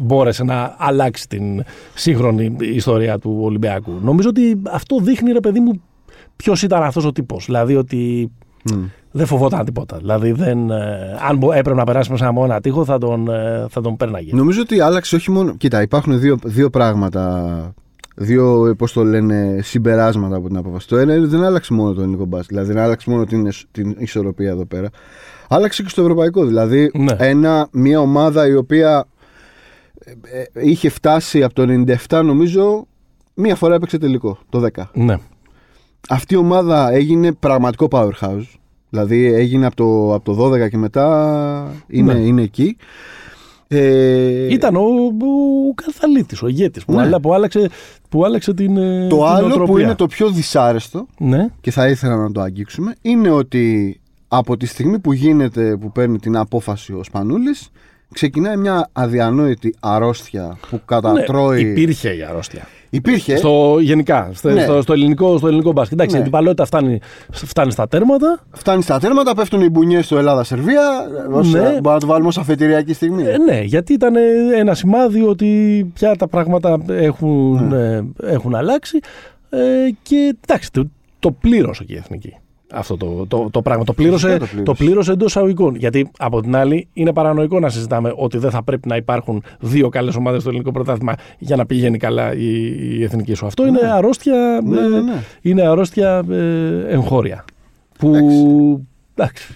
μπόρεσε 0.00 0.44
να 0.44 0.74
αλλάξει 0.78 1.28
την 1.28 1.62
σύγχρονη 1.94 2.56
ιστορία 2.60 3.18
του 3.18 3.38
Ολυμπιακού. 3.40 3.92
Νομίζω 4.02 4.28
ότι 4.28 4.62
αυτό 4.70 5.00
δείχνει 5.00 5.32
ρε 5.32 5.40
παιδί 5.40 5.60
μου 5.60 5.82
ποιος 6.36 6.62
ήταν 6.62 6.82
αυτός 6.82 7.04
ο 7.04 7.12
τύπος. 7.12 7.44
Δηλαδή 7.44 7.76
ότι 7.76 8.30
Μμ. 8.74 8.84
Δεν 9.10 9.26
φοβόταν 9.26 9.64
τίποτα. 9.64 9.96
Δηλαδή 9.96 10.32
δεν, 10.32 10.70
ε, 10.70 11.16
αν 11.28 11.36
μπο- 11.36 11.52
έπρεπε 11.52 11.78
να 11.78 11.84
περάσει 11.84 12.10
μέσα 12.10 12.26
από 12.28 12.44
ένα 12.44 12.60
τείχο 12.60 12.84
θα 12.84 12.98
τον, 12.98 13.28
ε, 13.28 13.66
θα 13.68 13.80
τον 13.80 13.96
πέρναγε. 13.96 14.34
Νομίζω 14.34 14.60
ότι 14.60 14.80
άλλαξε 14.80 15.16
όχι 15.16 15.30
μόνο. 15.30 15.54
Κοίτα, 15.56 15.82
υπάρχουν 15.82 16.20
δύο, 16.20 16.36
δύο 16.44 16.70
πράγματα. 16.70 17.74
Δύο, 18.18 18.74
πώς 18.78 18.92
το 18.92 19.04
λένε, 19.04 19.58
συμπεράσματα 19.62 20.36
από 20.36 20.46
την 20.48 20.56
απόφαση. 20.56 20.88
Το 20.88 20.96
ένα 20.96 21.12
είναι 21.14 21.22
ότι 21.22 21.30
δεν 21.36 21.44
άλλαξε 21.44 21.72
μόνο 21.72 21.92
το 21.92 22.00
ελληνικό 22.00 22.24
μπάσκετ. 22.24 22.48
Δηλαδή 22.48 22.72
δεν 22.72 22.82
άλλαξε 22.82 23.10
μόνο 23.10 23.24
την, 23.24 23.46
ισ- 23.46 23.66
την 23.70 23.94
ισορροπία 23.98 24.50
εδώ 24.50 24.64
πέρα. 24.66 24.88
Άλλαξε 25.48 25.82
και 25.82 25.88
στο 25.88 26.00
ευρωπαϊκό. 26.02 26.44
Δηλαδή 26.44 26.90
Ναι. 26.94 27.16
ένα, 27.18 27.68
μια 27.72 28.00
ομάδα 28.00 28.46
η 28.48 28.54
οποία 28.54 29.04
ε, 30.24 30.40
ε, 30.60 30.68
είχε 30.68 30.88
φτάσει 30.88 31.42
από 31.42 31.54
το 31.54 31.84
97, 32.08 32.22
νομίζω, 32.24 32.86
μία 33.34 33.54
φορά 33.54 33.74
έπαιξε 33.74 33.98
τελικό. 33.98 34.38
Το 34.48 34.60
10. 34.76 34.82
Ναι. 34.92 35.16
αυτή 36.08 36.34
η 36.34 36.36
ομάδα 36.36 36.92
έγινε 36.92 37.32
πραγματικό 37.32 37.88
powerhouse. 37.90 38.44
Δηλαδή 38.90 39.24
έγινε 39.32 39.66
από 39.66 39.76
το, 39.76 40.14
από 40.14 40.34
το 40.34 40.44
12 40.44 40.68
και 40.70 40.76
μετά 40.76 41.74
είναι, 41.88 42.12
Ναι. 42.12 42.18
είναι 42.20 42.42
εκεί. 42.42 42.76
Ε, 43.68 44.52
Ήταν 44.52 44.76
ο, 44.76 44.80
ο 44.80 45.74
Καθαλήτης, 45.74 46.42
ο 46.42 46.46
ηγέτης 46.48 46.84
που, 46.84 46.92
Ναι. 46.92 47.00
άλλα- 47.02 47.20
που, 47.20 47.34
άλλαξε, 47.34 47.68
που 48.08 48.24
άλλαξε 48.24 48.54
την 48.54 48.76
ε, 48.76 49.06
το 49.08 49.16
την 49.16 49.24
άλλο 49.26 49.42
που 49.42 49.56
νοοτροπία. 49.56 49.84
είναι 49.84 49.94
το 49.94 50.06
πιο 50.06 50.30
δυσάρεστο 50.30 51.06
Ναι, 51.18 51.48
και 51.60 51.70
θα 51.70 51.88
ήθελα 51.88 52.16
να 52.16 52.32
το 52.32 52.40
αγγίξουμε 52.40 52.94
είναι 53.02 53.30
ότι 53.30 54.00
από 54.28 54.56
τη 54.56 54.66
στιγμή 54.66 54.98
που 54.98 55.12
γίνεται, 55.12 55.76
που 55.76 55.92
παίρνει 55.92 56.18
την 56.18 56.36
απόφαση 56.36 56.92
ο 56.92 57.04
Σπανούλης 57.04 57.68
ξεκινάει 58.12 58.56
μια 58.56 58.88
αδιανόητη 58.92 59.74
αρρώστια 59.80 60.56
που 60.70 60.80
κατατρώει. 60.84 61.62
ναι, 61.64 61.68
υπήρχε 61.70 62.16
η 62.16 62.22
αρρώστια. 62.22 62.62
Υπήρχε. 62.90 63.36
Στο, 63.36 63.76
γενικά, 63.80 64.30
στο, 64.34 64.50
Ναι. 64.50 64.62
στο, 64.62 64.82
στο 64.82 64.92
ελληνικό, 64.92 65.38
στο 65.38 65.46
ελληνικό 65.46 65.72
μπάσκετ. 65.72 65.92
Εντάξει, 65.92 66.14
Ναι. 66.14 66.20
η 66.20 66.22
αντιπαλότητα 66.24 66.64
φτάνει, 66.64 66.98
φτάνει 67.32 67.70
στα 67.72 67.88
τέρματα. 67.88 68.40
Φτάνει 68.52 68.82
στα 68.82 68.98
τέρματα, 68.98 69.34
πέφτουν 69.34 69.60
οι 69.60 69.68
μπουνιές 69.68 70.04
στο 70.04 70.18
Ελλάδα-Σερβία. 70.18 70.82
Ως, 71.32 71.52
Ναι. 71.52 71.60
Μπορούμε 71.60 71.92
να 71.92 71.98
το 71.98 72.06
βάλουμε 72.06 72.28
ως 72.28 72.38
αφετηριακή 72.38 72.92
στιγμή. 72.92 73.22
Ε, 73.22 73.36
ναι, 73.38 73.60
γιατί 73.60 73.92
ήταν 73.92 74.16
ε, 74.16 74.20
ένα 74.54 74.74
σημάδι 74.74 75.22
ότι 75.22 75.46
πια 75.94 76.16
τα 76.16 76.28
πράγματα 76.28 76.78
έχουν, 76.88 77.66
Ναι. 77.68 77.94
ε, 77.94 78.04
έχουν 78.22 78.54
αλλάξει 78.54 78.98
ε, 79.50 79.58
και 80.02 80.36
εντάξει, 80.46 80.72
το, 80.72 80.90
το 81.18 81.30
πλήρωσε 81.30 81.84
και 81.84 81.92
η 81.92 81.96
Εθνική. 81.96 82.36
Αυτό 82.72 82.96
το, 82.96 83.26
το, 83.28 83.48
το 83.50 83.62
πράγμα. 83.62 83.84
Το 83.84 83.92
πλήρωσε, 83.92 84.26
Φυσικά 84.26 84.38
το 84.38 84.46
πλήρωσε. 84.46 84.64
το 84.64 84.74
πλήρωσε 84.84 85.12
εντός 85.12 85.36
αγωγικών. 85.36 85.74
Γιατί 85.74 86.10
από 86.18 86.40
την 86.42 86.56
άλλη 86.56 86.88
είναι 86.92 87.12
παρανοϊκό 87.12 87.60
να 87.60 87.68
συζητάμε 87.68 88.12
ότι 88.16 88.38
δεν 88.38 88.50
θα 88.50 88.62
πρέπει 88.62 88.88
να 88.88 88.96
υπάρχουν 88.96 89.42
δύο 89.60 89.88
καλές 89.88 90.14
ομάδες 90.16 90.40
στο 90.40 90.50
ελληνικό 90.50 90.72
πρωτάθλημα 90.72 91.14
για 91.38 91.56
να 91.56 91.66
πηγαίνει 91.66 91.98
καλά 91.98 92.34
η, 92.34 92.46
η 92.98 93.02
εθνική 93.04 93.34
σου. 93.34 93.46
Αυτό 93.46 93.66
είναι 93.66 93.78
αρρώστια, 93.92 94.60
Ναι, 94.64 94.80
ε, 94.80 94.86
ναι, 94.88 95.00
ναι. 95.00 95.22
είναι 95.40 95.62
αρρώστια 95.62 96.24
ε, 96.30 96.84
εγχώρια. 96.88 97.44
Που. 97.98 98.14
Εντάξει. 99.14 99.54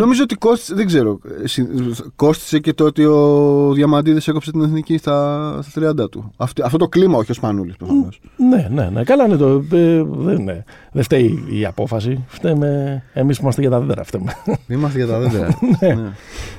Νομίζω 0.00 0.22
ότι 0.22 0.34
κόστησε, 0.34 0.74
δεν 0.74 0.86
ξέρω, 0.86 1.18
ε, 1.42 1.46
συ- 1.46 1.68
κόστησε 2.16 2.58
και 2.58 2.72
το 2.72 2.84
ότι 2.84 3.04
ο 3.04 3.72
Διαμαντίδης 3.72 4.28
έκοψε 4.28 4.50
την 4.50 4.62
εθνική 4.62 4.96
στα, 4.98 5.58
στα 5.62 5.90
30 6.04 6.10
του. 6.10 6.32
Αυτό, 6.36 6.64
αυτό 6.64 6.76
το 6.78 6.88
κλίμα, 6.88 7.18
όχι 7.18 7.30
ο 7.30 7.34
Σπανούλης 7.34 7.76
προφανώς. 7.76 8.20
Ναι, 8.36 8.68
ναι, 8.70 8.88
ναι. 8.92 9.04
Καλά 9.04 9.24
είναι 9.24 9.36
το. 9.36 9.64
Ε, 9.72 10.02
δεν, 10.08 10.42
ναι. 10.42 10.64
δεν 10.92 11.02
φταίει 11.02 11.44
η 11.50 11.64
απόφαση. 11.64 12.24
Φταίμε 12.26 13.02
εμείς 13.12 13.36
που 13.36 13.42
είμαστε 13.42 13.60
για 13.60 13.70
τα 13.70 13.80
δέντρα. 13.80 14.04
Φταίμε. 14.04 14.32
Είμαστε 14.66 14.98
για 14.98 15.06
τα 15.06 15.18
δέντρα. 15.18 15.48
Ναι. 15.80 15.94
ναι. 15.94 16.10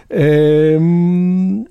Ε, 0.07 0.77
μ, 0.77 1.61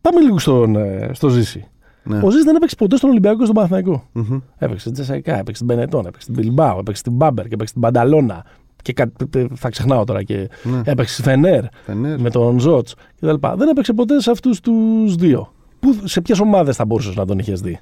πάμε 0.00 0.20
λίγο 0.20 0.38
στον, 0.38 0.76
ε, 0.76 1.10
στο 1.12 1.28
Ζήση. 1.28 1.66
Ναι. 2.04 2.20
Ο 2.22 2.30
Ζήση 2.30 2.44
δεν 2.44 2.56
έπαιξε 2.56 2.76
ποτέ 2.76 2.96
στον 2.96 3.10
Ολυμπιακό 3.10 3.36
και 3.36 3.42
στον 3.42 3.54
Παναθηναϊκό. 3.54 4.08
Μμμ. 4.12 4.38
Έπαιξε 4.58 4.80
στην 4.80 4.92
Τζεσαϊκά, 4.92 5.32
έπαιξε 5.32 5.54
στην 5.54 5.66
Μπενετών, 5.66 6.00
έπαιξε 6.06 6.20
στην 6.22 6.34
Μπιλμπάο, 6.34 6.78
έπαιξε 6.78 7.00
στην 7.00 7.12
Μπάμπερ 7.12 7.44
και 7.44 7.54
έπαιξε 7.54 7.68
στην 7.70 7.80
Πανταλώνα. 7.80 8.44
Και 8.82 8.92
κα- 8.92 9.12
ε, 9.34 9.46
θα 9.54 9.68
ξεχνάω 9.68 10.04
τώρα 10.04 10.22
και 10.22 10.48
Ναι. 10.62 10.80
έπαιξε 10.84 11.12
στη 11.14 11.22
Φενέρ 11.22 11.64
Φενέρ. 11.84 12.20
με 12.20 12.30
τον 12.30 12.58
Ζότ 12.60 12.88
κτλ. 13.20 13.34
Δεν 13.56 13.68
έπαιξε 13.68 13.92
ποτέ 13.92 14.20
σε 14.20 14.30
αυτούς 14.30 14.60
τους 14.60 15.14
δύο. 15.14 15.52
Πού, 15.80 15.96
σε 16.04 16.20
ποιες 16.20 16.40
ομάδες 16.40 16.76
θα 16.76 16.84
μπορούσες 16.84 17.14
να 17.14 17.24
τον 17.26 17.38
είχες 17.38 17.60
δει, 17.60 17.80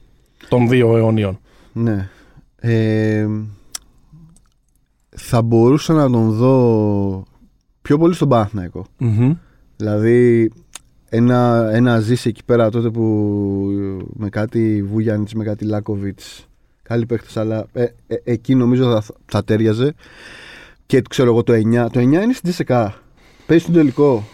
των 0.49 0.69
δύο 0.69 0.97
αιωνίων. 0.97 1.39
Ναι. 1.73 2.09
Ε, 2.57 3.27
θα 5.17 5.43
μπορούσα 5.43 5.93
να 5.93 6.11
τον 6.11 6.31
δω 6.31 7.25
πιο 7.83 7.99
πολύ 7.99 8.15
στον 8.15 8.29
Παναθηναϊκό. 8.29 8.87
Μμμ. 8.99 9.33
Δηλαδή 9.77 10.51
ένα, 11.09 11.69
ένα 11.73 12.01
ζήσει 12.01 12.29
εκεί 12.29 12.45
πέρα 12.45 12.71
τότε 12.71 12.91
που 12.91 13.05
με 14.17 14.29
κάτι 14.29 14.83
Βούγιανιτς, 14.83 15.35
με 15.35 15.45
κάτι 15.45 15.65
Λάκοβιτς 15.65 16.45
καλοί 16.83 17.07
παίχτες 17.07 17.37
αλλά 17.37 17.67
ε, 17.73 17.83
ε, 18.07 18.17
εκεί 18.25 18.55
νομίζω 18.55 18.91
θα, 19.01 19.15
θα 19.27 19.45
τέριαζε 19.45 19.95
και 20.91 21.03
ξέρω 21.09 21.31
εγώ 21.31 21.43
το 21.43 21.53
9 21.53 21.57
το 21.93 22.01
9 22.01 22.03
είναι 22.03 22.21
στην 22.21 22.43
Τζεσεκά 22.43 22.95
παίζει 23.47 23.63
στον 23.63 23.75
τελικό 23.75 24.25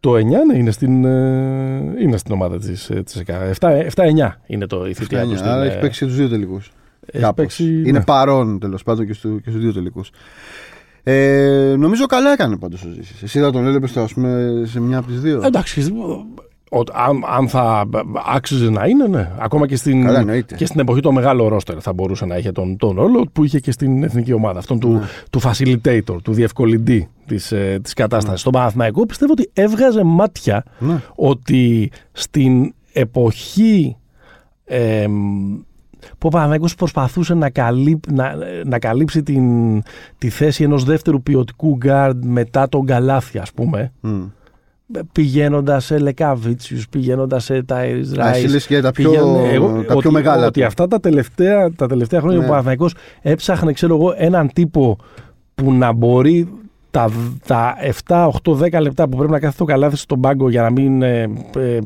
Το 0.00 0.14
9 0.14 0.22
ναι, 0.22 0.58
είναι, 0.58 0.70
στην, 0.70 1.04
ε, 1.04 1.94
είναι 2.00 2.16
στην 2.16 2.32
ομάδα 2.32 2.58
της, 2.58 2.90
ε, 2.90 3.02
της 3.02 3.16
ΕΚΑ. 3.16 3.54
7-9 3.94 4.30
είναι 4.46 4.66
το 4.66 4.86
η 4.86 4.94
θητεία 4.94 5.22
τους. 5.22 5.32
9, 5.32 5.36
στην, 5.36 5.48
άρα 5.48 5.64
ε, 5.64 5.66
έχει 5.66 5.78
παίξει 5.78 5.98
και 5.98 6.06
τους 6.06 6.16
δύο 6.16 6.28
τελικούς 6.28 6.70
έχει 7.06 7.22
κάπως. 7.22 7.34
παίξει, 7.34 7.64
είναι 7.64 7.98
ναι. 7.98 8.04
παρόν 8.04 8.58
τέλος 8.58 8.82
πάντων 8.82 9.06
και, 9.06 9.12
στους, 9.12 9.42
και 9.42 9.50
στους 9.50 9.62
δύο 9.62 9.72
τελικούς 9.72 10.10
ε, 11.02 11.74
νομίζω 11.78 12.06
καλά 12.06 12.32
έκανε 12.32 12.56
πάντως 12.56 12.84
ο 12.84 12.88
Ζήσης 12.88 13.22
εσύ 13.22 13.40
θα 13.40 13.50
τον 13.50 13.66
έλεπες 13.66 13.96
ας 13.96 14.12
πούμε 14.12 14.62
σε 14.66 14.80
μια 14.80 14.98
από 14.98 15.06
τις 15.06 15.20
δύο; 15.20 15.42
Εντάξει, 15.44 15.92
ο- 16.70 16.78
αν, 16.92 17.22
αν 17.36 17.48
θα 17.48 17.88
άξιζε 18.34 18.70
να 18.70 18.86
είναι, 18.86 19.06
ναι. 19.06 19.30
Ακόμα 19.38 19.66
και 19.66 19.76
στην, 19.76 20.04
Καλά, 20.04 20.18
εννοείται. 20.18 20.54
και 20.54 20.66
στην 20.66 20.80
εποχή 20.80 21.00
το 21.00 21.12
μεγάλο 21.12 21.48
ρόστερ 21.48 21.76
θα 21.80 21.92
μπορούσε 21.92 22.24
να 22.26 22.36
είχε 22.36 22.52
τον, 22.52 22.76
τον 22.76 22.96
ρόλο 22.96 23.26
που 23.32 23.44
είχε 23.44 23.60
και 23.60 23.70
στην 23.70 24.02
εθνική 24.02 24.32
ομάδα. 24.32 24.58
Αυτόν 24.58 24.78
του, 24.80 24.88
Ναι. 24.92 25.00
του 25.30 25.40
facilitator, 25.42 26.16
του 26.22 26.32
διευκολυντή 26.32 27.08
της, 27.26 27.52
ε, 27.52 27.78
της 27.82 27.92
κατάστασης. 27.92 28.40
Στον 28.40 28.52
Παναθηναϊκό 28.52 29.06
πιστεύω 29.06 29.32
ότι 29.32 29.50
έβγαζε 29.52 30.02
μάτια 30.04 30.62
ναι. 30.78 31.00
ότι 31.14 31.90
στην 32.12 32.74
εποχή 32.92 33.96
εμ, 34.64 35.12
που 36.18 36.26
ο 36.26 36.28
Παναθηναϊκός 36.28 36.74
προσπαθούσε 36.74 37.34
να, 37.34 37.50
καλύπ, 37.50 38.10
να, 38.12 38.34
να 38.64 38.78
καλύψει 38.78 39.22
την, 39.22 39.82
τη 40.18 40.28
θέση 40.28 40.64
ενός 40.64 40.84
δεύτερου 40.84 41.22
ποιοτικού 41.22 41.76
γκάρντ 41.76 42.24
μετά 42.24 42.68
τον 42.68 42.86
Καλάθη 42.86 43.42
ας 43.42 43.52
πούμε 43.52 43.92
Μμ. 44.00 44.22
Πηγαίνοντας 45.12 45.84
σε 45.84 45.98
Λεκάβιτσιους, 45.98 46.88
πηγαίνοντας 46.88 47.44
σε 47.44 47.62
Τάιρις 47.62 48.08
Α, 48.08 48.28
εσύ 48.28 48.40
Ράις 48.40 48.52
λες 48.52 48.66
και 48.66 48.80
τα 48.80 48.92
πιο, 48.92 49.10
Πηγαίνουν- 49.10 49.44
εγώ- 49.52 49.66
τα 49.76 49.82
πιο 49.82 49.96
ότι, 49.96 50.10
μεγάλα 50.10 50.46
Ότι 50.46 50.60
του. 50.60 50.66
αυτά 50.66 50.88
τα 50.88 51.00
τελευταία, 51.00 51.70
τα 51.76 51.86
τελευταία 51.86 52.20
χρόνια 52.20 52.38
Ναι. 52.38 52.44
ο 52.44 52.48
Παναθηναϊκός 52.48 52.94
έψαχνε, 53.22 53.72
ξέρω 53.72 53.94
εγώ, 53.94 54.14
έναν 54.16 54.50
τύπο 54.52 54.96
που 55.54 55.72
να 55.72 55.92
μπορεί 55.92 56.48
τα, 56.90 57.10
τα 57.46 57.74
7, 57.80 58.26
8, 58.26 58.54
10 58.54 58.80
λεπτά 58.80 59.08
που 59.08 59.16
πρέπει 59.16 59.32
να 59.32 59.38
κάθεται 59.38 59.58
ο 59.58 59.64
Καλάθης 59.64 59.96
στον 59.96 60.20
πάγκο 60.20 60.50
για 60.50 60.62
να 60.62 60.70
μην 60.70 61.02
ε, 61.02 61.22
ε, 61.56 61.78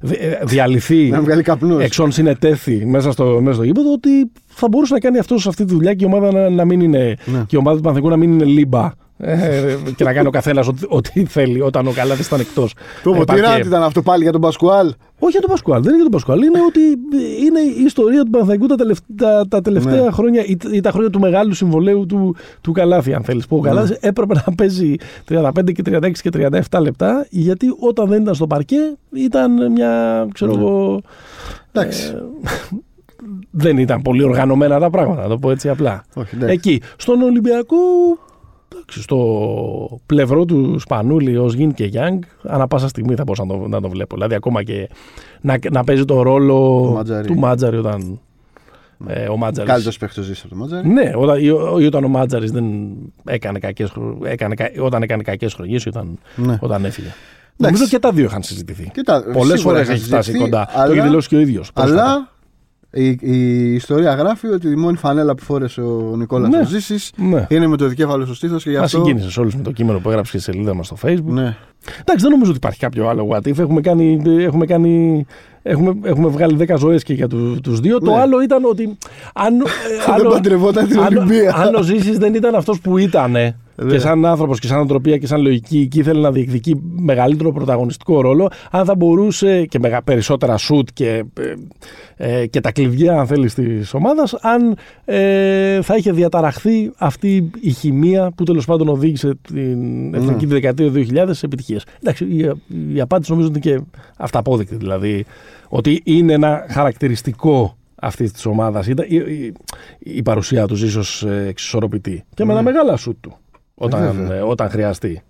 δι- 0.00 0.20
ε, 0.20 0.38
διαλυθεί 0.44 1.08
να 1.08 1.20
βγάλει 1.20 1.42
καπνός 1.42 1.82
εξών 1.82 2.12
συνετέθη 2.12 2.86
μέσα 2.86 3.12
στο, 3.12 3.24
μέσα 3.40 3.54
στο 3.54 3.64
γήπεδο 3.64 3.92
ότι 3.92 4.08
θα 4.46 4.68
μπορούσε 4.70 4.92
να 4.94 5.00
κάνει 5.00 5.18
αυτός 5.18 5.42
σε 5.42 5.48
αυτή 5.48 5.64
τη 5.64 5.72
δουλειά 5.74 5.94
και 5.94 6.04
η 6.04 6.06
ομάδα 6.12 6.32
να, 6.32 6.48
να 6.50 6.64
μην 6.64 6.80
είναι 6.80 7.16
Ναι. 7.24 7.38
και 7.46 7.56
η 7.56 7.58
ομάδα 7.58 7.76
του 7.76 7.82
Παναθηναϊκού 7.82 8.08
να 8.08 8.16
μην 8.26 8.32
είναι 8.32 8.44
λίμπα 8.44 8.90
ε, 9.18 9.76
και 9.96 10.04
να 10.04 10.12
κάνει 10.12 10.26
ο 10.26 10.30
καθένας 10.30 10.68
ό,τι, 10.68 10.82
ό,τι 10.88 11.24
θέλει 11.24 11.60
όταν 11.60 11.86
ο 11.86 11.92
Καλάθι 11.92 12.22
ήταν 12.22 12.40
εκτός. 12.40 12.74
Το 13.02 13.12
ποτήρι 13.12 13.40
ήταν 13.64 13.82
αυτό 13.82 14.02
πάλι 14.02 14.22
για 14.22 14.32
τον 14.32 14.40
Πασκουάλ; 14.40 14.86
Όχι 15.18 15.30
για 15.30 15.40
τον 15.40 15.50
Πασκουάλ, 15.50 15.82
δεν 15.82 15.92
είναι 15.92 16.02
για 16.02 16.10
τον 16.10 16.12
Πασκουάλ. 16.12 16.42
Είναι 16.42 16.58
ότι 16.68 16.80
είναι 17.46 17.60
η 17.60 17.84
ιστορία 17.84 18.22
του 18.24 18.30
Παναθηναϊκού 18.30 18.66
τα 18.66 18.74
τελευταία, 18.76 19.16
τα, 19.16 19.48
τα 19.48 19.60
τελευταία 19.60 20.02
Ναι. 20.02 20.10
χρόνια 20.10 20.44
ή, 20.44 20.56
ή 20.72 20.80
τα 20.80 20.90
χρόνια 20.90 21.10
του 21.10 21.20
μεγάλου 21.20 21.54
συμβολέου 21.54 22.06
του, 22.06 22.36
του 22.60 22.72
Καλάθι, 22.72 23.14
αν 23.14 23.22
θέλεις. 23.24 23.46
Που 23.46 23.56
ο 23.56 23.60
Καλάθι 23.60 23.96
έπρεπε 24.00 24.34
να 24.46 24.54
παίζει 24.54 24.94
35 25.28 25.50
και 25.72 25.82
36 25.86 26.10
και 26.12 26.30
37 26.70 26.80
λεπτά, 26.80 27.26
γιατί 27.30 27.66
όταν 27.78 28.08
δεν 28.08 28.22
ήταν 28.22 28.34
στο 28.34 28.46
παρκέ 28.46 28.96
ήταν 29.12 29.72
μια. 29.72 30.26
ξέρω 30.32 30.52
Ναι. 30.54 30.60
εγώ. 30.60 31.00
Εντάξει. 31.72 32.12
ε, 32.14 32.22
δεν 33.50 33.78
ήταν 33.78 34.02
πολύ 34.02 34.22
οργανωμένα 34.22 34.78
τα 34.78 34.90
πράγματα, 34.90 35.22
να 35.22 35.28
το 35.28 35.38
πω 35.38 35.50
έτσι 35.50 35.68
απλά. 35.68 36.04
Όχι, 36.14 36.34
εντάξει. 36.34 36.54
Εκεί. 36.54 36.80
Στον 36.96 37.22
Ολυμπιακό, 37.22 37.76
εντάξει, 38.06 38.18
στο 38.88 40.00
πλευρό 40.06 40.44
του 40.44 40.78
Σπανούλη 40.78 41.36
ως 41.36 41.54
Γιν 41.54 41.74
και 41.74 41.84
Γιάνγκ, 41.84 42.22
ανά 42.42 42.66
πάσα 42.66 42.88
στιγμή 42.88 43.14
θα 43.14 43.22
μπορούσα 43.24 43.44
να 43.44 43.58
το, 43.58 43.68
να 43.68 43.80
το 43.80 43.88
βλέπω. 43.88 44.14
Δηλαδή, 44.14 44.34
ακόμα 44.34 44.62
και 44.62 44.88
να, 45.40 45.58
να 45.72 45.84
παίζει 45.84 46.04
το 46.04 46.22
ρόλο 46.22 46.80
Του 46.86 46.92
Μάτζαρη. 46.92 47.26
του 47.26 47.34
Μάτζαρη 47.38 47.76
όταν 47.76 48.20
ε, 49.06 49.28
ο 49.28 49.36
Μάτζαρη. 49.36 49.68
Καλύτερος 49.68 49.98
παίχτης 49.98 50.24
ζήσει 50.24 50.42
από 50.44 50.54
το 50.54 50.60
Μάτζαρη. 50.60 50.88
Ναι, 50.88 51.12
όταν, 51.16 51.38
ή, 51.38 51.44
ή 51.80 51.86
όταν 51.86 52.04
ο 52.04 52.08
Μάτζαρη 52.08 52.50
δεν 52.50 52.64
έκανε 53.24 53.58
κακές, 53.58 53.90
χρο- 53.90 54.18
έκανε, 54.24 54.54
κα- 54.54 54.70
όταν 54.80 55.02
έκανε 55.02 55.22
κακές 55.22 55.54
χρονιές, 55.54 55.86
όταν, 55.86 56.18
Ναι. 56.36 56.58
όταν 56.60 56.84
έφυγε. 56.84 57.08
Νομίζω 57.56 57.86
και 57.86 57.98
τα 57.98 58.12
δύο 58.12 58.24
είχαν 58.24 58.42
συζητηθεί. 58.42 58.90
Κοίτα, 58.94 59.22
Πολλές 59.32 59.58
σίγουρα 59.58 59.60
φορές 59.62 59.82
είχαν 59.82 59.94
έχει 59.94 60.04
φτάσει 60.04 60.22
συζητηθεί, 60.30 60.50
κοντά. 60.50 60.68
αλλά- 60.72 60.86
Το 60.86 60.92
έχει 60.92 61.00
δηλώσει 61.00 61.28
και 61.28 61.36
ο 61.36 61.40
ίδιος. 61.40 61.70
Αλλά 61.74 62.32
η, 62.96 63.18
η 63.20 63.72
ιστορία 63.74 64.14
γράφει 64.14 64.46
ότι 64.46 64.68
η 64.68 64.74
μόνη 64.76 64.96
φανέλα 64.96 65.34
που 65.34 65.42
φόρεσε 65.42 65.80
ο 65.80 66.14
Νικόλας 66.16 66.48
Ναι. 66.50 66.58
ναι. 66.58 66.64
Ζήση 66.64 67.10
Ναι. 67.16 67.46
είναι 67.48 67.66
με 67.66 67.76
το 67.76 67.86
δικέφαλο 67.88 68.24
στο 68.24 68.34
στήθος 68.34 68.62
και 68.62 68.70
γι' 68.70 68.76
Μα 68.76 68.82
αυτό. 68.82 68.96
συγκίνησες 68.98 69.36
όλους 69.36 69.54
με 69.56 69.62
το 69.62 69.72
κείμενο 69.72 69.98
που 69.98 70.08
έγραψες 70.08 70.32
και 70.32 70.38
στη 70.40 70.50
σελίδα 70.52 70.74
μας 70.74 70.86
στο 70.86 70.96
Facebook. 71.02 71.24
Ναι. 71.24 71.56
Εντάξει, 72.00 72.22
δεν 72.22 72.30
νομίζω 72.30 72.48
ότι 72.50 72.56
υπάρχει 72.56 72.78
κάποιο 72.78 73.08
άλλο 73.08 73.28
what 73.32 73.48
if. 73.48 73.58
Έχουμε, 73.58 73.80
κάνει, 73.80 74.22
έχουμε, 74.38 74.66
κάνει, 74.66 75.26
έχουμε, 75.66 75.94
έχουμε 76.02 76.28
βγάλει 76.28 76.56
10 76.68 76.74
ζωές 76.78 77.02
και 77.02 77.12
για 77.14 77.28
τους 77.28 77.60
τους 77.60 77.80
δύο. 77.80 77.98
Το 77.98 78.10
Ναι. 78.10 78.20
άλλο 78.20 78.42
ήταν 78.42 78.64
ότι. 78.64 78.96
Αν, 79.34 79.54
ε, 79.60 79.64
Δεν 80.16 80.28
παντρευόταν 80.30 80.88
την 80.88 80.98
αν, 81.00 81.16
Ολυμπία. 81.16 81.54
αν 81.56 81.74
ο 81.74 81.82
Ζήσης 81.82 82.18
δεν 82.18 82.34
ήταν 82.34 82.54
αυτός 82.54 82.80
που 82.80 82.98
ήταν 82.98 83.30
Ναι. 83.30 83.54
και 83.88 83.98
σαν 83.98 84.24
άνθρωπος 84.26 84.58
και 84.60 84.66
σαν 84.66 84.78
ανθρωπία 84.78 85.16
και 85.18 85.26
σαν 85.26 85.40
λογική 85.42 85.88
και 85.88 85.98
ήθελε 86.00 86.20
να 86.20 86.30
διεκδικεί 86.32 86.80
μεγαλύτερο 86.96 87.52
πρωταγωνιστικό 87.52 88.20
ρόλο, 88.20 88.50
αν 88.70 88.84
θα 88.84 88.94
μπορούσε 88.94 89.64
και 89.66 89.78
μεγα, 89.78 90.02
περισσότερα 90.02 90.56
σουτ 90.56 90.88
και, 90.92 91.24
ε, 92.16 92.40
ε, 92.40 92.46
και 92.46 92.60
τα 92.60 92.72
κλειδιά, 92.72 93.18
αν 93.18 93.26
θέλεις, 93.26 93.54
της 93.54 93.94
ομάδας, 93.94 94.34
αν 94.40 94.76
ε, 95.04 95.82
θα 95.82 95.96
είχε 95.96 96.12
διαταραχθεί 96.12 96.92
αυτή 96.96 97.50
η 97.60 97.70
χημεία 97.70 98.30
που 98.36 98.44
τέλος 98.44 98.64
πάντων 98.64 98.88
οδήγησε 98.88 99.34
την 99.48 100.14
εθνική 100.14 100.46
τη 100.46 100.52
δεκαετία 100.52 100.86
του 100.86 100.92
2000 100.92 101.26
σε 101.30 101.46
επιτυχίες. 101.46 101.84
Εντάξει, 102.02 102.24
η, 102.24 102.50
η 102.94 103.00
απάντηση 103.00 103.30
νομίζω 103.30 103.48
είναι 103.48 103.58
και 103.58 103.80
αυταπόδεικτη. 104.16 104.74
Δηλαδή, 104.76 105.24
ότι 105.68 106.00
είναι 106.04 106.32
ένα 106.32 106.66
χαρακτηριστικό 106.70 107.76
αυτής 107.94 108.32
της 108.32 108.46
ομάδας 108.46 108.86
ήταν 108.86 109.06
η, 109.08 109.16
η, 109.16 109.52
η 109.98 110.22
παρουσία 110.22 110.66
τους 110.66 110.82
ίσως 110.82 111.22
εξισορροπητή. 111.48 112.24
Και 112.34 112.44
με 112.44 112.52
ένα 112.52 112.62
μεγάλα 112.62 112.96
σουτ 112.96 113.16
του 113.20 113.36
όταν, 113.74 114.12
βέβαια. 114.12 114.36
ε, 114.36 114.40
όταν 114.40 114.70
χρειαστεί. 114.70 115.22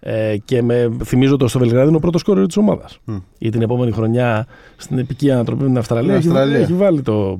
Ε, 0.00 0.36
και 0.44 0.62
με, 0.62 0.90
θυμίζω 1.04 1.34
ότι 1.34 1.48
στο 1.48 1.58
Βελιγράδι 1.58 1.88
είναι 1.88 1.96
ο 1.96 2.00
πρώτος 2.00 2.20
σκόρερ 2.20 2.46
της 2.46 2.56
ομάδας. 2.56 2.98
Μμ. 3.04 3.16
Ή 3.38 3.50
την 3.50 3.62
επόμενη 3.62 3.90
χρονιά 3.92 4.46
στην 4.76 4.98
επική 4.98 5.30
ανατροπή 5.30 5.62
με 5.62 5.68
την 5.68 5.78
Αυστραλία, 5.78 6.12
Με 6.12 6.18
έχει, 6.18 6.26
Αυστραλία. 6.28 6.58
έχει 6.58 6.72
βάλει, 6.72 7.02
το, 7.02 7.36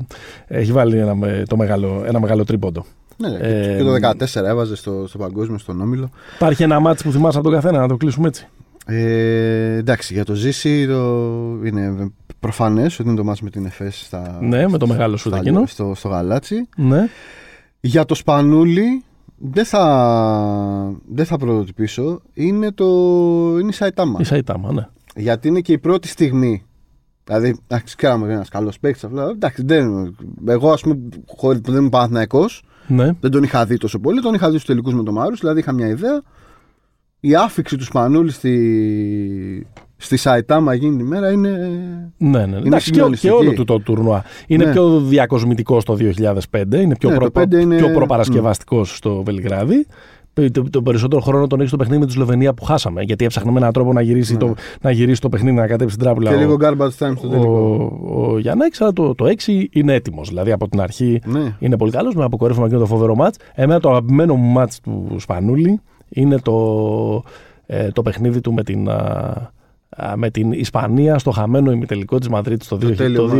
έχει 0.46 0.72
βάλει 0.72 0.98
ένα, 0.98 1.14
με- 1.14 1.42
το 1.48 1.56
μεγάλο, 1.56 2.02
ένα 2.06 2.20
μεγάλο 2.20 2.44
τρίποντο. 2.44 2.84
Ναι, 3.16 3.28
Ε, 3.40 3.76
και 3.76 3.82
το 3.82 3.92
14 3.94 4.44
έβαζε 4.44 4.76
στο, 4.76 5.04
στο 5.08 5.18
παγκόσμιο, 5.18 5.58
στον 5.58 5.80
Όμιλο. 5.80 6.10
Υπάρχει 6.36 6.62
ένα 6.62 6.80
μάτι 6.80 7.02
που 7.02 7.10
θυμάσαι 7.12 7.38
από 7.38 7.46
τον 7.50 7.60
καθένα, 7.60 7.78
να 7.80 7.88
το 7.88 7.96
κλείσουμε 7.96 8.28
έτσι. 8.28 8.48
Ε, 8.90 9.74
εντάξει, 9.76 10.14
για 10.14 10.24
το 10.24 10.34
ζήσει 10.34 10.86
το... 10.86 11.30
είναι 11.64 12.10
προφανές 12.40 12.98
ότι 12.98 13.08
είναι 13.08 13.16
το 13.18 13.24
μάτς 13.24 13.40
με 13.40 13.50
την 13.50 13.64
ΕΦΕΣ 13.66 14.04
στα, 14.04 14.38
Ναι, 14.42 14.68
με 14.68 14.78
το 14.78 14.86
μεγάλο 14.86 15.16
σουτ 15.16 15.32
στα- 15.32 15.40
εκείνο. 15.40 15.66
στο, 15.66 15.92
στο 15.96 16.08
γαλάτσι. 16.08 16.68
Ναι. 16.76 17.08
Για 17.80 18.04
το 18.04 18.14
Σπανούλι 18.14 19.02
δεν 19.38 19.64
θα, 19.64 20.94
δεν 21.12 21.24
θα 21.24 21.36
πρωτοτυπήσω. 21.36 22.20
Είναι, 22.34 22.72
το, 22.72 22.84
είναι 23.60 23.68
η 23.68 23.72
Σαϊτάμα. 23.72 24.18
Η 24.20 24.24
Σαϊτάμα, 24.24 24.72
ναι. 24.72 24.86
Γιατί 25.16 25.48
είναι 25.48 25.60
και 25.60 25.72
η 25.72 25.78
πρώτη 25.78 26.08
στιγμή. 26.08 26.62
Δηλαδή, 27.24 27.58
εντάξει, 27.68 27.96
ξέραμε 27.96 28.16
ότι 28.18 28.24
είναι 28.26 28.34
ένας 28.34 28.48
καλός 28.48 28.78
παίκτης. 28.78 29.08
Εντάξει, 29.32 29.62
δεν, 29.64 30.16
εγώ, 30.46 30.72
ας 30.72 30.80
πούμε, 30.80 30.98
χωρίς 31.26 31.60
που 31.60 31.70
δεν 31.70 31.80
είμαι 31.80 31.88
Παναθυναϊκό, 31.90 32.44
ναι. 32.86 33.12
δεν 33.20 33.30
τον 33.30 33.42
είχα 33.42 33.64
δει 33.64 33.76
τόσο 33.76 33.98
πολύ. 33.98 34.20
Τον 34.20 34.34
είχα 34.34 34.46
δει 34.46 34.52
στους 34.54 34.64
τελικούς 34.66 34.94
με 34.94 35.02
τον 35.02 35.14
Μάρους, 35.14 35.40
δηλαδή 35.40 35.58
είχα 35.60 35.72
μια 35.72 35.86
ιδέα. 35.88 36.22
Η 37.20 37.34
άφηξη 37.34 37.76
του 37.76 37.84
Σπανούλη 37.84 38.30
στη, 38.30 39.66
στη 39.96 40.16
Σαϊτάμα 40.16 40.72
εκείνη 40.72 40.96
τη 40.96 41.02
μέρα 41.02 41.30
είναι. 41.32 41.50
Ναι, 42.16 42.46
ναι. 42.46 42.56
Εντάξει, 42.56 42.70
και, 42.70 42.94
συγκλονιστική. 42.94 43.32
και 43.34 43.38
όλο 43.40 43.52
του 43.52 43.64
το 43.64 43.78
τουρνουά. 43.80 44.24
Είναι 44.46 44.64
Ναι. 44.64 44.72
πιο 44.72 45.00
διακοσμητικό 45.00 45.82
το 45.82 45.94
2005, 45.94 46.80
είναι 46.80 46.96
πιο, 46.96 47.08
Ναι, 47.10 47.14
προ, 47.16 47.24
το 47.24 47.30
πέντε 47.30 47.60
είναι- 47.60 47.76
πιο 47.76 47.90
προπαρασκευαστικός 47.90 48.96
στο 48.96 49.22
Βελιγράδι. 49.24 49.86
Το, 50.32 50.50
το, 50.50 50.62
το 50.70 50.82
περισσότερο 50.82 51.20
χρόνο 51.20 51.46
τον 51.46 51.58
έχει 51.58 51.68
στο 51.68 51.76
παιχνίδι 51.76 52.00
με 52.00 52.06
τη 52.06 52.12
Σλοβενία 52.12 52.54
που 52.54 52.64
χάσαμε. 52.64 53.02
Γιατί 53.02 53.24
έψαχνε 53.24 53.50
με 53.50 53.58
έναν 53.58 53.72
τρόπο 53.72 53.92
να 53.92 54.00
γυρίσει, 54.00 54.36
το, 54.36 54.54
να 54.80 54.90
γυρίσει 54.90 55.20
το 55.20 55.28
παιχνίδι, 55.28 55.56
να 55.56 55.66
κατέβει 55.66 55.90
στην 55.90 56.02
τράπουλα. 56.02 56.30
Ναι. 56.30 56.36
Και 56.36 56.42
ο- 56.44 56.46
λίγο 56.46 56.56
garbage 56.60 56.86
time 57.06 57.12
στο 57.16 57.26
ο, 57.26 57.30
τελικό. 57.30 58.32
ο 58.32 58.38
Γιάννακης, 58.38 58.80
αλλά 58.80 58.92
το, 58.92 59.14
το 59.14 59.24
6 59.26 59.66
είναι 59.70 59.94
έτοιμος. 59.94 60.28
Δηλαδή 60.28 60.52
από 60.52 60.68
την 60.68 60.80
αρχή 60.80 61.20
Ναι. 61.24 61.56
είναι 61.58 61.76
πολύ 61.76 61.90
καλός. 61.90 62.14
Με 62.14 62.24
αποκορύφωμα 62.24 62.66
εκείνο 62.66 62.80
το 62.80 62.86
φοβερό 62.86 63.14
μάτ. 63.14 63.34
Εμένα 63.54 63.80
το 63.80 63.88
αγαπημένο 63.90 64.34
μου 64.34 64.50
μάτ 64.52 64.72
του 64.82 65.16
Σπανούλη 65.18 65.80
είναι 66.08 66.38
το, 66.38 67.22
ε, 67.66 67.90
το 67.90 68.02
παιχνίδι 68.02 68.40
του 68.40 68.52
με 68.52 68.62
την, 68.62 68.88
α, 68.88 68.94
α, 69.96 70.16
με 70.16 70.30
την 70.30 70.52
Ισπανία 70.52 71.18
στο 71.18 71.30
χαμένο 71.30 71.70
ημιτελικό 71.72 72.18
της 72.18 72.28
Μαδρίτης 72.28 72.68
το, 72.68 72.78
2000 72.82 72.96
τέλειο 72.96 73.26
το 73.28 73.36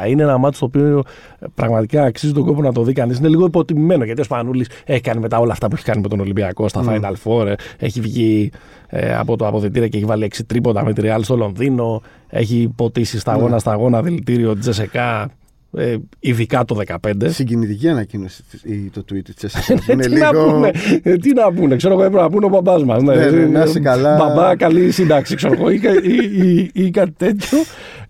2007. 0.00 0.08
Είναι 0.08 0.22
ένα 0.22 0.38
μάτι 0.38 0.58
το 0.58 0.64
οποίο 0.64 1.02
ε, 1.38 1.46
πραγματικά 1.54 2.04
αξίζει 2.04 2.32
τον 2.32 2.44
κόπο 2.44 2.62
να 2.62 2.72
το 2.72 2.82
δει 2.82 2.92
κανείς. 2.92 3.18
Είναι 3.18 3.28
λίγο 3.28 3.44
υποτιμημένο 3.44 4.04
γιατί 4.04 4.20
ο 4.20 4.24
Σπανούλης 4.24 4.68
έχει 4.84 5.00
κάνει 5.00 5.20
μετά 5.20 5.38
όλα 5.38 5.52
αυτά 5.52 5.68
που 5.68 5.74
έχει 5.74 5.84
κάνει 5.84 6.00
με 6.00 6.08
τον 6.08 6.20
Ολυμπιακό 6.20 6.68
στα 6.68 6.82
Final 6.86 7.14
Four. 7.24 7.46
ε, 7.46 7.54
Έχει 7.78 8.00
βγει 8.00 8.50
ε, 8.88 9.14
από 9.14 9.36
το 9.36 9.46
αποδητήριο 9.46 9.88
και 9.88 9.96
έχει 9.96 10.06
βάλει 10.06 10.30
6 10.34 10.38
τρίποτα 10.46 10.84
με 10.84 10.92
τη 10.92 11.02
Real 11.04 11.18
στο 11.20 11.36
Λονδίνο. 11.36 12.02
Έχει 12.28 12.72
ποτίσει 12.76 13.18
σταγόνα 13.18 13.58
σταγόνα 13.58 14.02
δηλητήριο 14.02 14.58
Τζεσεκά. 14.58 15.30
Ε, 15.76 15.96
ειδικά 16.20 16.64
το 16.64 16.74
15. 16.86 17.28
Συγκινητική 17.28 17.88
ανακοίνωση 17.88 18.42
της- 18.50 18.62
η- 18.62 18.90
το 18.92 19.00
tweet 19.12 19.22
της 19.24 19.34
Τσέσσερ. 19.34 19.76
Ε, 19.88 19.96
τι 19.96 20.14
να 20.18 20.30
πούνε, 20.32 20.70
ε, 21.02 21.16
τι 21.16 21.32
να 21.32 21.52
πούνε, 21.52 21.76
ξέρω 21.76 21.94
εγώ 21.94 22.02
έπρεπε 22.02 22.22
να 22.22 22.30
πούνε 22.30 22.46
ο 22.46 22.48
μπαμπάς 22.48 22.84
μας. 22.84 23.02
Ναι, 23.02 23.14
Ναι, 23.14 23.30
ναι, 23.30 23.42
Ε, 23.42 23.46
να 23.46 23.62
είσαι 23.62 23.80
καλά. 23.80 24.16
Μπαμπά, 24.16 24.56
καλή 24.56 24.90
σύνταξη, 24.90 25.34
ξέρω 25.36 25.52
εγώ, 25.54 25.70
ή, 25.70 25.78
κα- 25.78 25.92
ή, 26.02 26.48
ή, 26.48 26.70
ή 26.84 26.90
κάτι 26.90 27.12
τέτοιο. 27.16 27.58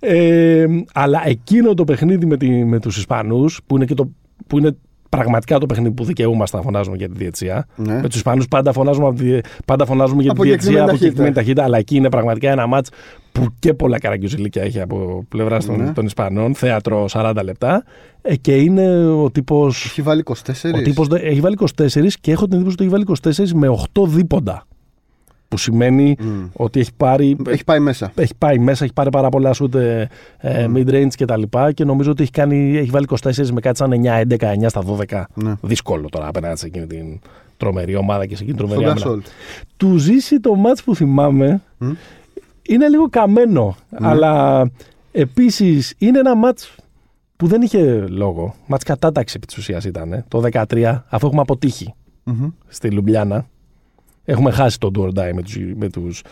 Ε, 0.01 0.67
αλλά 0.93 1.23
εκείνο 1.27 1.75
το 1.75 1.85
παιχνίδι 1.85 2.27
με, 2.27 2.37
τη, 2.37 2.49
με 2.65 2.79
τους 2.81 2.97
Ισπανούς, 2.97 3.61
που 3.67 3.77
είναι, 3.77 3.85
και 3.85 3.95
το, 3.95 4.11
που 4.47 4.59
είναι 4.59 4.77
πραγματικά 5.17 5.59
το 5.59 5.67
παιχνίδι 5.67 5.95
που 5.95 6.05
δικαιούμαστε 6.05 6.57
να 6.57 6.63
φωνάζουμε 6.63 6.97
για 6.97 7.09
τη 7.09 7.15
διετσία. 7.17 7.67
Ναι. 7.77 7.95
Με 7.95 8.03
τους 8.09 8.17
Ισπανούς 8.17 8.49
πάντα 8.49 8.73
φωνάζουμε, 8.73 9.07
από 9.07 9.17
τη- 9.19 9.39
πάντα 9.65 9.87
φωνάζουμε 9.87 10.23
για 10.23 10.31
τη 10.33 10.37
Από 10.39 10.43
διετσία 10.49 10.71
κεκτημένη 10.71 10.81
από 10.83 10.91
ταχύτητα. 10.91 11.07
κεκτημένη 11.09 11.35
ταχύτητα. 11.35 11.65
Αλλά 11.65 11.79
εκεί 11.79 11.97
είναι 11.97 12.09
πραγματικά 12.09 12.51
ένα 12.51 12.67
μάτς 12.67 12.91
που 13.33 13.47
και 13.59 13.75
πολλά 13.75 13.99
καραγκιουζιλίκια 13.99 14.63
έχει 14.63 14.81
από 14.81 15.25
πλευρά 15.29 15.59
των, 15.63 15.83
Ναι. 15.83 15.93
των 15.93 16.07
Ισπανών. 16.07 16.55
Θέατρο 16.55 17.07
40 17.09 17.43
λεπτά. 17.45 17.85
Ε, 18.23 18.37
και 18.37 18.57
είναι 18.57 19.07
ο 19.07 19.31
τύπο. 19.31 19.67
Έχει 19.67 20.03
βάλει 20.03 20.21
24. 20.21 20.79
Ο 20.79 20.83
τύπος 20.83 21.09
δε- 21.09 21.19
έχει 21.19 21.41
βάλει 21.41 21.55
24 21.55 22.17
και 22.21 22.33
έχω 22.33 22.45
την 22.45 22.55
εντύπωση 22.55 22.75
ότι 22.79 22.83
έχει 22.85 22.93
βάλει 22.93 23.05
24 23.05 23.53
με 23.55 23.69
8 23.69 24.07
δίποντα. 24.07 24.67
Που 25.53 25.59
σημαίνει 25.59 26.17
Μμ. 26.21 26.45
ότι 26.53 26.81
έχει 26.81 26.91
πάρει, 26.97 27.37
Έχει 27.49 27.65
πάει 27.65 27.79
μέσα. 27.81 28.13
έχει 28.15 28.33
πάει 28.39 28.59
μέσα, 28.59 28.85
έχει 28.85 28.93
πάρει 28.93 29.11
πάρα 29.11 29.29
πολλά 29.29 29.53
σουτ 29.53 29.75
ε, 29.75 30.09
ε, 30.39 30.67
mid-range 30.75 31.09
και 31.15 31.25
τα 31.25 31.37
λοιπά 31.37 31.73
και 31.73 31.85
νομίζω 31.85 32.11
ότι 32.11 32.23
έχει, 32.23 32.31
κάνει, 32.31 32.77
έχει 32.77 32.91
βάλει 32.91 33.07
24 33.23 33.47
με 33.53 33.61
κάτι 33.61 33.77
σαν 33.77 33.91
9, 34.05 34.21
11, 34.21 34.37
9 34.39 34.67
στα 34.69 34.83
12. 35.11 35.23
Ναι. 35.35 35.53
Δύσκολο 35.63 36.09
τώρα 36.09 36.27
απέναντι 36.29 36.59
σε 36.59 36.67
εκείνη 36.67 36.87
την 36.87 37.21
τρομερή 37.57 37.97
ομάδα 37.97 38.27
και 38.27 38.37
σε 38.37 38.43
εκείνη 38.43 38.59
την 38.59 38.67
Στον 38.69 38.79
τρομερή 38.83 39.01
άμυνα. 39.07 39.23
Gasol. 39.25 39.31
Του 39.77 39.97
ζήσει 39.97 40.41
το 40.41 40.55
μάτς 40.55 40.83
που 40.83 40.95
θυμάμαι 40.95 41.63
Μμ. 41.79 41.91
είναι 42.63 42.89
λίγο 42.89 43.09
καμένο, 43.09 43.77
Ναι. 44.01 44.09
αλλά 44.09 44.65
επίσης 45.13 45.95
είναι 45.99 46.19
ένα 46.19 46.35
μάτς 46.37 46.75
που 47.37 47.47
δεν 47.47 47.63
είχε 47.63 48.05
λόγο. 48.09 48.55
Μάτς 48.67 48.85
κατάταξη 48.85 49.35
επί 49.37 49.47
της 49.47 49.57
ουσίας 49.57 49.85
ήταν, 49.85 50.13
ε, 50.13 50.25
το 50.29 50.41
13, 50.41 51.05
αφού 51.09 51.27
έχουμε 51.27 51.41
αποτύχει 51.41 51.95
Μμμ. 52.25 52.49
στη 52.69 52.91
Λουμπλιάνα. 52.91 53.47
Έχουμε 54.25 54.51
χάσει 54.51 54.79
τον 54.79 54.91
do 54.99 55.01
or 55.01 55.09
die 55.09 55.33
με, 55.35 55.43
τους, 55.43 55.59
με, 55.77 55.89
τους, 55.89 56.23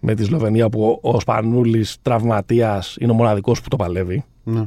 με 0.00 0.14
τη 0.14 0.24
Σλοβενία 0.24 0.68
που 0.68 0.98
ο, 1.02 1.10
ο 1.10 1.20
Σπανούλης 1.20 1.96
τραυματίας 2.02 2.96
είναι 3.00 3.10
ο 3.12 3.14
μοναδικός 3.14 3.60
που 3.62 3.68
το 3.68 3.76
παλεύει. 3.76 4.24
Ναι. 4.42 4.64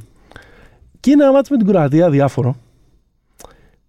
Και 0.99 1.11
είναι 1.11 1.23
ένα 1.23 1.31
μάτι 1.31 1.51
με 1.51 1.57
την 1.57 1.67
Κροατία 1.67 2.09
διάφορο. 2.09 2.55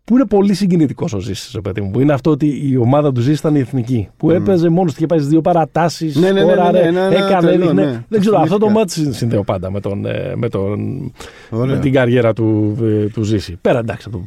Που 0.05 0.17
είναι 0.17 0.27
πολύ 0.27 0.55
συγκινητικός 0.55 1.13
ο 1.13 1.19
Ζήσης, 1.19 1.53
ρε 1.55 1.61
παιδί 1.61 1.81
μου. 1.81 1.91
Που 1.91 2.01
είναι 2.01 2.13
αυτό 2.13 2.31
ότι 2.31 2.71
η 2.71 2.77
ομάδα 2.77 3.13
του 3.13 3.21
Ζήσης 3.21 3.39
ήταν 3.39 3.55
η 3.55 3.59
εθνική. 3.59 4.09
Που 4.17 4.31
έπαιζε 4.31 4.69
μόνος 4.69 4.93
του 4.93 4.99
και 4.99 5.07
πάει 5.07 5.19
στι 5.19 5.29
δύο 5.29 5.41
παρατάσεις. 5.41 6.17
Ναι, 6.17 6.33
ναι, 6.33 6.45
ναι, 6.45 6.55
ναι, 6.55 6.71
ναι, 6.71 6.91
ναι, 6.91 7.09
ναι, 7.09 7.15
έκανε, 7.15 7.41
τρελό, 7.41 7.65
έδειχνε. 7.65 7.85
ναι. 7.85 8.05
Δεν 8.09 8.21
ξέρω, 8.21 8.39
αυτό 8.39 8.59
το 8.59 8.67
Θυμήθηκα. 8.67 9.01
μάτι 9.03 9.17
συνδέω 9.17 9.45
πάντα 9.45 9.71
με, 9.71 9.81
τον, 9.81 10.07
ε, 10.07 10.33
με, 10.37 10.49
τον, 10.49 11.13
Ωραία. 11.51 11.75
με 11.75 11.81
την 11.81 11.93
καριέρα 11.93 12.33
του, 12.33 12.77
ε, 12.83 13.07
του 13.07 13.23
Ζήση. 13.23 13.57
Πέρα 13.61 13.79
εντάξει 13.79 14.09
από 14.09 14.19
το, 14.19 14.25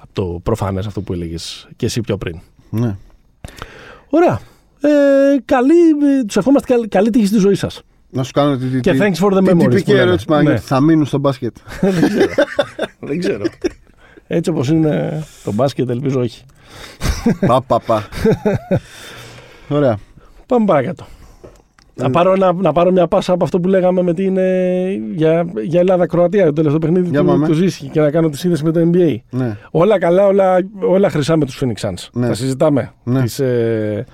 από 0.00 0.08
το 0.12 0.40
προφανές 0.42 0.86
αυτό 0.86 1.00
που 1.00 1.12
έλεγες 1.12 1.68
και 1.76 1.86
εσύ 1.86 2.00
πιο 2.00 2.16
πριν. 2.16 2.40
Ναι. 2.70 2.96
Ωραία. 4.16 4.40
Ε, 4.80 5.36
καλή, 5.44 5.74
ε, 6.18 6.24
τους 6.24 6.36
ευχόμαστε 6.36 6.72
καλή, 6.72 6.88
καλή 6.88 7.10
τύχη 7.10 7.26
στη 7.26 7.38
ζωή 7.38 7.54
σας. 7.54 7.82
Να 8.10 8.22
σου 8.22 8.32
κάνω 8.32 8.56
τη, 8.56 8.66
τη, 8.66 8.80
Και 8.80 8.92
τη- 8.92 8.98
thanks 9.00 9.24
for 9.24 9.32
the 9.32 9.44
τη 9.44 9.50
memories 9.50 9.58
τυπική 9.58 9.82
που 9.84 9.90
λέμε. 9.90 10.02
ερώτηση 10.02 10.26
Μάγκη. 10.28 10.46
Ναι. 10.48 10.56
Θα 10.56 10.80
μείνουν 10.80 11.06
στο 11.06 11.18
μπάσκετ. 11.18 11.56
Δεν 13.00 13.18
ξέρω. 13.18 13.44
Έτσι 14.26 14.50
όπως 14.50 14.68
είναι 14.68 15.22
το 15.44 15.52
μπάσκετ, 15.52 15.90
ελπίζω 15.90 16.20
όχι. 16.20 16.44
πα, 17.46 17.62
πα, 17.62 17.80
πα. 17.80 18.08
Ωραία. 19.68 19.98
Πάμε 20.46 20.64
παρακάτω. 20.64 21.06
Να 21.96 22.10
πάρω, 22.10 22.36
να, 22.36 22.52
να 22.52 22.72
πάρω 22.72 22.90
μια 22.92 23.06
πάσα 23.06 23.32
από 23.32 23.44
αυτό 23.44 23.60
που 23.60 23.68
λέγαμε 23.68 24.02
με 24.02 24.14
την, 24.14 24.36
ε, 24.36 24.90
για, 25.14 25.46
για 25.64 25.80
Ελλάδα-Κροατία, 25.80 26.44
το 26.44 26.52
τελευταίο 26.52 26.78
παιχνίδι 26.80 27.08
Για 27.08 27.20
του, 27.20 27.26
πάμε. 27.26 27.46
του 27.46 27.52
Ζήση 27.52 27.86
και 27.88 28.00
να 28.00 28.10
κάνω 28.10 28.28
τη 28.28 28.38
σύνδεση 28.38 28.64
με 28.64 28.70
το 28.70 28.80
NBA. 28.92 29.16
Ναι. 29.30 29.56
Όλα 29.70 29.98
καλά, 29.98 30.26
όλα, 30.26 30.58
όλα 30.80 31.10
χρυσά 31.10 31.36
με 31.36 31.44
τους 31.44 31.62
Phoenix 31.64 31.88
Suns. 31.88 32.08
Ναι. 32.12 32.26
Τα 32.26 32.34
συζητάμε. 32.34 32.92
Ναι. 33.04 33.22
Τις, 33.22 33.38
ε, 33.38 34.04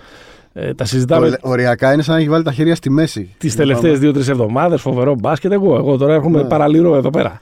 ε, 0.53 0.75
τα 0.75 0.85
συζητάμε 0.85 1.27
Ορε- 1.27 1.39
Οριακά 1.43 1.93
είναι 1.93 2.03
σαν 2.03 2.15
να 2.15 2.21
έχει 2.21 2.29
βάλει 2.31 2.45
τα 2.45 2.53
χέρια 2.53 2.75
στη 2.75 2.91
μέση. 2.91 3.35
τις 3.39 3.57
τελευταίες 3.57 3.99
δύο-τρεις 3.99 4.29
εβδομάδες. 4.29 4.81
Φοβερό 4.81 5.15
μπάσκετ. 5.15 5.53
Εγώ, 5.53 5.77
εγώ 5.77 5.97
τώρα 5.97 6.15
έχουμε 6.15 6.43
Ναι. 6.43 6.49
παραλυρώ 6.49 6.97
εδώ 6.97 7.11
πέρα. 7.11 7.41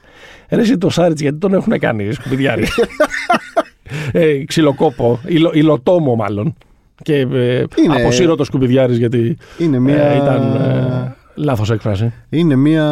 Ρε, 0.49 0.61
εσύ 0.61 0.77
το 0.77 0.89
Σάριτς, 0.89 1.21
γιατί 1.21 1.37
τον 1.37 1.53
έχουν 1.53 1.79
κάνει 1.79 2.11
σκουπιδιάρι. 2.13 2.63
ε, 4.11 4.43
ξυλοκόπο, 4.45 5.19
υλο, 5.25 5.51
υλοτόμο 5.53 6.15
μάλλον. 6.15 6.55
Και 7.01 7.15
ε, 7.15 7.63
Είναι- 7.75 8.01
αποσύρω 8.01 8.35
το 8.35 8.43
σκουπιδιάρι 8.43 8.95
γιατί 8.95 9.37
Είναι 9.57 9.79
μια. 9.79 10.03
ε, 10.03 10.15
ήταν 10.15 10.55
ε, 10.55 11.15
λάθος 11.35 11.71
έκφραση. 11.71 12.13
Είναι 12.29 12.55
μια. 12.55 12.85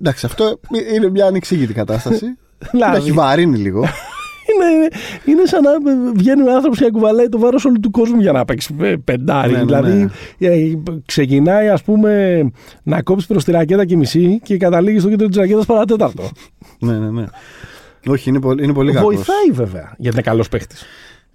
Εντάξει, 0.00 0.26
αυτό 0.26 0.60
είναι 0.94 1.10
μια 1.10 1.26
ανεξήγητη 1.26 1.72
κατάσταση. 1.72 2.24
Τα 2.60 2.68
Δηλαδή, 2.72 2.96
έχει 2.96 3.12
βαρύνει 3.12 3.56
λίγο. 3.58 3.80
είναι, 4.50 4.88
είναι 5.24 5.44
σαν 5.46 5.62
να 5.62 5.70
βγαίνει 6.16 6.42
ο 6.42 6.54
άνθρωπο 6.54 6.76
και 6.76 6.84
να 6.84 6.90
κουβαλάει 6.90 7.28
το 7.28 7.38
βάρος 7.38 7.64
όλου 7.64 7.80
του 7.80 7.90
κόσμου 7.90 8.20
για 8.20 8.32
να 8.32 8.44
παίξει 8.44 8.76
ε, 8.80 8.94
πεντάρι. 9.04 9.52
Ναι, 9.52 9.58
ναι, 9.58 9.64
δηλαδή 9.64 10.10
ναι. 10.38 10.48
ε, 10.48 10.74
ξεκινάει, 11.06 11.68
ας 11.68 11.82
πούμε, 11.82 12.40
να 12.82 13.02
κόψει 13.02 13.26
προς 13.26 13.44
τη 13.44 13.50
ρακέτα 13.50 13.84
και 13.84 13.96
μισή 13.96 14.40
και 14.42 14.56
καταλήγει 14.56 14.98
στο 14.98 15.08
κέντρο 15.08 15.26
της 15.28 15.36
ρακέτας 15.36 15.66
παρατέταρτο. 15.66 16.28
ναι, 16.80 16.92
ναι, 16.98 17.10
ναι. 17.10 17.24
Όχι, 18.06 18.28
είναι 18.28 18.40
πολύ, 18.40 18.64
είναι 18.64 18.72
πολύ 18.72 18.92
κακός. 18.92 19.14
Βοηθάει 19.14 19.50
βέβαια, 19.52 19.94
γιατί 19.98 20.16
είναι 20.16 20.24
καλός 20.26 20.48
παίχτης. 20.48 20.84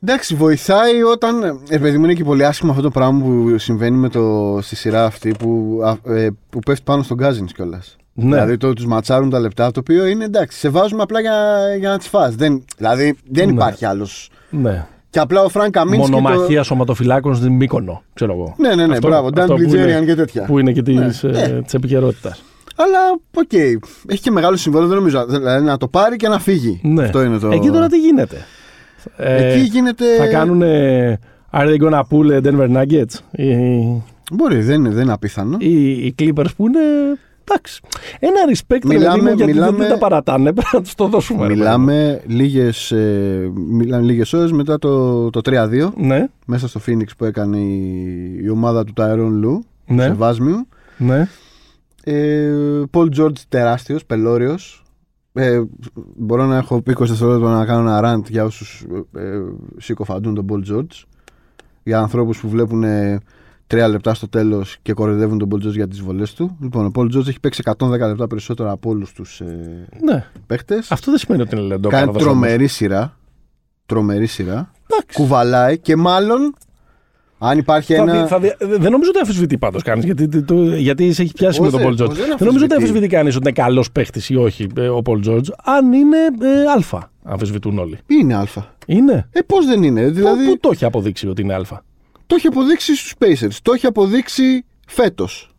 Εντάξει, 0.04 0.36
βοηθάει 0.36 1.04
όταν. 1.04 1.60
Ε, 1.70 1.78
παιδί 1.78 1.98
μου, 1.98 2.04
είναι 2.04 2.14
και 2.14 2.24
πολύ 2.24 2.46
άσχημο 2.46 2.72
αυτό 2.72 2.84
το 2.84 2.90
πράγμα 2.92 3.24
που 3.24 3.58
συμβαίνει 3.58 3.98
με 3.98 4.10
το, 4.10 4.58
στη 4.62 4.76
σειρά 4.76 5.06
αυτή 5.06 5.36
που, 5.40 5.80
α, 5.86 6.14
ε, 6.14 6.30
που 6.50 6.60
πέφτει 6.60 6.84
πάνω 6.84 7.04
στον 7.04 7.18
Γκάζιν 7.18 7.46
κιόλας. 7.46 7.96
Ναι. 8.14 8.24
Δηλαδή 8.36 8.58
το 8.58 8.74
τους 8.74 8.86
ματσάρουν 8.86 9.30
τα 9.30 9.40
λεπτά, 9.40 9.72
το 9.72 9.80
οποίο 9.80 10.06
είναι 10.06 10.24
εντάξει, 10.26 10.58
σε 10.60 10.70
βάζουμε 10.70 11.02
απλά 11.02 11.20
για, 11.20 11.36
για 11.80 11.90
να 11.90 11.98
τις 11.98 12.08
φας. 12.08 12.36
Δεν, 12.36 12.64
δηλαδή 12.78 13.16
δεν 13.30 13.46
Ναι. 13.48 13.54
υπάρχει 13.54 13.86
άλλος. 13.86 14.30
Ναι. 14.50 14.86
Και 15.10 15.20
απλά 15.20 15.42
ο 15.44 15.50
Φρανκ 15.50 15.72
Καμίνσκι. 15.74 16.12
Μονομαχία 16.12 16.64
σωματοφυλάκων 16.64 17.36
στην 17.36 17.52
Μύκονο, 17.54 18.04
ξέρω 18.14 18.34
εγώ. 18.34 18.44
Το... 18.58 18.64
Ναι, 18.64 18.76
ναι, 18.76 18.86
ναι, 18.88 18.94
Αυτό- 18.94 19.08
μπράβο. 19.08 19.28
αυτό 19.28 19.54
Dan 19.54 19.58
που 19.58 19.62
είναι- 19.62 20.00
Bilzerian 20.02 20.06
και 20.06 20.16
τέτοια. 20.16 20.44
Που 20.46 20.60
είναι 20.60 20.72
και 20.72 20.82
της 20.82 21.24
Ναι, 21.24 21.32
ναι, 21.32 21.48
ναι. 21.48 21.62
επικαιρότητας. 21.74 22.44
Αλλά, 22.76 23.00
οκ, 23.34 23.54
έχει 24.08 24.22
και 24.22 24.32
μεγάλο 24.32 24.58
συμβόλαιο, 24.58 24.88
δεν 24.88 24.98
νομίζω. 24.98 25.26
Δηλαδή 25.26 25.66
να 25.66 25.78
το 25.78 25.88
πάρει 25.88 26.16
και 26.16 26.28
να 26.28 26.40
φύγει. 26.40 26.80
Ναι. 26.84 27.04
Αυτό 27.04 27.24
είναι 27.24 27.38
το. 27.38 27.50
Εκεί 27.52 27.70
τώρα 27.70 27.88
τι 27.88 27.98
γίνεται; 27.98 28.46
Ε, 29.18 29.52
Εκεί 29.54 29.62
γίνεται. 29.64 30.06
Θα 30.18 30.28
κάνουν. 30.28 30.62
Are 31.58 31.68
they 31.68 31.78
gonna 31.82 32.02
pull 32.10 32.42
Denver 32.44 32.70
Nuggets? 32.78 33.20
Οι, 33.32 33.56
Μπορεί, 34.32 34.62
δεν 34.62 34.76
είναι, 34.80 34.90
δεν 34.90 35.04
είναι 35.04 35.12
απίθανο. 35.14 35.58
οι, 35.60 35.92
οι 35.92 36.16
Clippers 36.20 36.46
που 36.58 36.68
είναι. 36.68 36.80
Εντάξει. 37.48 37.82
Ένα 38.20 38.40
respect 38.50 38.88
ρε 38.88 38.94
Μιλάμε- 38.96 39.18
παιδί 39.18 39.30
μου, 39.30 39.36
γιατί 39.36 39.54
μιλάμε- 39.54 39.78
δεν 39.78 39.90
τα 39.90 39.98
παρατάνε. 39.98 40.52
Πρέπει 40.54 40.70
να 40.74 40.82
τους 40.82 40.96
το 40.96 41.08
δώσουμε. 41.08 41.42
ρε 41.42 41.48
παιδί 41.48 41.60
μου. 41.60 41.64
Μιλάμε 41.66 42.22
λίγες, 42.28 42.92
ε, 42.92 43.52
μιλάμε 43.70 44.04
λίγες 44.06 44.34
ώρες 44.34 44.52
μετά 44.52 44.80
το, 44.80 45.30
το 45.30 45.42
3-2 45.46 45.92
Ναι, 45.98 46.26
μέσα 46.46 46.68
στο 46.68 46.80
Phoenix 46.88 47.08
που 47.18 47.26
έκανε 47.26 47.58
η, 47.58 48.40
η 48.44 48.50
ομάδα 48.50 48.84
του 48.84 48.94
Tyron 48.98 49.46
Lue 49.46 49.60
ναι, 49.88 50.04
σε 50.04 50.14
Βάσμιου. 50.14 50.68
ναι. 50.98 51.28
Ε, 52.04 52.50
Paul 52.92 53.08
George 53.20 53.38
τεράστιος, 53.50 54.06
πελώριος. 54.06 54.85
Ε, 55.38 55.62
μπορώ 56.16 56.46
να 56.46 56.58
έχω 56.58 56.82
πει 56.82 56.94
20 56.98 57.06
δευτερόλεπτα 57.06 57.58
να 57.58 57.66
κάνω 57.66 57.90
ένα 57.90 58.02
rant 58.04 58.30
για 58.30 58.44
όσους 58.44 58.86
ε, 59.16 59.20
ε, 59.22 59.42
συκοφαντούν 59.78 60.34
τον 60.34 60.46
Paul 60.50 60.74
George. 60.74 61.04
Για 61.84 62.00
ανθρώπους 62.00 62.40
που 62.40 62.50
βλέπουν 62.50 62.84
ε, 62.84 63.20
τρία 63.68 63.88
λεπτά 63.88 64.14
στο 64.14 64.30
τέλος 64.30 64.78
και 64.82 64.94
κοροϊδεύουν 64.94 65.38
τον 65.38 65.50
Paul 65.52 65.66
George 65.66 65.72
για 65.74 65.88
τις 65.88 66.02
βολές 66.02 66.34
του. 66.34 66.58
Λοιπόν, 66.62 66.86
ο 66.86 66.92
Paul 66.96 67.04
George 67.16 67.28
έχει 67.28 67.40
παίξει 67.40 67.62
110 67.78 67.90
λεπτά 67.90 68.28
περισσότερα 68.28 68.72
από 68.72 68.90
όλους 68.90 69.14
τους 69.14 69.40
ε, 69.42 69.88
ναι. 70.04 70.26
παίχτες. 70.48 70.92
Αυτό 70.92 71.12
δεν 71.12 71.20
σημαίνει 71.20 71.42
ότι 71.42 71.52
είναι 71.56 71.68
Κάνει 71.68 71.74
λεντόκαρδος. 71.74 72.24
τρομερή 72.24 72.68
σειρά. 72.68 73.18
Τρομερή 73.86 74.26
σειρά. 74.26 74.72
Εντάξει. 74.88 75.18
Κουβαλάει 75.18 75.80
και 75.80 75.96
μάλλον 75.96 76.54
αν 77.38 77.58
υπάρχει 77.58 77.94
Θα 77.96 78.02
ένα. 78.02 78.20
δει- 78.20 78.28
θα 78.28 78.40
δει- 78.40 78.56
δεν 78.60 78.92
νομίζω 78.92 79.10
ότι 79.10 79.20
αμφισβητεί 79.20 79.58
πάντως 79.58 79.84
κανείς. 79.84 80.06
Γιατί, 80.06 80.28
το- 80.28 80.44
το- 80.44 80.76
γιατί 80.76 81.14
σε 81.14 81.22
έχει 81.22 81.34
πιάσει 81.34 81.60
Όχι, 81.62 81.72
με 81.72 81.72
τον 81.72 81.80
Πολ 81.82 81.88
όχι, 81.92 81.96
Τζόρτζ. 82.02 82.18
δεν 82.18 82.28
Δεν 82.28 82.38
νομίζω 82.48 82.66
ότι 82.66 82.74
αμφισβητεί. 82.74 82.76
αμφισβητεί 82.76 83.08
κανείς 83.16 83.36
ότι 83.36 83.48
είναι 83.50 83.58
καλός 83.66 83.92
παίχτης 83.92 84.30
ή 84.30 84.36
όχι 84.36 84.68
ε, 84.78 84.88
ο 84.88 85.02
Πολ 85.02 85.20
Τζόρτζ. 85.20 85.50
Αν 85.64 85.94
είναι 85.94 86.18
ε, 86.18 86.96
Α. 86.98 87.10
Αμφισβητούν 87.24 87.78
όλοι. 87.80 87.98
Είναι 88.08 88.36
Α. 88.36 88.46
Είναι; 88.86 89.28
Ε, 89.32 89.42
πώς 89.42 89.66
δεν 89.66 89.84
είναι. 89.84 90.10
Δηλαδή 90.10 90.46
Πού 90.46 90.58
το 90.60 90.70
έχει 90.72 90.86
αποδείξει 90.86 91.28
ότι 91.28 91.42
είναι 91.42 91.54
Α. 91.54 91.62
το 92.28 92.36
έχει 92.36 92.48
αποδείξει 92.48 92.96
στους 92.96 93.14
Pacers. 93.20 93.56
Το 93.62 93.72
έχει 93.74 93.86
αποδείξει 93.86 94.66
φέτος. 94.88 95.50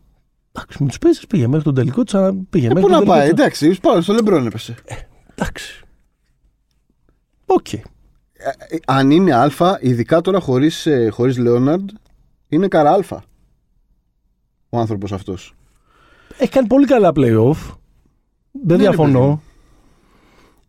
Εντάξει, 0.51 0.83
με 0.83 0.87
τους 0.87 0.97
Pacers 1.05 1.25
πήγε 1.29 1.47
μέχρι 1.47 1.63
τον 1.63 1.73
τελικό 1.75 2.03
της. 2.03 2.13
Πήγε 2.49 2.65
Ε, 2.65 2.73
μέχρι 2.73 2.81
πού 2.81 2.87
τον 2.87 2.89
να 2.91 2.97
τελικό 2.97 3.05
πάει, 3.11 3.21
της- 3.21 3.29
εντάξει, 3.29 3.77
πάνω 3.81 4.01
στο 4.01 4.13
Λεμπρόν 4.13 4.45
έπεσε. 4.45 4.75
Εντάξει. 5.35 5.81
Οκ. 7.45 7.73
Ε, 7.73 7.77
ε, 7.77 7.81
αν 8.87 9.11
είναι 9.11 9.33
Α, 9.35 9.49
ειδικά 9.79 10.21
τώρα 10.21 10.39
χωρίς 10.39 10.87
χωρίς 11.09 11.37
Λέοναρντ, 11.37 11.89
είναι 12.49 12.67
καρά 12.67 12.91
Α. 12.91 12.99
Ο 14.69 14.79
άνθρωπος 14.79 15.11
αυτός. 15.11 15.53
Έχει 16.37 16.51
κάνει 16.51 16.67
πολύ 16.67 16.85
καλά 16.85 17.11
playoff. 17.15 17.55
Δεν 18.51 18.77
Ναι, 18.77 18.83
ρε 18.83 18.89
παιδί 18.89 18.95
διαφωνώ. 19.05 19.27
μου. 19.27 19.41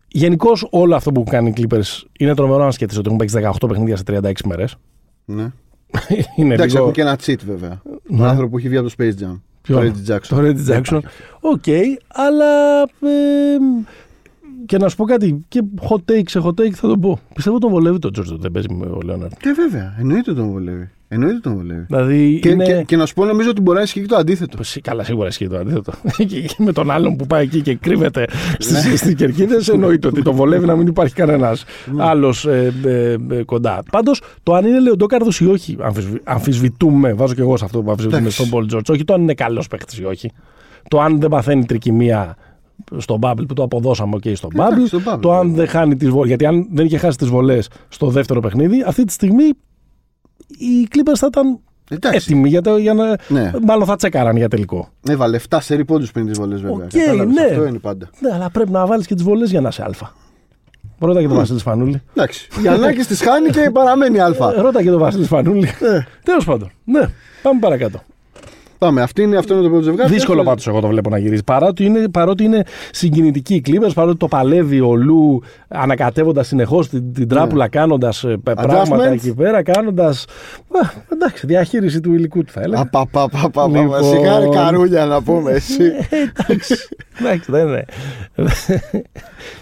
Γενικώς 0.09 0.67
όλο 0.71 0.95
αυτό 0.95 1.13
που 1.13 1.25
κάνει 1.25 1.49
οι 1.49 1.53
Clippers 1.57 2.03
είναι 2.19 2.35
τρομερό 2.35 2.65
να 2.65 2.71
σκέφτεσαι 2.71 2.99
ότι 3.01 3.09
έχουν 3.09 3.19
παίξει 3.19 3.51
18 3.63 3.69
παιχνίδια 3.69 3.97
σε 3.97 4.03
36 4.07 4.33
μέρες. 4.45 4.77
Ναι. 5.25 5.43
είναι 6.37 6.55
Εντάξει, 6.55 6.73
λίγο. 6.75 6.79
έχουν 6.79 6.93
και 6.93 7.01
ένα 7.01 7.19
cheat 7.27 7.39
βέβαια. 7.47 7.83
Ναι. 8.09 8.19
Τον 8.19 8.27
άνθρωπο 8.27 8.51
που 8.51 8.59
έχει 8.59 8.69
βγει 8.69 8.77
από 8.77 8.89
το 8.89 8.95
Space 8.99 9.13
Jam. 9.23 9.41
Ποιο; 9.63 9.77
Το 9.77 9.81
Reggie 9.83 10.11
Jackson. 10.11 10.27
Το 10.29 10.37
Reggie 10.41 10.69
Jackson. 10.69 11.01
OK, 11.41 11.65
αλλά. 12.09 12.83
ε, 12.83 13.57
και 14.67 14.79
να 14.79 14.89
σου 14.89 14.97
πω 14.97 15.05
κάτι, 15.05 15.45
και 15.49 15.63
hot 15.89 16.11
take 16.13 16.23
σε 16.27 16.41
hot 16.45 16.61
take 16.61 16.71
θα 16.71 16.89
το 16.89 16.99
πω. 16.99 17.19
Πιστεύω 17.35 17.59
τον 17.59 17.71
βολεύει 17.71 17.99
τον 17.99 18.13
Τζόρτζ 18.13 18.33
δεν 18.39 18.51
παίζει 18.51 18.69
με 18.75 18.87
ο 18.87 18.99
Λέοναρντ. 19.05 19.33
Και 19.41 19.53
βέβαια, 19.57 19.97
εννοείται 19.99 20.35
τον 20.35 20.51
βολεύει. 20.51 20.91
Εννοείται 21.11 21.39
τον 21.43 21.55
βολεύει. 21.55 21.85
Δηλαδή 21.89 22.39
Και, 22.43 22.49
είναι. 22.49 22.65
και, 22.65 22.83
και 22.87 22.97
να 22.97 23.07
σου 23.07 23.15
πω, 23.15 23.25
νομίζω 23.25 23.51
ότι 23.51 23.61
μπορεί 23.61 23.77
να 23.77 23.83
ισχύει 23.83 24.01
και 24.01 24.07
το 24.07 24.17
αντίθετο. 24.17 24.63
Σι- 24.63 24.83
Καλά, 24.83 25.05
σίγουρα 25.05 25.29
ισχύει 25.29 25.49
το 25.49 25.57
αντίθετο. 25.57 25.93
Και 26.29 26.49
με 26.59 26.73
τον 26.73 26.91
άλλον 26.91 27.17
που 27.17 27.27
πάει 27.27 27.43
εκεί 27.45 27.61
και 27.61 27.75
κρύβεται 27.75 28.25
Ναι. 28.73 28.97
στις 28.97 29.15
κερκίδες, 29.15 29.69
εννοείται 29.69 30.07
ότι 30.09 30.23
τον 30.23 30.35
βολεύει 30.35 30.67
να 30.67 30.77
μην 30.77 30.87
υπάρχει 30.87 31.15
κανένας 31.15 31.65
Ναι. 31.93 32.05
άλλος 32.05 32.47
ε, 32.47 32.73
ε, 32.85 33.17
ε, 33.31 33.43
κοντά. 33.43 33.83
Πάντως, 33.91 34.23
το 34.43 34.55
αν 34.55 34.67
είναι 34.67 34.81
λεοντόκαρδος 34.81 35.41
ή 35.41 35.47
όχι, 35.47 35.77
αμφισβη- 35.81 36.21
αμφισβητούμε. 36.25 37.13
Βάζω 37.13 37.35
και 37.35 37.41
εγώ 37.41 37.57
σε 37.57 37.65
αυτό 37.65 37.83
που 37.83 37.91
αμφισβητούμε 37.91 38.21
Εντάξει. 38.21 38.39
στον 38.39 38.51
Πολ 38.51 38.67
Τζόρτζ. 38.67 38.91
Όχι 38.91 39.05
το 39.05 39.13
αν 39.15 39.23
είναι 39.23 39.35
καλός 39.35 39.67
παίχτη 39.69 40.01
ή 40.01 40.05
όχι. 40.05 40.31
Το 40.89 41.01
αν 41.01 41.21
δεν 41.21 41.31
παθαίνει 41.31 41.65
τρικυμία 41.65 42.37
στον 42.97 43.19
Bubble 43.23 43.45
που 43.49 43.55
το 43.55 43.63
αποδώσαμε 43.63 44.17
okay, 44.17 44.37
στον 44.37 44.51
Εντάξει, 44.55 44.81
Bubble. 44.83 44.87
στον 44.87 45.03
Bubble, 45.07 45.21
Το 45.21 45.33
αν 45.33 45.47
βέβαια. 45.49 45.57
δεν 45.57 45.69
χάνει 45.69 45.97
τις 45.97 46.09
βολές. 46.09 46.29
Γιατί 46.29 46.47
αν 46.47 46.69
δεν 46.73 46.87
είχε 46.87 46.99
χάσει 46.99 47.19
τις 47.19 47.29
βολές 47.29 47.69
στο 47.89 48.07
δεύτερο 48.07 48.41
παιχνίδι, 48.41 48.83
αυτή 48.87 49.05
τη 49.05 49.13
στιγμή 49.13 49.45
οι 50.49 50.89
Clippers 50.95 51.15
θα 51.17 51.27
ήταν 51.27 51.59
Εντάξει. 51.91 52.19
έτοιμοι 52.31 52.49
για, 52.49 52.61
το, 52.63 52.77
για 52.77 52.95
να. 52.95 53.17
Ναι. 53.29 53.51
Μάλλον 53.67 53.87
θα 53.87 53.97
τσέκαραν 53.97 54.37
για 54.37 54.49
τελικό. 54.49 54.89
Έβαλε 55.09 55.41
7 55.49 55.59
σερί 55.61 55.85
πόντους 55.85 56.11
πριν 56.13 56.27
τις 56.27 56.39
βολές, 56.39 56.61
βέβαια. 56.61 56.85
Οκ, 56.85 56.91
Κατάλαβες, 56.91 57.35
ναι. 57.35 57.43
Αυτό 57.43 57.67
είναι 57.67 57.79
πάντα. 57.79 58.11
Ναι, 58.21 58.33
αλλά 58.35 58.51
πρέπει 58.51 58.71
να 58.71 58.87
βάλεις 58.87 59.07
και 59.07 59.15
τις 59.15 59.23
βολές 59.25 59.51
για 59.51 59.61
να 59.61 59.69
είσαι 59.69 59.83
Α. 59.83 59.91
Ρώτα 61.07 61.21
και 61.21 61.27
τον 61.29 61.37
Βασίλη 61.37 61.59
Σπανούλη. 61.59 62.03
Εντάξει. 62.15 62.49
Η 62.65 62.69
Ανάκη 62.69 63.05
τη 63.05 63.15
χάνει 63.15 63.51
και 63.51 63.71
παραμένει 63.73 64.21
Α. 64.21 64.27
Ε, 64.27 64.61
Ρώτα 64.61 64.83
και 64.83 64.91
τον 64.91 64.99
Βασίλη 64.99 65.25
Σπανούλη. 65.25 65.67
Ε, 65.67 66.01
Τέλος 66.25 66.45
πάντων. 66.45 66.71
Ναι, 66.85 67.01
πάμε 67.43 67.61
παρακάτω. 67.61 68.01
Πάμε. 68.79 69.03
Αυτή 69.03 69.23
είναι, 69.23 69.37
αυτό 69.37 69.55
είναι 69.55 69.63
το 69.63 69.69
πρώτο 69.69 69.83
ζευγάρι. 69.85 70.13
Δύσκολο 70.13 70.43
πάντως 70.43 70.67
εγώ 70.67 70.81
το 70.81 70.89
βλέπω 70.89 71.11
να 71.11 71.19
γυρίζει. 71.19 71.43
Παρότι 71.45 71.85
είναι, 71.85 72.09
παρότι 72.09 72.45
είναι 72.45 72.63
συγκινητική 72.91 73.55
η 73.55 73.63
Clippers, 73.67 73.91
παρότι 73.95 74.17
το 74.17 74.29
παλεύει 74.29 74.81
ο 74.81 74.97
Λου 74.97 75.43
ανακατεύοντας 75.69 76.47
συνεχώς 76.47 76.89
την, 76.89 77.13
την 77.13 77.29
τράπουλα, 77.29 77.69
κάνοντας 77.69 78.25
πράγματα 78.43 78.97
Ναι. 78.97 79.05
Adjustments. 79.09 79.13
εκεί 79.13 79.35
πέρα, 79.35 79.63
κάνοντας. 79.63 80.25
Εντάξει, 81.13 81.47
διαχείριση 81.47 82.01
του 82.01 82.13
υλικού 82.13 82.45
του 82.45 82.53
θα 82.53 82.61
έλεγα. 82.61 82.81
Απαπαπαπαπα. 82.83 83.67
Λοιπόν. 83.81 84.05
Σιγά 84.05 84.39
ρε 84.39 84.49
καρούλια 84.49 85.07
να 85.07 85.23
πούμε 85.23 85.51
εσύ. 85.53 85.83
Ε, 86.11 86.17
Εντάξει, 86.47 86.89
εντάξει, 87.21 87.51
δεν 87.53 87.67
είναι. 87.69 87.85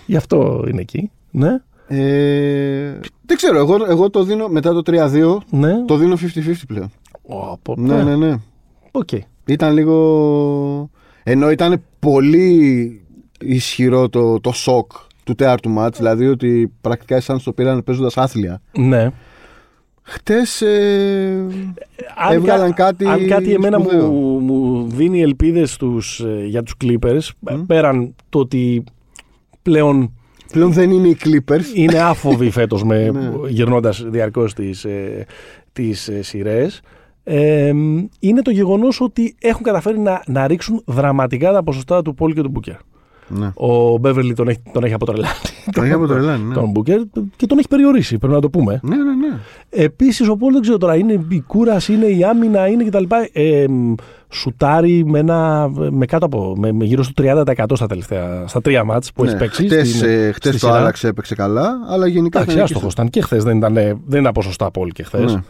Γι' 0.06 0.16
αυτό 0.16 0.64
είναι 0.70 0.80
εκεί. 0.80 1.10
Ναι, 1.30 1.60
Ε, 1.88 2.98
δεν 3.26 3.36
ξέρω, 3.36 3.58
εγώ, 3.58 3.76
εγώ 3.88 4.10
το 4.10 4.22
δίνω 4.22 4.48
μετά 4.48 4.72
το 4.72 4.82
3-2, 4.86 5.36
ναι. 5.50 5.84
το 5.84 5.96
δίνω 5.96 6.14
50-50 6.14 6.52
πλέον. 6.66 6.90
Ω, 7.22 7.58
πω, 7.62 7.74
Ναι, 7.76 8.02
ναι, 8.02 8.16
ναι. 8.16 8.34
Οκ. 8.96 9.08
Ήταν 9.46 9.74
λίγο. 9.74 10.90
Ενώ 11.22 11.50
ήταν 11.50 11.82
πολύ 11.98 13.00
ισχυρό 13.40 14.08
το, 14.08 14.40
το 14.40 14.52
σοκ 14.52 14.92
του 15.24 15.34
τέταρτου 15.34 15.70
ματς, 15.70 15.98
δηλαδή 15.98 16.26
ότι 16.26 16.72
πρακτικά 16.80 17.16
οι 17.16 17.20
Suns 17.26 17.36
το 17.44 17.52
πήραν 17.52 17.84
παίζοντας 17.84 18.16
άθλια. 18.16 18.60
Ναι. 18.78 19.10
Χτες 20.02 20.60
ε, 20.62 21.46
Αν 22.16 22.32
έβγαλαν 22.34 22.74
κα- 22.74 22.84
κάτι 22.84 23.06
Αν 23.06 23.26
κάτι 23.26 23.52
εμένα 23.52 23.78
σπουδαίο. 23.78 24.10
μου, 24.10 24.38
μου 24.40 24.86
δίνει 24.88 25.22
ελπίδες 25.22 25.72
στους, 25.72 26.20
ε, 26.20 26.44
για 26.46 26.62
τους 26.62 26.74
Clippers, 26.84 27.28
πέραν 27.66 28.14
το 28.28 28.38
ότι 28.38 28.84
πλέον 29.62 30.12
πλέον 30.52 30.72
δεν 30.72 30.90
είναι 30.90 31.08
οι 31.08 31.16
Clippers. 31.24 31.64
είναι 31.74 31.98
άφοβοι 31.98 32.50
φέτος 32.50 32.84
με, 32.84 33.10
Ναι. 33.12 33.30
γυρνώντας 33.48 34.04
διαρκώς 34.08 34.54
τις, 34.54 34.84
ε, 34.84 35.26
τις 35.72 36.08
ε, 36.08 36.22
σειρές, 36.22 36.80
ε, 37.28 37.72
είναι 38.20 38.42
το 38.42 38.50
γεγονός 38.50 39.00
ότι 39.00 39.36
έχουν 39.40 39.62
καταφέρει 39.62 39.98
να, 39.98 40.22
να 40.26 40.46
ρίξουν 40.46 40.82
δραματικά 40.84 41.52
τα 41.52 41.62
ποσοστά 41.62 42.02
του 42.02 42.14
Πολ 42.14 42.32
και 42.32 42.42
του 42.42 42.48
Μπούκερ. 42.48 42.74
Ναι. 43.28 43.50
Ο 43.54 43.98
Μπέβερλι 43.98 44.34
τον 44.34 44.48
έχει, 44.48 44.62
τον 44.72 44.84
έχει 44.84 44.92
αποτρελάνει. 44.94 45.34
Τον 45.72 45.84
έχει 45.84 45.92
αποτρελάνει, 45.92 46.44
ναι. 46.44 46.54
Τον 46.54 46.70
Μπούκερ 46.70 47.00
και 47.36 47.46
τον 47.46 47.58
έχει 47.58 47.68
περιορίσει, 47.68 48.18
πρέπει 48.18 48.34
να 48.34 48.40
το 48.40 48.50
πούμε. 48.50 48.80
Ναι, 48.82 48.96
ναι, 48.96 49.02
ναι. 49.02 49.38
Επίσης, 49.70 50.28
ο 50.28 50.36
Πολ 50.36 50.52
δεν 50.52 50.60
ξέρω 50.62 50.76
τώρα, 50.78 50.96
είναι 50.96 51.24
η 51.28 51.40
κούραση, 51.46 51.92
είναι 51.92 52.06
η 52.06 52.24
άμυνα, 52.24 52.68
είναι 52.68 52.84
κτλ. 52.84 53.04
Ε, 53.32 53.64
μ, 53.68 53.94
σουτάρει 54.28 55.04
με, 55.04 55.18
ένα, 55.18 55.68
με 55.90 56.06
κάτω 56.06 56.26
από 56.26 56.54
με, 56.58 56.72
με 56.72 56.84
γύρω 56.84 57.02
στο 57.02 57.12
30% 57.16 57.64
στα 57.74 57.86
τελευταία 57.86 58.44
στα 58.46 58.60
τρία 58.60 58.84
μάτς 58.84 59.12
που 59.12 59.24
έχει 59.24 59.32
ναι. 59.32 59.38
παίξει. 59.38 59.64
Χτες, 59.64 59.88
στην- 59.94 60.08
ε, 60.08 60.32
χτες 60.32 60.52
στη 60.52 60.60
το 60.60 60.66
σειρά. 60.66 60.78
άλλαξε, 60.78 61.08
έπαιξε 61.08 61.34
καλά, 61.34 61.70
αλλά 61.88 62.06
γενικά 62.06 62.38
Εντάξει, 62.38 62.54
ήταν 62.56 62.64
εκεί 62.64 62.72
άστοχος 62.72 62.92
ήταν 62.92 63.08
και 63.10 63.20
χθες. 63.20 63.44
Δεν 63.44 63.56
ήταν, 63.56 63.74
δεν 64.06 64.20
ήταν 64.20 64.32
ποσοστά 64.32 64.70
Πολ 64.70 64.90
και 64.90 65.02
χθες. 65.02 65.34
Ναι. 65.34 65.42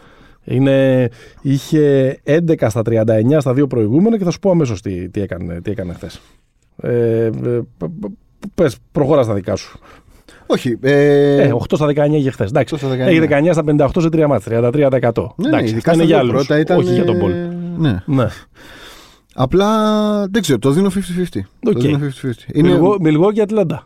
Είναι, 0.49 1.09
είχε 1.41 2.17
11 2.25 2.65
στα 2.69 2.81
39 2.85 3.01
στα 3.39 3.53
δύο 3.53 3.67
προηγούμενα 3.67 4.17
και 4.17 4.23
θα 4.23 4.31
σου 4.31 4.39
πω 4.39 4.51
αμέσως 4.51 4.81
τι, 4.81 5.09
τι 5.09 5.21
έκανε, 5.21 5.61
τι 5.61 5.71
έκανε 5.71 5.93
χθες. 5.93 6.21
Ε, 6.81 6.89
ε, 7.25 7.29
π- 7.77 7.83
π- 7.85 8.11
πες, 8.55 8.77
προχώρα 8.91 9.23
στα 9.23 9.33
δικά 9.33 9.55
σου. 9.55 9.79
Όχι. 10.47 10.77
Ε, 10.81 11.41
Ε, 11.41 11.51
8 11.53 11.75
στα 11.75 11.85
19 11.85 12.17
είχε 12.17 12.31
χθες. 12.31 12.51
8 12.53 12.77
στα 12.77 12.87
19. 12.89 13.07
Έχει 13.07 13.19
19 13.19 13.49
στα 13.51 13.63
58 13.63 14.01
σε 14.01 14.09
3 14.09 14.27
μάτς, 14.27 14.43
33%. 14.47 14.51
ναι, 14.51 15.49
ναι, 15.49 15.57
Εντάξει, 15.57 15.73
ειδικά 15.73 15.91
αυτά 15.91 15.93
είναι 15.93 16.03
στα 16.03 16.03
για 16.03 16.05
δύο 16.05 16.17
άλλους, 16.17 16.31
πρώτα 16.31 16.59
ήταν, 16.59 16.77
όχι 16.77 16.93
για 16.93 17.05
τον 17.05 17.17
Πολ. 17.17 17.31
ε, 17.31 17.49
Ναι. 17.77 18.03
Ναι. 18.05 18.27
Απλά 19.33 19.67
δεν 20.27 20.41
ξέρω, 20.41 20.59
το 20.59 20.71
δίνω 20.71 20.89
50-50. 20.89 21.39
Οκ. 21.67 21.73
Το 21.73 21.79
δίνω 21.79 21.97
50-50. 21.97 22.31
Είναι 22.53 22.79
Milwaukee 23.01 23.31
και 23.31 23.41
Ατλάντα. 23.41 23.85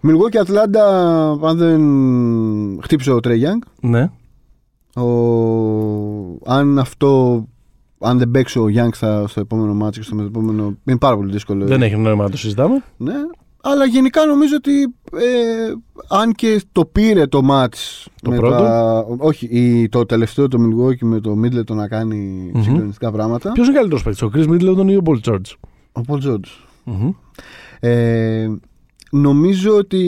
Milwaukee 0.00 0.28
και 0.28 0.38
Ατλάντα, 0.38 0.86
αν 1.42 1.56
δεν 1.58 1.80
χτύπησε 2.82 3.10
ο 3.10 3.20
Trae 3.20 3.36
Young, 3.36 3.60
Ναι. 3.80 4.10
Ο... 4.96 6.38
αν 6.46 6.78
αυτό, 6.78 7.44
αν 7.98 8.18
δεν 8.18 8.30
παίξει 8.30 8.58
ο 8.58 8.68
Young 8.68 8.92
θα, 8.94 9.24
στο 9.28 9.40
επόμενο 9.40 9.74
ματς 9.74 10.00
και 10.00 10.06
στο 10.06 10.22
επόμενο, 10.22 10.76
είναι 10.84 10.98
πάρα 10.98 11.16
πολύ 11.16 11.32
δύσκολο. 11.32 11.66
Δεν 11.66 11.82
έχει 11.82 11.96
νόημα 11.96 12.24
να 12.24 12.30
το 12.30 12.36
συζητάμε. 12.36 12.82
Ναι, 12.96 13.12
αλλά 13.62 13.84
γενικά 13.84 14.24
νομίζω 14.26 14.54
ότι 14.56 14.72
ε, 15.16 15.72
αν 16.08 16.32
και 16.32 16.62
το 16.72 16.84
πήρε 16.84 17.26
το 17.26 17.42
ματς 17.42 18.08
Το 18.22 18.30
με 18.30 18.36
πρώτο. 18.36 18.56
τα- 18.56 19.06
όχι, 19.18 19.46
η, 19.50 19.88
το 19.88 20.06
τελευταίο 20.06 20.48
το 20.48 20.58
Milwaukee 20.60 20.98
με 21.02 21.20
το 21.20 21.36
Middleton 21.44 21.74
να 21.74 21.88
κάνει 21.88 22.50
Μμμ. 22.54 22.62
συγκλονιστικά 22.62 23.12
πράγματα. 23.12 23.52
Ποιος 23.52 23.66
είναι 23.66 23.76
καλύτερος 23.76 24.02
παίκτης, 24.02 24.22
ο 24.22 24.30
Khris 24.34 24.48
Middleton 24.48 24.86
ή 24.90 24.96
ο 24.96 25.02
Paul 25.04 25.30
George; 25.30 25.52
Ο 25.92 26.00
Paul 26.08 26.18
George. 26.28 26.48
Μμμ. 26.84 27.10
Ε, 27.80 28.48
νομίζω 29.20 29.76
ότι 29.76 30.00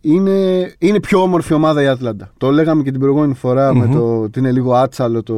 είναι, 0.00 0.72
είναι 0.78 1.00
πιο 1.00 1.22
όμορφη 1.22 1.54
ομάδα 1.54 1.82
η 1.82 1.86
Ατλάντα. 1.86 2.30
Το 2.38 2.50
λέγαμε 2.50 2.82
και 2.82 2.90
την 2.90 3.00
προηγούμενη 3.00 3.34
φορά 3.34 3.74
με 3.74 3.84
Μμμ. 3.86 3.92
το 3.94 4.20
ότι 4.20 4.38
είναι 4.38 4.52
λίγο 4.52 4.74
άτσαλο 4.74 5.22
το. 5.22 5.34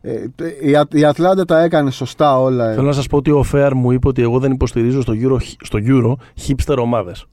Ε, 0.00 0.24
το- 0.34 0.44
η, 0.62 0.76
Α- 0.76 0.88
η 0.92 1.04
Ατλάντα 1.04 1.44
τα 1.44 1.60
έκανε 1.62 1.90
σωστά 1.90 2.40
όλα. 2.40 2.72
Θέλω 2.72 2.86
να 2.86 2.92
σας 2.92 3.06
πω 3.06 3.16
ότι 3.16 3.30
ο 3.30 3.42
Φέαρ 3.42 3.74
μου 3.74 3.90
είπε 3.90 4.08
ότι 4.08 4.22
εγώ 4.22 4.38
δεν 4.38 4.52
υποστηρίζω 4.52 5.00
στο 5.00 5.12
Euro, 5.16 5.36
στο 5.62 5.78
Euro 5.82 6.12
hipster 6.46 6.76
ομάδες. 6.78 7.26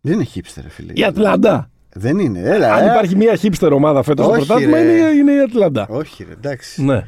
Δεν 0.00 0.12
είναι 0.14 0.26
hipster, 0.34 0.60
ρε 0.62 0.68
φίλε. 0.68 0.92
Η 0.94 1.04
Ατλάντα. 1.04 1.70
Δεν 1.92 2.18
είναι. 2.18 2.40
Έλα, 2.40 2.74
Αν 2.74 2.82
ε. 2.82 2.90
υπάρχει 2.90 3.16
μια 3.16 3.38
hipster 3.42 3.70
ομάδα 3.72 4.02
φέτος 4.02 4.24
στο 4.24 4.34
Όχι, 4.34 4.46
πρωτάθλημα, 4.46 4.76
ρε. 4.76 4.82
είναι, 4.92 5.08
είναι 5.08 5.32
η 5.32 5.40
Ατλάντα. 5.40 5.86
Όχι, 5.90 6.24
ρε, 6.28 6.32
εντάξει. 6.32 6.84
Ναι. 6.84 7.04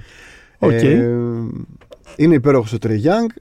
Οκ. 0.58 0.70
Ε, 0.72 1.10
είναι 2.16 2.34
υπέροχος 2.34 2.72
ο 2.72 2.78
Trae 2.78 2.96
Young. 3.04 3.40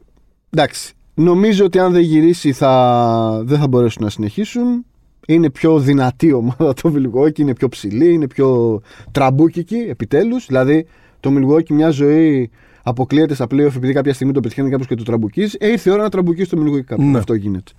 Εντάξει. 0.50 0.94
Νομίζω 1.14 1.66
ότι 1.66 1.80
αν 1.80 1.92
δεν 1.92 2.02
γυρίσει 2.02 2.52
θα, 2.52 3.42
δεν 3.46 3.60
θα 3.60 3.68
μπορέσουν 3.68 4.04
να 4.04 4.10
συνεχίσουν. 4.10 4.86
Είναι 5.28 5.50
πιο 5.50 5.80
δυνατή 5.80 6.28
η 6.28 6.32
ομάδα 6.32 6.74
το 6.82 6.94
Milwaukee, 6.96 7.40
είναι 7.40 7.54
πιο 7.54 7.70
ψηλή, 7.70 8.14
είναι 8.14 8.28
πιο 8.28 8.82
τραμπούκικη 9.12 9.76
επιτέλους. 9.76 10.46
Δηλαδή 10.46 10.86
το 11.20 11.32
Milwaukee 11.38 11.70
μια 11.70 11.90
ζωή 11.90 12.50
αποκλείεται 12.84 13.34
στα 13.34 13.46
playoff 13.46 13.76
επειδή 13.76 13.94
κάποια 13.94 14.14
στιγμή 14.14 14.34
το 14.34 14.40
πετυχαίνει 14.40 14.70
κάποιος 14.70 14.88
και 14.88 14.96
το 14.96 15.04
τραμπουκίζει. 15.04 15.58
Ε, 15.60 15.70
ήρθε 15.70 15.90
η 15.90 15.94
ώρα 15.94 16.02
να 16.02 16.10
τραμπουκίσει 16.10 16.50
το 16.50 16.62
Milwaukee 16.62 16.84
κάποιο. 16.84 17.06
Ναι. 17.06 17.18
Αυτό 17.18 17.34
γίνεται. 17.34 17.72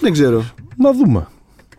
Δεν 0.00 0.12
ξέρω. 0.12 0.44
Να 0.76 0.92
δούμε. 0.92 1.26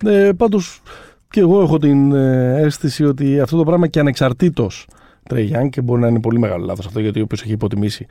Ε, 0.06 0.32
Πάντως 0.38 0.82
και 1.30 1.40
εγώ 1.40 1.62
έχω 1.62 1.78
την 1.78 2.12
ε, 2.12 2.62
αίσθηση 2.62 3.04
ότι 3.04 3.40
αυτό 3.40 3.58
το 3.58 3.64
πράγμα 3.64 3.88
και 3.88 4.00
ανεξαρτήτως 4.00 4.88
Τρέι 5.34 5.52
Young 5.56 5.70
και 5.70 5.82
μπορεί 5.82 6.02
να 6.02 6.08
είναι 6.08 6.20
πολύ 6.20 6.40
μεγάλο 6.40 6.66
λάθος 6.66 6.86
αυτό 6.86 7.00
γιατί 7.00 7.22
όποιο 7.22 7.38
έχει 7.44 7.52
υποτιμήσει 7.52 8.06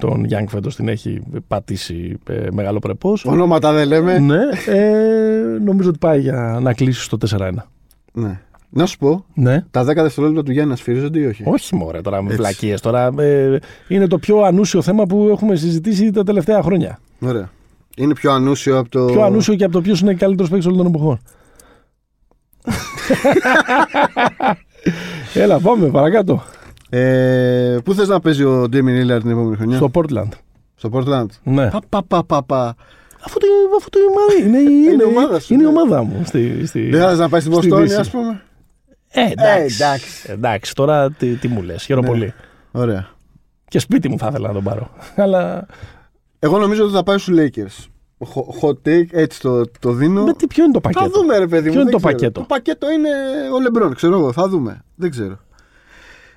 τον 0.00 0.26
Young 0.30 0.44
φέτος 0.48 0.76
την 0.76 0.88
έχει 0.88 1.22
πατήσει 1.48 2.18
ε, 2.28 2.46
μεγάλο 2.52 2.78
πρεπός. 2.78 3.24
Ονόματα 3.24 3.72
δεν 3.72 3.86
λέμε. 3.86 4.18
ναι, 4.18 4.40
ε, 4.66 5.58
νομίζω 5.64 5.88
ότι 5.88 5.98
πάει 5.98 6.20
για 6.20 6.58
να 6.62 6.72
κλείσει 6.74 7.02
στο 7.02 7.16
4-1. 7.38 7.50
Ναι. 8.12 8.40
Να 8.74 8.86
σου 8.86 8.98
πω, 8.98 9.24
Ναι. 9.34 9.64
τα 9.70 9.82
10 9.82 9.84
δευτερόλεπτα 9.94 10.42
του 10.42 10.52
Γιάννη 10.52 10.72
ασφυρίζονται 10.72 11.18
ή 11.18 11.26
όχι; 11.26 11.42
Όχι 11.46 11.74
μωρέ 11.74 12.00
τώρα 12.00 12.18
με 12.22 12.24
Έτσι. 12.24 12.36
βλακίες. 12.36 12.80
Τώρα 12.80 13.10
ε, 13.18 13.58
είναι 13.88 14.06
το 14.06 14.18
πιο 14.18 14.40
ανούσιο 14.40 14.82
θέμα 14.82 15.06
που 15.06 15.28
έχουμε 15.30 15.56
συζητήσει 15.56 16.10
τα 16.10 16.24
τελευταία 16.24 16.62
χρόνια. 16.62 16.98
Ωραία. 17.20 17.50
Είναι 17.96 18.14
πιο 18.14 18.32
ανούσιο 18.32 18.78
από 18.78 18.88
το. 18.88 19.04
Πιο 19.04 19.22
ανούσιο 19.22 19.54
και 19.54 19.64
από 19.64 19.72
το 19.72 19.80
ποιος 19.80 20.00
είναι 20.00 20.14
καλύτερος 20.14 20.50
παίκτης 20.50 20.66
όλων 20.68 20.78
των 20.82 20.86
εποχών. 20.94 21.20
Έλα, 25.34 25.58
πάμε 25.60 25.86
παρακάτω. 25.88 26.42
Ε, 26.94 27.78
πού 27.84 27.94
θες 27.94 28.08
να 28.08 28.20
παίζει 28.20 28.44
ο 28.44 28.68
Ντέμιν 28.68 28.94
Λίλαρ 28.94 29.20
την 29.20 29.30
επόμενη 29.30 29.56
χρονιά, 29.56 29.76
Στο 29.76 29.90
Portland. 29.94 30.28
Στο 30.74 30.88
Portland. 30.92 31.26
Ναι. 31.42 31.70
Πα, 31.70 31.80
πα, 31.88 32.02
πα, 32.08 32.24
πα, 32.24 32.42
πα. 32.42 32.74
Αφού 33.24 33.38
το, 33.38 33.46
αφού 33.78 33.88
το 33.90 33.98
είναι, 34.44 34.58
είναι, 34.58 34.70
είναι, 34.92 35.02
η 35.02 35.06
ομάδα 35.06 35.40
σου, 35.40 35.54
είναι 35.54 35.62
η 35.62 35.66
ναι. 35.66 35.70
ομάδα 35.72 36.02
μου. 36.02 36.22
Στη, 36.24 36.66
στη... 36.66 36.88
Δεν 36.90 37.00
θα 37.00 37.14
να 37.14 37.28
πάει 37.28 37.40
στην 37.40 37.52
στη 37.52 37.60
Βοστόνη, 37.60 37.82
Δύση. 37.86 37.96
ας 37.96 38.10
πούμε; 38.10 38.42
Ε, 39.08 39.20
εντάξει. 39.30 39.76
Ε, 39.80 39.84
εντάξει. 39.84 40.26
εντάξει. 40.32 40.74
τώρα 40.74 41.10
τι, 41.10 41.34
τι 41.34 41.48
μου 41.48 41.62
λες, 41.62 41.84
χαίρομαι 41.84 42.08
Ναι. 42.08 42.14
πολύ. 42.14 42.34
Ωραία. 42.72 43.08
Και 43.68 43.78
σπίτι 43.78 44.08
μου 44.08 44.18
θα 44.18 44.26
ήθελα 44.30 44.48
να 44.48 44.54
τον 44.54 44.62
πάρω. 44.62 44.90
Αλλά 45.16 45.66
Εγώ 46.38 46.58
νομίζω 46.58 46.84
ότι 46.84 46.92
θα 46.92 47.02
πάει 47.02 47.18
στους 47.18 47.34
Lakers. 47.38 47.86
Hot- 48.18 48.68
Hot 48.68 48.88
take, 48.88 49.06
έτσι 49.12 49.40
το, 49.40 49.62
το 49.80 49.92
δίνω. 49.92 50.22
με 50.24 50.32
τι, 50.32 50.46
ποιο 50.46 50.64
είναι 50.64 50.72
το 50.72 50.80
Θα 50.82 50.90
πακέτο; 50.90 51.20
δούμε, 51.20 51.38
ρε 51.38 51.46
παιδί 51.46 51.66
μου. 51.68 51.72
Ποιο 51.72 51.80
είναι 51.80 51.90
δεν 51.90 52.00
το 52.00 52.06
ξέρω. 52.06 52.12
πακέτο; 52.18 52.40
Το 52.40 52.46
πακέτο 52.46 52.90
είναι 52.90 53.08
ο 53.54 53.60
Λεμπρόν, 53.60 53.94
ξέρω 53.94 54.18
εγώ. 54.18 54.32
Θα 54.32 54.48
δούμε. 54.48 54.82
Δεν 54.94 55.10
ξέρω. 55.10 55.38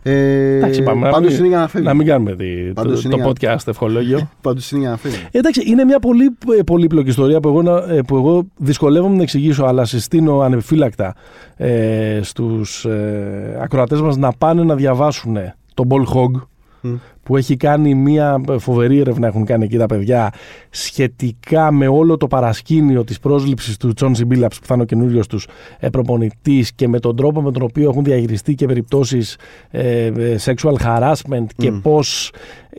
Ε, 0.08 0.56
Εντάξει, 0.58 0.84
πάμε, 0.84 1.06
να 1.06 1.10
πάντως 1.12 1.30
μην- 1.30 1.39
είναι 1.39 1.47
για 1.47 1.58
να 1.58 1.68
φεύγει. 1.68 1.88
Να 1.88 1.93
μην 1.93 2.06
κάνουμε 2.06 2.36
τη- 2.36 2.45
Πάντως 2.74 3.01
το, 3.01 3.10
είναι 3.14 3.24
το 3.24 3.34
για- 3.39 3.53
podcast 3.56 3.68
ευχολόγιο. 3.68 4.30
Πάντως 4.41 4.72
είναι 4.72 4.82
για 4.82 4.89
να 4.89 4.97
φεύγει. 4.97 5.18
Εντάξει, 5.32 5.64
είναι 5.66 5.84
μια 5.84 5.99
πολύ 5.99 6.38
ε, 6.60 6.64
πολύπλοκη 6.64 7.10
ιστορία 7.10 7.39
που 7.39 7.47
εγώ, 7.47 7.62
να- 7.62 7.93
ε, 7.93 8.01
που 8.01 8.16
εγώ 8.16 8.45
δυσκολεύομαι 8.58 9.16
να 9.16 9.22
εξηγήσω, 9.22 9.64
αλλά 9.66 9.86
συστήνω 9.86 10.39
ανεπιφύλακτα 10.39 11.16
ε, 11.58 12.20
στους 12.24 12.86
ε, 12.86 13.60
ακροατές 13.62 14.01
μας 14.01 14.18
να 14.18 14.32
πάνε 14.38 14.64
να 14.64 14.76
διαβάσουν 14.76 15.38
τον 15.74 15.88
Ball 15.89 16.14
Hog 16.16 16.41
Μμ. 16.82 16.93
Που 17.26 17.38
έχει 17.38 17.57
κάνει 17.57 17.93
μια 17.93 18.41
φοβερή 18.59 18.99
έρευνα 18.99 19.28
έχουν 19.28 19.45
κάνει 19.45 19.63
εκεί 19.63 19.78
τα 19.78 19.86
παιδιά 19.86 20.34
σχετικά 20.69 21.71
με 21.71 21.88
όλο 21.88 22.17
το 22.17 22.28
παρασκήνιο 22.28 23.03
της 23.03 23.19
πρόσληψης 23.19 23.78
του 23.78 23.93
Τσόνσι 23.93 24.26
Μπίλαψ 24.26 24.59
που 24.59 24.65
θα 24.65 24.73
είναι 24.73 24.84
ο 24.84 24.86
καινούριο 24.86 25.26
τους 25.26 25.47
ε, 25.80 25.89
προπονητής 25.89 26.73
και 26.73 26.88
με 26.88 26.99
τον 26.99 27.15
τρόπο 27.15 27.41
με 27.41 27.51
τον 27.51 27.61
οποίο 27.61 27.89
έχουν 27.89 28.03
διαχειριστεί 28.03 28.55
και 28.55 28.65
περιπτώσεις 28.65 29.38
ε, 29.71 30.05
ε, 30.05 30.36
sexual 30.45 30.76
harassment 30.86 31.45
και 31.57 31.71
Μμ. 31.71 31.82
πώς 31.82 32.32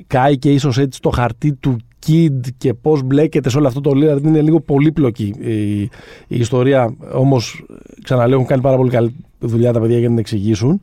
κάει 0.06 0.38
και 0.38 0.52
ίσως 0.52 0.78
έτσι 0.78 1.00
το 1.00 1.10
χαρτί 1.10 1.52
του 1.52 1.76
Kid 2.06 2.40
και 2.58 2.74
πώς 2.74 3.02
μπλέκεται 3.02 3.50
σε 3.50 3.58
όλο 3.58 3.66
αυτό 3.66 3.80
το 3.80 3.90
Lillard 3.94 4.22
είναι 4.22 4.42
λίγο 4.42 4.60
πολύπλοκη 4.60 5.34
η, 5.38 5.80
η 5.80 5.88
ιστορία. 6.28 6.96
Όμως 7.12 7.64
ξαναλέω 8.02 8.34
έχουν 8.34 8.48
κάνει 8.48 8.62
πάρα 8.62 8.76
πολύ 8.76 8.90
καλή 8.90 9.14
δουλειά 9.38 9.72
τα 9.72 9.80
παιδιά 9.80 9.98
για 9.98 10.08
να 10.08 10.14
την 10.14 10.18
εξηγήσουν. 10.18 10.80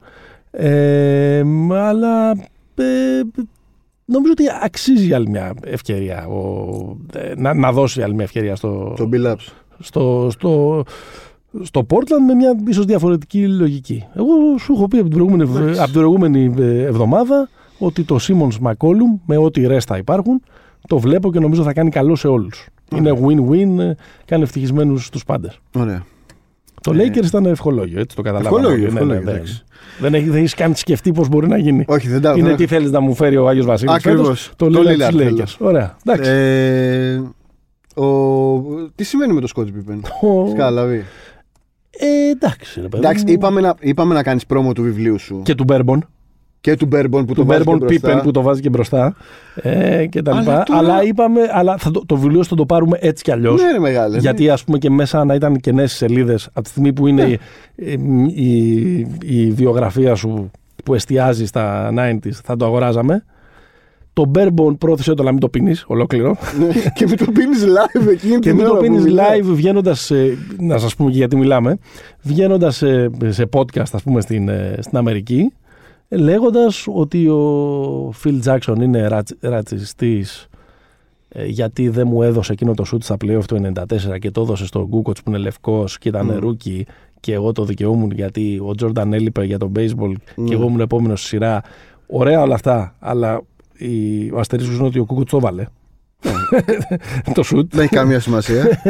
Ε, 0.52 1.44
αλλά 1.70 2.32
ε, 2.32 2.34
νομίζω 4.06 4.32
ότι 4.32 4.44
αξίζει 4.64 5.14
άλλη 5.14 5.30
μια 5.30 5.54
ευκαιρία 5.64 6.28
ο, 6.28 6.98
ε, 7.14 7.34
να, 7.38 7.54
να 7.54 7.72
δώσει 7.72 8.02
άλλη 8.02 8.14
μια 8.14 8.24
ευκαιρία 8.24 8.56
στο, 8.56 8.94
Το 8.98 9.10
Bill 9.14 9.32
Ups. 9.32 9.48
στο, 9.80 10.28
στο, 10.32 10.84
στο 11.62 11.86
Portland 11.90 12.24
με 12.28 12.34
μια 12.34 12.56
ίσως 12.68 12.86
διαφορετική 12.86 13.48
λογική. 13.48 14.04
Εγώ 14.16 14.58
σου 14.60 14.74
έχω 14.74 14.88
πει 14.88 14.98
από 14.98 15.08
την 15.10 15.18
προηγούμενη, 15.18 15.44
ευ- 15.50 15.60
Εντάξει. 15.62 15.80
από 15.80 15.92
την 15.92 16.00
προηγούμενη 16.00 16.54
ε, 16.58 16.84
εβδομάδα 16.84 17.50
ότι 17.78 18.04
το 18.04 18.18
Simmons 18.22 18.68
McCollum 18.68 19.20
με 19.26 19.38
ό,τι 19.38 19.68
ρέστα 19.68 19.98
υπάρχουν 19.98 20.42
το 20.88 21.00
βλέπω 21.00 21.32
και 21.32 21.40
νομίζω 21.40 21.64
θα 21.64 21.74
κάνει 21.74 21.90
καλό 21.90 22.16
σε 22.16 22.28
όλους. 22.28 22.68
Είναι 22.96 23.12
win-win, 23.22 23.80
ε, 23.80 23.94
κάνει 24.26 24.44
ευτυχισμένους 24.44 25.10
τους 25.10 25.24
πάντες. 25.24 25.60
Ωραία. 25.78 26.06
Το 26.84 26.94
Ε, 26.94 26.96
Lakers 27.08 27.26
ήταν 27.26 27.46
ευχολόγιο, 27.46 28.00
έτσι 28.00 28.16
το 28.16 28.22
καταλάβαμε. 28.22 28.56
Ευχολόγιο, 28.60 28.86
όλοι. 28.88 28.96
ευχολόγιο, 28.96 29.24
δεν, 29.26 29.36
εντάξει. 29.36 29.64
δεν, 30.00 30.14
έχει, 30.14 30.26
δεν 30.30 30.38
έχεις 30.38 30.54
καν 30.54 30.76
σκεφτεί 30.76 31.12
πώς 31.12 31.28
μπορεί 31.30 31.48
να 31.48 31.58
γίνει. 31.58 31.86
Όχι, 31.88 32.08
δεν 32.08 32.22
τα 32.22 32.34
Είναι 32.38 32.48
δεν- 32.48 32.56
τι 32.58 32.68
θέλεις 32.68 32.92
να 32.92 33.00
μου 33.00 33.14
φέρει 33.16 33.38
ο 33.38 33.48
Άγιος 33.48 33.66
Βασίλης 33.66 33.94
Ακριβώς. 33.94 34.22
φέτος, 34.22 34.52
το 34.56 34.70
Το 34.70 34.80
Lillard 34.80 34.84
Lillard 34.84 34.98
της 34.98 35.06
θέλω. 35.24 35.38
Lakers. 35.44 35.56
Ωραία, 35.60 35.96
εντάξει. 36.06 36.30
Ε, 36.32 37.22
ο... 38.02 38.62
Τι 38.96 39.04
σημαίνει 39.04 39.34
με 39.34 39.42
το 39.42 39.48
Scottie 39.56 39.62
Pippen; 39.68 40.00
Ο- 40.22 40.50
Σκάλαβη. 40.50 41.04
Ε, 41.98 42.30
εντάξει, 42.32 42.82
ρε 42.82 42.88
παιδί 42.88 43.06
Εντάξει, 43.06 43.24
μου. 43.26 43.32
είπαμε 43.32 43.62
να, 43.62 43.76
είπαμε 43.80 44.14
να 44.14 44.24
κάνεις 44.24 44.46
πρόμο 44.46 44.74
του 44.74 44.84
βιβλίου 44.84 45.20
σου 45.20 45.36
και, 45.36 45.42
Και 45.52 45.56
του 45.56 45.66
Bourbon. 46.72 46.78
του 46.78 46.88
Bourbon 46.92 47.10
που 47.12 47.26
του 47.26 47.34
το 47.34 47.46
βάζει 47.46 47.64
και 47.64 47.72
Bourbon 47.72 47.78
μπροστά. 47.80 48.20
Pippen 48.20 48.24
που 48.24 48.32
το 48.32 48.42
βάζει 48.42 48.62
και 48.62 48.70
μπροστά. 48.70 49.16
Ε, 49.56 50.06
και 50.06 50.22
τα 50.22 50.32
Αλλά 50.32 50.40
λοιπά. 50.42 50.64
τώρα- 50.64 50.80
Αλλά 50.80 51.04
είπαμε, 51.04 51.40
αλλά 51.52 51.78
θα 51.78 51.92
το, 51.92 52.04
το 52.06 52.16
βιβλίο 52.18 52.44
θα 52.44 52.56
το 52.56 52.66
πάρουμε 52.66 52.98
έτσι 53.02 53.24
κι 53.24 53.32
αλλιώς. 53.32 53.62
Ναι, 53.62 53.72
ρε 53.72 53.80
μεγάλε. 53.80 54.18
γιατί 54.18 54.50
ας 54.50 54.64
πούμε 54.64 54.78
και 54.78 54.90
μέσα 54.90 55.26
να 55.26 55.34
ήταν 55.34 55.56
κενές 55.58 55.92
σελίδες 55.94 56.46
από 56.54 56.62
τη 56.62 56.70
στιγμή 56.70 56.94
που 56.94 57.08
είναι 57.08 57.24
Ναι. 57.26 57.36
η, 58.34 58.98
η, 58.98 59.08
η 59.24 59.50
βιογραφία 59.52 60.16
σου 60.16 60.52
που 60.84 60.94
εστιάζει 60.94 61.46
στα 61.46 61.94
90s 61.98 62.32
θα 62.44 62.56
το 62.56 62.66
αγοράζαμε. 62.66 63.24
Το 64.14 64.32
Bourbon 64.36 64.78
πρόθεσε 64.78 65.14
το 65.14 65.24
να 65.24 65.32
μην 65.32 65.40
το 65.40 65.50
πίνεις 65.50 65.84
ολόκληρο. 65.88 66.38
Ναι, 66.60 66.68
και 66.96 67.06
μην 67.08 67.18
το 67.18 67.26
πίνεις 67.32 67.64
live 67.66 68.08
εκείνη 68.12 68.34
και 68.34 68.40
την 68.40 68.56
μην 68.56 68.64
το 68.66 68.70
ώρα 68.72 68.80
που 68.80 68.86
πίνεις 68.86 69.04
μιλάει. 69.04 69.40
live 69.42 69.46
βγαίνοντας. 69.54 70.12
να 70.60 70.78
σας 70.78 70.96
πούμε 70.96 71.12
και 71.12 71.18
γιατί 71.18 71.36
μιλάμε. 71.36 71.78
Βγαίνοντας 72.22 72.76
σε, 72.76 73.10
σε 73.28 73.50
podcast, 73.54 73.84
ας 73.92 74.04
πούμε, 74.04 74.22
στην, 74.22 74.50
ε, 74.50 74.76
στην 74.80 74.98
Αμερική, 74.98 75.40
ε, 75.40 75.63
λέγοντας 76.18 76.88
ότι 76.94 77.28
ο 77.28 78.14
Phil 78.24 78.40
Jackson 78.46 78.78
είναι 78.82 79.08
ρατσ, 79.08 79.32
ρατσιστής 79.40 80.48
ε, 81.30 81.46
γιατί 81.46 81.90
δεν 81.90 82.08
μου 82.08 82.22
έδωσε 82.24 82.52
εκείνο 82.52 82.74
το 82.74 82.84
σουτ 82.84 83.04
στα 83.04 83.16
playoff 83.26 83.44
του 83.48 83.72
94 84.14 84.20
και 84.20 84.32
το 84.32 84.42
έδωσε 84.42 84.66
στον 84.66 84.86
Κούκοτς 84.86 85.24
που 85.24 85.30
είναι 85.30 85.40
λευκός 85.40 85.98
και 85.98 86.10
ήταν 86.10 86.26
Μμ. 86.26 86.38
rookie 86.38 86.86
και 87.20 87.34
εγώ 87.34 87.52
το 87.52 87.66
δικαιούμουν 87.66 88.12
γιατί 88.12 88.62
ο 88.66 88.76
Τζόρνταν 88.76 89.14
έλειπε 89.14 89.44
για 89.44 89.58
το 89.58 89.72
baseball 89.76 90.14
Μμ. 90.36 90.46
και 90.46 90.54
εγώ 90.54 90.64
ήμουν 90.64 90.80
επόμενος 90.80 91.20
στη 91.20 91.28
σειρά. 91.28 91.62
Ωραία 92.08 92.42
όλα 92.42 92.54
αυτά, 92.54 92.96
αλλά 93.00 93.42
η, 93.78 94.32
ο 94.32 94.40
αστερίσκος 94.40 94.78
είναι 94.78 94.88
ότι 94.88 95.00
ο 95.00 95.06
Κούκοτς 95.06 95.32
το 95.32 95.40
'βαλε. 95.40 95.66
το 97.34 97.44
σουτ. 97.44 97.74
Δεν 97.76 97.84
έχει 97.84 97.96
καμία 97.96 98.20
σημασία. 98.20 98.82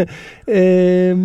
Ε, 0.45 1.15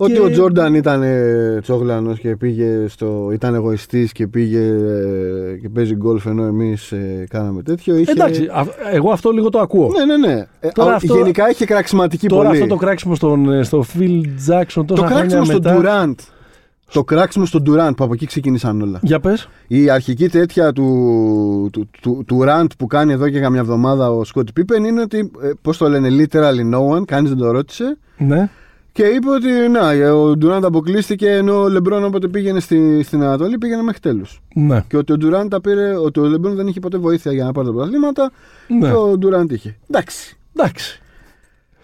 Ότι 0.00 0.12
και- 0.12 0.20
ο 0.20 0.30
Τζόρνταν 0.30 0.74
ήταν 0.74 1.02
ε, 1.02 1.58
τσόγλανος 1.62 2.18
και 2.18 2.36
πήγε 2.36 2.86
στο. 2.88 3.30
ήταν 3.32 3.54
εγωιστής 3.54 4.12
και 4.12 4.26
πήγε 4.26 4.58
ε, 4.58 5.56
και 5.60 5.68
παίζει 5.68 5.94
γκολφ 5.94 6.26
ενώ 6.26 6.42
εμείς 6.44 6.92
ε, 6.92 7.26
κάναμε 7.30 7.62
τέτοιο. 7.62 7.96
Είχε... 7.96 8.10
Εντάξει, 8.10 8.44
α- 8.44 8.66
εγώ 8.92 9.10
αυτό 9.10 9.30
λίγο 9.30 9.48
το 9.48 9.58
ακούω. 9.58 9.90
Ναι, 9.98 10.04
ναι, 10.16 10.26
ναι. 10.26 10.46
Ε, 10.60 10.68
Τώρα 10.68 10.92
α, 10.92 10.94
αυτό- 10.94 11.16
Γενικά 11.16 11.50
είχε 11.50 11.64
κραξιματική 11.64 12.26
Τώρα 12.28 12.46
πολύ. 12.48 12.62
αυτό 12.62 12.68
το 12.74 12.76
κράξιμο 12.80 13.14
στον, 13.14 13.52
ε, 13.52 13.62
στο 13.62 13.84
Phil 13.98 14.22
Jackson 14.48 14.64
τόσα 14.66 14.84
το 14.86 14.94
χρόνια 14.94 15.14
κράξιμο 15.16 15.44
στον 15.44 15.60
μετά. 15.62 15.80
Durant. 15.80 16.14
Το 16.92 17.04
κράξιμο 17.04 17.44
στον 17.46 17.62
Durant 17.66 17.90
που 17.96 18.04
από 18.04 18.12
εκεί 18.12 18.26
ξεκίνησαν 18.26 18.82
όλα. 18.82 18.98
Για 19.02 19.20
πες. 19.20 19.48
Η 19.66 19.90
αρχική 19.90 20.28
τέτοια 20.28 20.72
του, 20.72 21.68
του, 21.72 21.88
του, 22.00 22.24
του 22.26 22.38
rant 22.48 22.66
που 22.78 22.86
κάνει 22.86 23.12
εδώ 23.12 23.28
και 23.28 23.40
καμιά 23.40 23.60
εβδομάδα 23.60 24.10
ο 24.10 24.24
Σκότ 24.24 24.48
Πίπεν 24.54 24.84
είναι 24.84 25.00
ότι, 25.00 25.30
ε, 25.42 25.50
πώς 25.62 25.76
το 25.76 25.88
λένε, 25.88 26.08
literally 26.10 26.74
no 26.74 26.96
one, 26.96 27.04
κανείς 27.04 27.28
δεν 27.30 27.38
το 27.38 27.50
ρώτησε. 27.50 27.96
Ναι. 28.18 28.48
Και 28.92 29.02
είπε 29.04 29.30
ότι 29.30 29.48
να, 29.68 30.12
ο 30.12 30.36
Ντουράντ 30.36 30.64
αποκλείστηκε 30.64 31.30
ενώ 31.30 31.62
ο 31.62 31.68
Λεμπρόν 31.68 32.04
όποτε 32.04 32.28
πήγαινε 32.28 32.60
στη, 32.60 33.02
στην 33.02 33.22
Ανατολή 33.22 33.58
πήγαινε 33.58 33.82
μέχρι 33.82 34.00
τέλους. 34.00 34.40
Ναι. 34.54 34.84
Και 34.88 34.96
ότι 34.96 35.12
ο 35.12 35.16
Ντουράντ 35.16 35.50
τα 35.50 35.60
πήρε, 35.60 35.96
ότι 35.96 36.20
ο 36.20 36.24
Λεμπρόν 36.24 36.54
δεν 36.54 36.66
είχε 36.66 36.80
ποτέ 36.80 36.98
βοήθεια 36.98 37.32
για 37.32 37.44
να 37.44 37.52
πάρει 37.52 37.66
τα 37.66 37.72
πρωταθλήματα 37.72 38.30
ναι. 38.68 38.88
και 38.88 38.94
ο 38.94 39.18
Ντουράντ 39.18 39.50
είχε. 39.52 39.76
Εντάξει. 39.90 40.36
Εντάξει. 40.56 41.00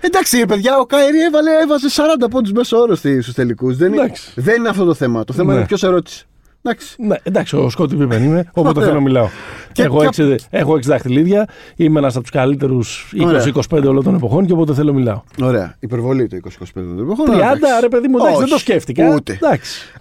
Εντάξει, 0.00 0.38
ρε 0.38 0.46
παιδιά, 0.46 0.78
ο 0.78 0.86
Κάιρι 0.86 1.20
έβαλε, 1.20 1.50
έβαζε 1.62 1.86
40 2.26 2.30
πόντους 2.30 2.52
μέσω 2.52 2.78
όρος 2.78 2.98
στους 2.98 3.32
τελικούς. 3.34 3.76
Δεν, 3.76 3.92
είναι- 3.92 4.02
Εντάξει. 4.02 4.32
δεν 4.40 4.56
είναι 4.56 4.68
αυτό 4.68 4.84
το 4.84 4.94
θέμα. 4.94 5.24
Το 5.24 5.32
θέμα 5.32 5.52
Ναι. 5.52 5.58
είναι 5.58 5.66
ποιος 5.66 5.82
ερώτησε. 5.82 6.24
Εντάξει. 6.66 6.94
Ναι, 7.02 7.16
εντάξει, 7.22 7.56
ο 7.56 7.70
Σκότι 7.70 7.96
Πίπεν 7.96 8.24
είμαι, 8.24 8.44
όποτε 8.52 8.78
Ωραία. 8.78 8.88
θέλω 8.90 9.00
μιλάω. 9.00 9.28
Και- 9.72 9.82
έχω, 9.82 9.98
και- 9.98 10.22
έξι, 10.22 10.46
έχω 10.50 10.76
έξι 10.76 10.88
δαχτυλίδια, 10.88 11.48
είμαι 11.76 11.98
ένας 11.98 12.14
από 12.14 12.22
τους 12.22 12.30
καλύτερους 12.30 13.14
Ωραία. 13.20 13.42
20-25 13.70 13.88
όλων 13.88 14.04
των 14.04 14.14
εποχών 14.14 14.46
και 14.46 14.52
όποτε 14.52 14.74
θέλω 14.74 14.92
μιλάω. 14.92 15.22
Ωραία. 15.42 15.76
Υπερβολή 15.80 16.26
το 16.28 16.36
20-25 16.36 16.46
των 16.74 16.98
εποχών. 17.00 17.26
30, 17.26 17.32
αλλά 17.34 17.50
εντάξει. 17.56 17.80
ρε 17.80 17.88
παιδί 17.88 18.08
μου, 18.08 18.16
εντάξει, 18.18 18.38
δεν 18.38 18.48
το 18.48 18.54
Όχι, 18.54 18.62
σκέφτηκα. 18.62 19.14
Ούτε. 19.14 19.32
Εντάξει. 19.32 19.92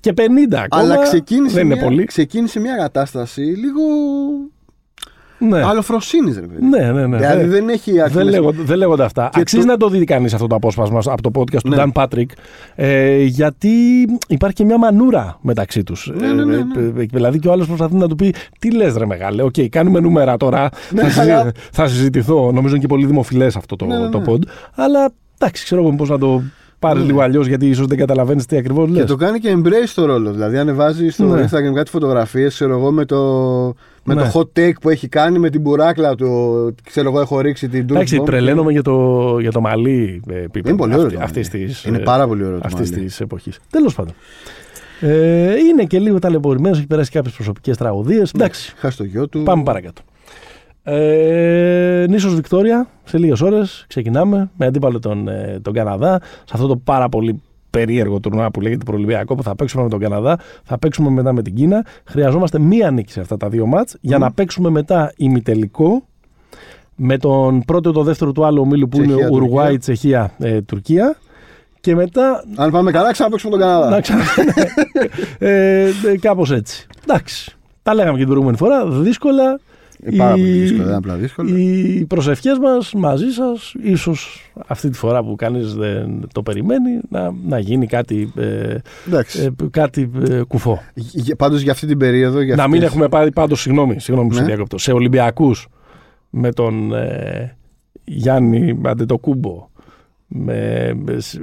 Και 0.00 0.12
50 0.12 0.60
ακόμα. 0.62 0.82
Αλλά 0.82 1.02
ξεκίνησε, 1.02 1.54
δεν 1.54 1.64
είναι 1.64 1.74
μια, 1.74 1.84
πολύ. 1.84 2.04
ξεκίνησε 2.04 2.60
μια 2.60 2.76
κατάσταση 2.76 3.40
λίγο 3.40 3.82
Ναι. 5.48 5.62
αλλοφροσύνη, 5.62 6.32
ρε 6.32 6.40
παιδί. 6.40 6.66
ναι, 6.66 6.92
ναι, 6.92 7.06
ναι. 7.06 7.16
Δηλαδή 7.16 7.40
δεν, 7.40 7.50
δεν 7.50 7.68
έχει 7.68 7.92
δεν, 7.92 8.04
άκρη. 8.04 8.24
λέγονται, 8.24 8.62
δεν 8.62 8.76
λέγονται 8.76 9.04
αυτά. 9.04 9.28
Και 9.32 9.40
Αξίζει 9.40 9.62
το- 9.62 9.70
να 9.72 9.76
το 9.76 9.88
δει 9.88 10.04
κανείς 10.04 10.34
αυτό 10.34 10.46
το 10.46 10.54
απόσπασμα 10.54 11.00
από 11.06 11.22
το 11.22 11.30
podcast 11.34 11.60
του 11.62 11.68
Ναι. 11.68 11.76
Dan 11.78 11.92
Patrick. 11.92 12.26
Ε, 12.74 13.22
γιατί 13.22 13.68
υπάρχει 14.28 14.56
και 14.56 14.64
μια 14.64 14.78
μανούρα 14.78 15.38
μεταξύ 15.40 15.82
τους. 15.82 16.12
Ναι, 16.20 16.26
ναι, 16.32 16.44
ναι, 16.44 16.56
ναι. 16.56 16.90
δηλαδή 17.12 17.38
και 17.38 17.48
ο 17.48 17.52
άλλος 17.52 17.66
προσπαθεί 17.66 17.94
να 17.94 18.08
του 18.08 18.16
πει: 18.16 18.34
Τι 18.58 18.70
λες, 18.74 18.96
ρε 18.96 19.06
μεγάλε, 19.06 19.42
οκ, 19.42 19.54
κάνουμε 19.70 20.00
νούμερα 20.00 20.36
τώρα. 20.36 20.68
Ναι, 20.90 21.02
θα, 21.02 21.08
συζη- 21.08 21.30
αλλά- 21.30 21.52
θα 21.72 21.86
συζητηθώ. 21.88 22.52
Νομίζω 22.52 22.68
είναι 22.74 22.78
και 22.78 22.86
πολύ 22.86 23.06
δημοφιλές 23.06 23.56
αυτό 23.56 23.76
το, 23.76 23.84
Ναι, 23.86 23.98
ναι, 23.98 24.08
το 24.08 24.18
ναι. 24.18 24.24
pod. 24.28 24.38
Αλλά 24.74 25.12
εντάξει, 25.38 25.64
ξέρω 25.64 25.82
εγώ 25.82 25.94
πώς 25.94 26.08
να 26.08 26.18
το 26.18 26.42
πάρεις 26.78 27.00
Ναι. 27.00 27.06
λίγο 27.06 27.20
αλλιώς, 27.20 27.46
γιατί 27.46 27.66
ίσως 27.68 27.86
δεν 27.86 27.98
καταλαβαίνεις 27.98 28.46
τι 28.46 28.56
ακριβώς 28.56 28.88
λες. 28.88 28.98
Και 29.00 29.04
το 29.06 29.16
κάνει 29.16 29.38
και 29.38 29.54
embrace 29.56 29.92
το 29.94 30.04
ρόλο. 30.04 30.30
Δηλαδή, 30.32 30.58
ανεβάζει 30.58 31.08
στο 31.08 31.24
Ναι. 31.24 31.42
Instagram 31.44 31.74
κάτι 31.74 31.90
φωτογραφίες, 31.90 32.54
ξέρω 32.54 32.72
εγώ, 32.78 32.90
με 32.92 33.04
το, 33.04 33.16
με 34.08 34.14
Ναι. 34.14 34.22
το 34.30 34.40
hot 34.54 34.58
take 34.58 34.72
που 34.80 34.90
έχει 34.90 35.08
κάνει, 35.08 35.38
με 35.38 35.50
την 35.50 35.60
μπουράκλα 35.60 36.14
του. 36.14 36.74
Ξέρω 36.84 37.08
εγώ, 37.08 37.20
έχω 37.20 37.40
ρίξει 37.40 37.68
την 37.68 37.80
Εντάξει, 37.80 38.16
Duke 38.18 38.22
Bomb. 38.22 38.26
τρελαίνομαι 38.26 38.72
για 38.72 38.82
το, 38.82 39.38
για 39.40 39.52
το 39.52 39.60
μαλλί 39.60 40.22
ε, 40.30 40.44
Pippen, 40.54 40.66
Είναι 40.68 40.76
πολύ 40.76 40.92
ωραίο. 40.92 41.04
αυτή- 41.06 41.16
το 41.16 41.22
αυτής 41.24 41.50
μαλλί. 41.52 41.66
της, 41.66 41.84
Είναι 41.84 41.96
ε, 41.98 42.02
πάρα 42.02 42.26
πολύ 42.26 42.44
ωραίο 42.44 42.58
το 42.58 42.62
αυτής 42.66 42.90
μαλλί. 42.90 43.04
της 43.04 43.20
εποχής. 43.20 43.58
Τέλος 43.70 43.94
πάντων. 43.94 44.14
Ε, 45.00 45.54
είναι 45.56 45.84
και 45.84 45.98
λίγο 45.98 46.18
ταλαιπωρημένος, 46.18 46.78
έχει 46.78 46.86
περάσει 46.86 47.10
κάποιες 47.10 47.34
προσωπικές 47.34 47.76
τραγωδίες. 47.76 48.30
Εντάξει, 48.34 48.74
Χάσει 48.76 48.96
το 48.96 49.04
γιο 49.04 49.28
του. 49.28 49.42
πάμε 49.42 49.62
παρακάτω. 49.62 50.02
Ε, 50.88 52.06
Νήσος 52.08 52.34
Βικτόρια, 52.34 52.88
σε 53.04 53.18
λίγες 53.18 53.40
ώρες 53.40 53.84
ξεκινάμε 53.88 54.50
με 54.56 54.66
αντίπαλο 54.66 54.98
τον, 54.98 55.28
ε, 55.28 55.58
τον 55.62 55.72
Καναδά 55.72 56.20
σε 56.22 56.52
αυτό 56.52 56.66
το 56.66 56.76
πάρα 56.76 57.08
πολύ 57.08 57.42
περίεργο 57.76 58.20
τουρνουά 58.20 58.50
που 58.50 58.60
λέγεται 58.60 58.84
Προολυμπιακό 58.84 59.34
που 59.34 59.42
θα 59.42 59.54
παίξουμε 59.54 59.82
με 59.82 59.88
τον 59.88 59.98
Καναδά, 59.98 60.38
θα 60.64 60.78
παίξουμε 60.78 61.10
μετά 61.10 61.32
με 61.32 61.42
την 61.42 61.54
Κίνα. 61.54 61.84
Χρειαζόμαστε 62.04 62.58
μία 62.58 62.90
νίκη 62.90 63.12
σε 63.12 63.20
αυτά 63.20 63.36
τα 63.36 63.48
δύο 63.48 63.66
μάτς 63.66 63.96
για 64.00 64.18
να 64.18 64.32
παίξουμε 64.32 64.70
μετά 64.70 65.12
ημιτελικό 65.16 66.06
με 66.94 67.18
τον 67.18 67.62
πρώτο 67.64 67.90
ή 67.90 67.92
το 67.92 68.02
δεύτερο 68.02 68.32
του 68.32 68.44
άλλου 68.44 68.60
ομίλου 68.60 68.88
που 68.88 68.96
είναι 68.96 69.06
Τσεχία, 69.06 69.28
Ουρουάη, 69.30 69.78
Τσεχία, 69.78 70.30
ε, 70.38 70.60
Τουρκία 70.60 71.16
και 71.80 71.94
μετά 71.94 72.44
Αν 72.56 72.70
πάμε 72.70 72.90
καλά, 72.90 73.12
ξαναπέξουμε 73.12 73.50
τον 73.50 73.60
Καναδά. 73.60 73.90
να 73.90 74.00
ξανα... 74.00 74.22
ε, 75.38 75.82
ε, 75.84 75.90
κάπως 76.20 76.50
έτσι. 76.50 76.86
Εντάξει. 77.02 77.56
Τα 77.82 77.94
λέγαμε 77.94 78.12
και 78.12 78.18
την 78.18 78.26
προηγούμενη 78.26 78.56
φορά. 78.56 78.86
Δύσκολα. 78.86 79.60
Είναι 80.04 80.16
πάρα 80.16 80.30
πολύ 80.34 80.48
Οι- 80.48 80.52
δύσκολο. 80.60 80.78
Δεν 80.78 80.86
είναι 80.88 80.96
απλά 80.96 81.14
δύσκολο. 81.14 81.56
Οι 81.56 82.04
προσευχές 82.08 82.58
μας 82.58 82.92
μαζί 82.94 83.28
σας, 83.30 83.74
ίσως 83.82 84.50
αυτή 84.66 84.90
τη 84.90 84.96
φορά 84.98 85.24
που 85.24 85.34
κανείς 85.36 85.74
δεν 85.74 86.26
το 86.34 86.42
περιμένει, 86.42 87.00
να, 87.08 87.32
να 87.46 87.58
γίνει 87.58 87.86
κάτι, 87.86 88.32
ε, 88.36 88.76
Εντάξει. 89.06 89.42
ε, 89.42 89.48
κάτι 89.70 90.10
ε, 90.30 90.42
κουφό. 90.48 90.82
Πάντως 91.38 91.60
για 91.60 91.72
αυτή 91.72 91.86
την 91.86 91.98
περίοδο. 91.98 92.40
Για 92.40 92.56
να 92.56 92.62
μην 92.66 92.74
αυτές- 92.74 92.90
έχουμε 92.90 93.08
πάρει 93.08 93.32
πάντως, 93.32 93.60
συγγνώμη, 93.60 94.00
συγγνώμη 94.00 94.28
που 94.28 94.34
σε 94.34 94.40
Ναι. 94.40 94.46
διακόπτω, 94.46 94.78
σε 94.78 94.92
Ολυμπιακούς 94.92 95.68
με 96.30 96.52
τον 96.52 96.94
ε, 96.94 97.56
Γιάννη 98.04 98.80
Αντετοκούμπο, 98.84 99.68
με, 100.26 100.90
με- 101.04 101.20
σ- 101.20 101.40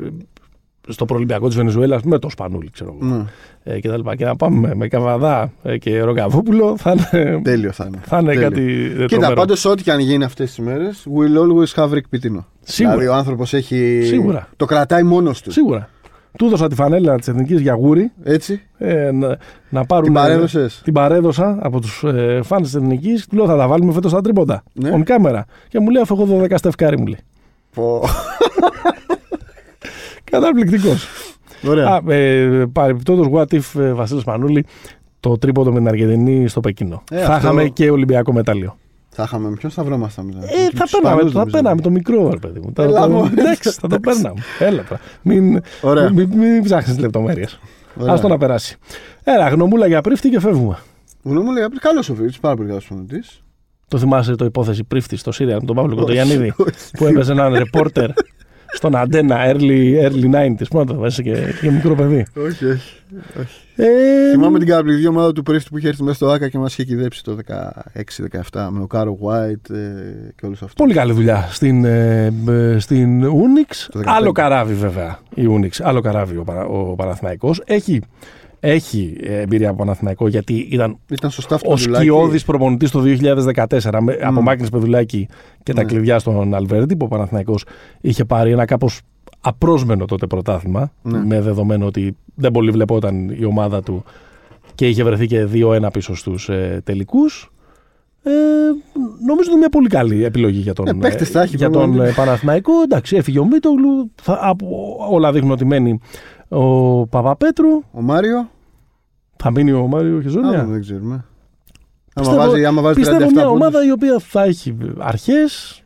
στο 0.88 1.06
προολυμπιακό 1.06 1.48
της 1.48 1.56
Βενεζουέλας 1.56 2.02
με 2.04 2.20
τον 2.20 2.30
Σπανούλη, 2.30 2.70
ξέρω 2.70 2.98
εγώ. 3.02 3.14
Ναι, 3.16 3.24
Ε, 3.64 3.80
και, 3.80 3.90
τα 3.90 3.98
λοιπά. 3.98 4.16
και 4.16 4.26
να 4.26 4.36
πάμε 4.36 4.76
με 4.76 4.88
Καβαδά 4.88 5.52
ε, 5.64 5.78
και 5.78 6.02
Ρογκαβόπουλο 6.02 6.78
θα 6.78 6.92
είναι, 6.92 7.42
τέλειο 7.44 7.72
θα 7.72 7.86
είναι. 7.88 8.00
θα 8.06 8.18
είναι 8.20 8.34
Τέλειο. 8.34 8.50
κάτι 8.50 8.62
ε, 8.86 8.88
Κοίτα, 8.90 9.06
τρομερό. 9.08 9.34
πάντως 9.34 9.66
ό,τι 9.66 9.84
και 9.84 9.92
αν 9.92 10.00
γίνει 10.00 10.24
αυτές 10.24 10.48
τις 10.50 10.66
μέρες, 10.66 11.08
will 11.16 11.38
always 11.38 11.84
have 11.84 11.90
Rick 11.94 11.98
Pitino. 12.16 12.44
Σίγουρα. 12.62 12.96
Δηλαδή 12.96 13.08
ο 13.08 13.14
άνθρωπος 13.14 13.54
έχει. 13.54 14.02
Σίγουρα. 14.04 14.48
Το 14.56 14.66
κρατάει 14.66 15.04
μόνος 15.04 15.42
του. 15.42 15.52
Σίγουρα. 15.52 15.90
Του 16.38 16.46
έδωσα 16.46 16.68
τη 16.68 16.76
φανέλα 16.76 17.16
της 17.18 17.28
Εθνικής 17.28 17.60
για 17.62 17.74
γούρι 17.74 18.12
Έτσι. 18.24 18.62
ε, 18.78 19.12
να, 19.12 19.38
να 19.70 19.86
πάρουν. 19.86 20.04
Την 20.06 20.14
παρέδωσες; 20.14 20.82
Την 20.84 20.94
παρέδωσα 20.94 21.58
από 21.62 21.80
τους 21.82 22.04
ε, 22.04 22.40
φάνε 22.44 22.64
της 22.64 22.76
Εθνικής. 22.76 23.28
Του 23.28 23.36
λέω 23.36 23.46
θα 23.46 23.58
τα 23.58 23.68
βάλουμε 23.68 23.94
φέτος 23.94 24.12
στα 24.12 24.22
τρίποντα. 24.22 24.64
Ναι. 24.74 24.92
On 24.96 25.02
κάμερα. 25.04 25.46
Και 25.68 25.80
μου 25.80 25.90
λέει 25.90 26.02
αφού 26.02 26.14
έχω 26.22 26.40
12 26.44 26.54
στεφκάρι 26.58 26.98
μου 27.00 27.06
λέει. 27.06 27.20
Καταπληκτικός. 30.40 31.08
Ωραία. 31.68 32.02
ε, 32.08 32.64
Παρεμπιπτόντως, 32.74 33.28
what 33.32 33.54
if 33.54 33.82
ε, 33.82 33.92
Βασίλης 33.94 34.24
Μανούλη 34.24 34.66
το 35.20 35.38
τρίποντο 35.38 35.72
με 35.72 35.78
την 35.78 35.88
Αργεντινή 35.88 36.48
στο 36.48 36.60
Πεκίνο. 36.60 37.04
Ε, 37.12 37.18
θα 37.20 37.26
αυτό- 37.26 37.38
είχαμε 37.38 37.68
και 37.68 37.90
Ολυμπιακό 37.90 38.34
μετάλλιο. 38.34 38.78
Θα 39.10 39.24
είχαμε 39.24 39.50
με 39.50 39.56
ποιον 39.56 39.72
σταυρώμασταν 39.72 40.26
μετά. 40.26 40.38
Ε, 40.40 40.42
Με 40.64 40.70
θα 40.76 40.84
τους 40.84 40.92
παίρναμε, 40.92 41.14
Ισπανούς, 41.16 41.32
θα 41.34 41.38
νομίζω. 41.40 41.56
παίρναμε 41.56 41.82
το 41.82 41.90
μικρό, 41.90 42.30
ρε 42.30 42.38
παιδί 42.38 42.60
μου. 42.60 42.72
Θα 42.76 42.84
Έλα, 42.84 43.02
το- 43.02 43.10
μου. 43.10 43.30
Εντάξει, 43.38 43.70
θα 43.72 43.88
το 43.88 44.00
παίρναμε. 44.00 44.42
Έλα 44.60 44.84
τώρα. 44.84 45.02
Μην, 45.22 45.62
Ωραία. 45.82 46.12
μην, 46.14 46.30
μην 46.34 46.64
ψάχνεις 46.64 46.98
λεπτομέρειες. 47.00 47.60
Ωραία. 47.96 48.14
Άσ' 48.14 48.20
το 48.20 48.28
να 48.28 48.38
περάσει. 48.38 48.78
Έλα, 49.24 49.50
γνωμούλα 49.50 49.88
για 49.88 50.02
Πρίφτη 50.02 50.30
και 50.30 50.40
φεύγουμε. 50.40 50.78
Γνώμη 51.24 51.46
μου 51.46 51.52
λέει, 51.52 51.64
καλός 51.80 52.10
ο 52.10 52.14
Φίρτ, 52.16 52.34
πάρα 52.42 52.56
πολύ 52.56 52.68
καλός 52.68 52.86
προπονητή. 52.88 53.24
Το 53.88 53.98
θυμάσαι 53.98 54.36
το 54.36 54.46
υπόθεση 54.46 54.84
Πρίφτη 54.84 55.18
στο 55.18 55.32
σίριαλ 55.32 55.58
με 55.60 55.66
τον 55.66 55.76
Παύλο 55.76 55.92
Όχι, 55.92 56.00
Κοντογιαννίδη 56.02 56.54
όχι. 56.58 56.72
που 56.98 57.06
έπαιζε 57.06 57.32
έναν 57.32 57.54
ρεπόρτερ 57.54 58.10
στον 58.74 58.96
Αντένα 58.96 59.38
early, 59.52 60.04
early 60.10 60.32
90s. 60.36 60.68
Πού 60.70 60.78
να 60.78 60.86
το 60.86 60.96
βάζεις 60.96 61.24
και, 61.24 61.38
και 61.62 61.72
μικρό 61.72 61.96
παιδί. 61.96 62.26
Όχι, 62.46 62.66
όχι. 62.66 62.94
Ε, 63.76 63.86
Θυμάμαι 64.32 64.60
την 64.60 64.68
καταπληκτική 64.68 65.08
ομάδα 65.08 65.32
του 65.34 65.44
Πρίφτη 65.44 65.70
που 65.70 65.78
είχε 65.78 65.88
έρθει 65.88 66.04
μέσα 66.04 66.16
στο 66.16 66.30
ΟΑΚΑ 66.30 66.50
και 66.50 66.58
μας 66.58 66.74
είχε 66.74 66.84
κηδέψει 66.84 67.24
το 67.24 67.38
16-17 68.52 68.68
με 68.72 68.82
Okaro 68.82 69.18
White 69.22 69.70
ε, 69.76 69.80
και 70.36 70.46
όλους 70.46 70.62
αυτούς. 70.62 70.74
Πολύ 70.74 70.94
καλή 70.94 71.14
δουλειά 71.14 71.48
στην, 71.52 71.86
ε, 71.86 72.34
ε, 72.50 72.80
στην 72.80 73.24
Unics. 73.26 73.88
Το 73.92 74.00
15. 74.00 74.04
Άλλο 74.06 74.32
καράβι 74.32 74.74
βέβαια 74.74 75.20
η 75.36 75.44
Unics. 75.50 75.70
Άλλο 75.82 76.02
καράβι 76.02 76.38
ο, 76.38 76.44
Παρα- 76.44 76.66
ο 76.66 76.96
Παναθηναϊκός. 76.96 77.62
Έχει, 77.66 78.02
έχει 78.66 79.18
ε, 79.22 79.40
εμπειρία 79.42 79.70
από 79.70 79.78
Παναθηναϊκό 79.78 80.28
γιατί 80.28 80.68
ήταν 80.72 80.98
Ήταν 81.12 81.30
σωστά 81.32 81.56
αυτό 81.56 81.72
ο 81.72 81.78
σκιώδης 81.78 82.44
προπονητής 82.46 82.92
το 82.92 83.02
2014 83.06 83.98
με, 84.02 84.18
από 84.22 84.42
Μάκνης 84.42 84.70
Πεδουλάκη 84.70 85.28
και 85.64 85.74
τα 85.74 85.82
Ναι. 85.82 85.88
κλειδιά 85.88 86.20
στον 86.20 86.54
Αλβέρντι 86.54 86.96
που 86.96 87.06
ο 87.06 87.08
Παναθηναϊκός 87.08 87.66
είχε 88.02 88.26
πάρει 88.26 88.52
ένα 88.52 88.66
κάπως 88.66 89.02
απρόσμενο 89.42 90.06
τότε 90.06 90.28
πρωτάθλημα 90.28 90.92
Ναι. 91.02 91.24
με 91.26 91.42
δεδομένο 91.42 91.86
ότι 91.86 92.18
δεν 92.36 92.52
πολύ 92.52 92.72
βλεπόταν 92.72 93.30
η 93.30 93.46
ομάδα 93.46 93.82
του 93.84 94.04
και 94.76 94.88
είχε 94.88 95.04
βρεθεί 95.04 95.26
και 95.28 95.48
2-1 95.54 95.88
πίσω 95.94 96.16
στους 96.16 96.50
ε, 96.50 96.82
τελικούς. 96.84 97.52
Ε, 98.26 98.32
νομίζω 99.26 99.40
ότι 99.42 99.50
είναι 99.50 99.58
μια 99.58 99.70
πολύ 99.70 99.88
καλή 99.88 100.24
επιλογή 100.24 100.60
για 100.60 100.74
τον, 100.74 100.88
Ε, 100.88 100.94
παίχτες 100.94 101.30
θα 101.30 101.42
έχει, 101.42 101.56
για 101.56 101.70
τον 101.70 101.82
προπονητή. 101.82 102.10
ε, 102.10 102.14
Παναθηναϊκό. 102.16 102.72
Εντάξει, 102.84 103.16
έφυγε 103.16 103.40
ο 103.40 103.46
Μίτογλου, 103.46 104.12
θα, 104.22 104.40
από, 104.42 104.68
όλα 105.12 105.32
δείχνουν 105.32 105.52
ότι 105.52 105.66
μένει 105.66 106.00
ο 106.54 107.06
Παπαπέτρου. 107.08 107.84
Ο 107.92 108.02
Μάριο, 108.02 108.50
Θα 109.38 109.52
μείνει 109.52 109.72
ο 109.72 109.88
Μάριο 109.88 110.22
Χεζόνια. 110.22 110.60
άλλο 110.60 110.72
δεν 110.72 110.82
ξέρουμε. 110.82 111.14
Άμα 112.16 112.28
Πιστεύω- 112.28 112.50
βάζει, 112.52 112.66
άμα 112.66 112.82
βάζει 112.82 113.00
37 113.02 113.04
Πιστεύω 113.04 113.32
μια 113.32 113.44
πόντους, 113.44 113.52
ομάδα 113.62 113.86
η 113.86 113.92
οποία 113.92 114.20
θα 114.20 114.44
έχει 114.44 114.76
αρχές, 114.98 115.84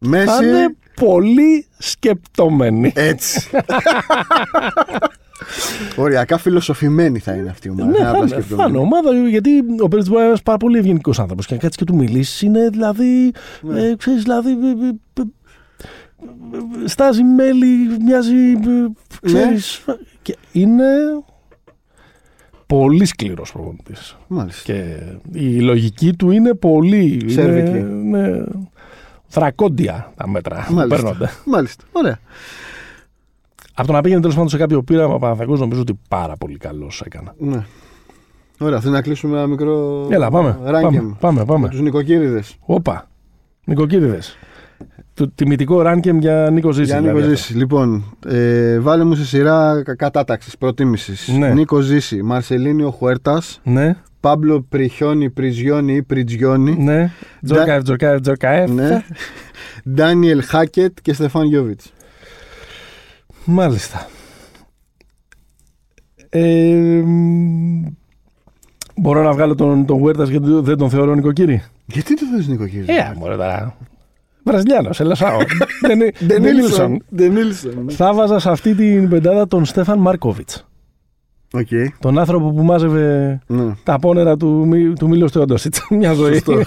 θα 0.00 0.08
Μέση, 0.08 0.44
είναι 0.48 0.76
πολύ 0.94 1.66
σκεπτόμενη. 1.78 2.92
έτσι. 2.94 3.50
Οριακά 5.96 6.38
φιλοσοφημένη 6.38 7.18
θα 7.18 7.32
είναι 7.34 7.50
αυτή 7.50 7.68
η 7.68 7.70
ομάδα. 7.70 7.86
Ναι, 7.90 7.92
δεν 7.96 8.02
θα 8.04 8.10
απλά 8.10 8.18
είναι, 8.24 8.28
θα 8.34 8.40
σκεπτόμενη. 8.40 8.68
είναι 8.70 8.78
ομάδα 8.78 9.10
γιατί 9.28 9.50
ο 9.82 9.88
Πέριτ 9.88 10.04
μπορεί 10.04 10.14
να 10.14 10.18
είναι 10.20 10.26
ένας 10.28 10.42
πάρα 10.42 10.58
πολύ 10.58 10.78
ευγενικός 10.78 11.18
άνθρωπος 11.18 11.46
και 11.46 11.54
να 11.54 11.60
κάτσεις 11.60 11.76
και 11.78 11.84
του 11.84 11.94
μιλήσεις 11.94 12.42
είναι 12.42 12.68
δηλαδή. 12.68 13.32
Ναι. 13.60 13.80
Ε, 13.82 13.96
ξέρεις, 13.96 14.22
δηλαδή. 14.22 14.50
ε, 14.50 14.54
ε, 14.54 14.88
ε, 14.88 15.20
ε, 15.20 15.22
στάζει 16.84 17.22
μέλι, 17.22 17.96
μοιάζει. 18.04 18.34
ε, 18.52 18.86
Ξέρεις, 19.22 19.84
και 20.22 20.36
είναι 20.52 20.86
πολύ 22.66 23.04
σκληρός 23.04 23.52
προπονητής. 23.52 24.16
Μάλιστα. 24.26 24.72
Και 24.72 24.96
η 25.32 25.60
λογική 25.60 26.12
του 26.14 26.30
είναι 26.30 26.54
πολύ. 26.54 27.30
Σερβική. 27.30 27.78
Είναι, 27.78 27.88
είναι 27.88 28.44
δρακόντια 29.30 30.12
τα 30.16 30.28
μέτρα 30.28 30.64
που 30.68 30.74
Μάλιστα. 30.74 30.96
παίρνονται. 31.02 31.30
Μάλιστα. 31.44 31.84
Ωραία. 31.92 32.18
Από 33.74 33.86
το 33.86 33.92
να 33.92 34.00
πήγαινε 34.00 34.20
τέλος 34.20 34.34
πάντων 34.34 34.50
σε 34.50 34.56
κάποιο 34.56 34.82
πείραμα 34.82 35.18
Παναθηναϊκός 35.18 35.60
νομίζω 35.60 35.80
ότι 35.80 35.98
πάρα 36.08 36.36
πολύ 36.36 36.56
καλός 36.56 37.00
έκανα. 37.04 37.34
Ναι. 37.38 37.64
Ωραία, 38.58 38.80
θέλω 38.80 38.92
να 38.92 39.02
κλείσουμε 39.02 39.36
ένα 39.38 39.46
μικρό 39.46 40.06
Έλα, 40.10 40.30
πάμε. 40.30 40.58
ράνκεμ. 40.64 40.92
Πάμε, 40.92 41.16
πάμε. 41.20 41.44
πάμε. 41.44 41.68
Τους 41.68 41.80
νοικοκύριδες. 41.80 42.56
Όπα. 42.60 43.08
Νοικοκύριδες. 43.64 44.36
Το 45.14 45.30
τιμητικό 45.30 45.82
ράνκεμ 45.82 46.18
για 46.18 46.48
Νίκο 46.52 46.72
Ζήση. 46.72 46.86
Για 46.90 47.00
Νίκο 47.00 47.14
δηλαδή. 47.14 47.34
Ζήση. 47.34 47.54
Λοιπόν, 47.56 48.16
ε, 48.26 48.78
βάλε 48.78 49.04
μου 49.04 49.14
σε 49.14 49.24
σειρά 49.24 49.82
κατάταξης, 49.96 50.58
προτίμησης. 50.58 51.28
Ναι. 51.38 51.52
Νίκο 51.52 51.80
Ζήση, 51.80 52.22
Μαρσελίνιο 52.22 52.90
Χουέρτας, 52.90 53.60
Ναι, 53.64 53.96
Πάμπλο 54.20 54.60
Πριχιόνι, 54.68 55.30
Πριζιόνι 55.30 55.94
ή 55.94 56.02
Πριτζιόνι. 56.02 56.76
ναι. 56.78 57.10
Τζορκαεφ, 57.44 57.82
Τζορκαεφ, 57.82 58.20
Τζορκαεφ. 58.20 58.70
Ναι. 58.70 59.04
Ντάνιελ 59.90 60.42
Χάκετ 60.44 60.98
και 61.02 61.12
Στεφάν 61.12 61.44
Γιώβιτ. 61.46 61.80
Μάλιστα. 63.44 64.08
Ε, 66.28 67.02
μ, 67.04 67.82
μπορώ 68.96 69.22
να 69.22 69.32
βγάλω 69.32 69.54
τον, 69.54 69.86
τον 69.86 70.02
Huertas 70.04 70.28
γιατί 70.30 70.46
δεν 70.60 70.76
τον 70.76 70.90
θεωρώ 70.90 71.14
νοικοκύρη; 71.14 71.62
Γιατί 71.86 72.14
το 72.14 72.22
θες 72.36 72.46
νοικοκύρη; 72.48 72.84
Ε, 72.88 73.12
μωρέ 73.18 73.36
τώρα. 73.36 73.76
Βραζιλιάνος, 74.44 75.00
Ελασάο. 75.00 75.38
Ντενίλσον. 76.26 77.02
Ντενίλσον. 77.14 77.86
Θα 77.90 78.14
βάζα 78.14 78.38
σε 78.38 78.50
αυτή 78.50 78.74
την 78.74 79.08
πεντάδα 79.08 79.46
τον 79.48 79.64
Στέφαν 79.64 79.98
Μάρκοβιτς. 79.98 80.66
Οκ. 81.52 81.68
Τον 81.98 82.18
άνθρωπο 82.18 82.50
που 82.52 82.62
μάζευε 82.62 83.38
Ναι. 83.46 83.74
τα 83.82 83.98
απόνερα 83.98 84.36
του, 84.36 84.66
Μι- 84.66 84.98
του 84.98 85.08
Μίλος 85.08 85.30
Τεόντοσιτς. 85.32 85.86
Μια 85.98 86.12
ζωή. 86.12 86.32
Σωστό. 86.32 86.60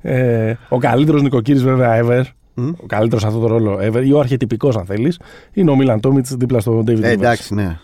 ε, 0.00 0.54
ο 0.68 0.78
καλύτερος 0.78 1.22
νοικοκύρης 1.22 1.62
βέβαια 1.62 2.00
ever. 2.04 2.22
Μμ. 2.54 2.68
Ο 2.82 2.86
καλύτερος 2.86 3.22
σε 3.22 3.28
αυτό 3.28 3.40
το 3.40 3.46
ρόλο 3.46 3.78
ever. 3.82 4.02
Ή 4.04 4.12
ο 4.12 4.18
αρχετυπικός 4.18 4.76
αν 4.76 4.84
θέλεις. 4.84 5.18
Είναι 5.52 5.70
ο 5.70 5.76
Μίλαν 5.76 6.00
Τόμιτς 6.00 6.34
δίπλα 6.34 6.60
στον 6.60 6.80
David 6.80 6.88
Ε, 7.02 7.08
Rivers. 7.08 7.12
εντάξει, 7.12 7.54
ναι. 7.54 7.78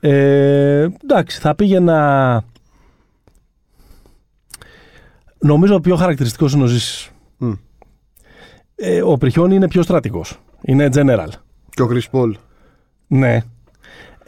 Ε, 0.00 0.88
εντάξει, 1.04 1.40
θα 1.40 1.54
πήγαινα. 1.54 2.42
Νομίζω 5.38 5.74
ο 5.74 5.80
πιο 5.80 5.96
χαρακτηριστικός 5.96 6.52
είναι 6.52 6.62
ο 6.62 6.66
Ζήσης. 6.66 7.10
Μμ. 8.78 8.84
Ε, 8.86 9.02
ο 9.02 9.16
Πριχιόν 9.18 9.50
είναι 9.50 9.68
πιο 9.68 9.82
στρατηγός. 9.82 10.38
Είναι 10.62 10.88
general. 10.94 11.28
Και 11.70 11.82
ο 11.82 11.86
Κρις 11.86 12.08
Πολ. 12.08 12.36
Ναι. 13.06 13.38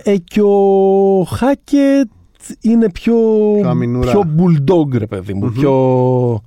Ε, 0.05 0.17
και 0.17 0.41
ο 0.43 1.25
Χάκετ 1.25 2.09
είναι 2.61 2.91
πιο. 2.91 3.15
Χαμινούρα. 3.63 4.11
Πιο 4.11 4.23
bulldog, 4.39 4.99
ρε 4.99 5.07
παιδί 5.07 5.35
μου. 5.35 5.47
Μμμ. 5.47 5.53
Πιο. 5.53 6.43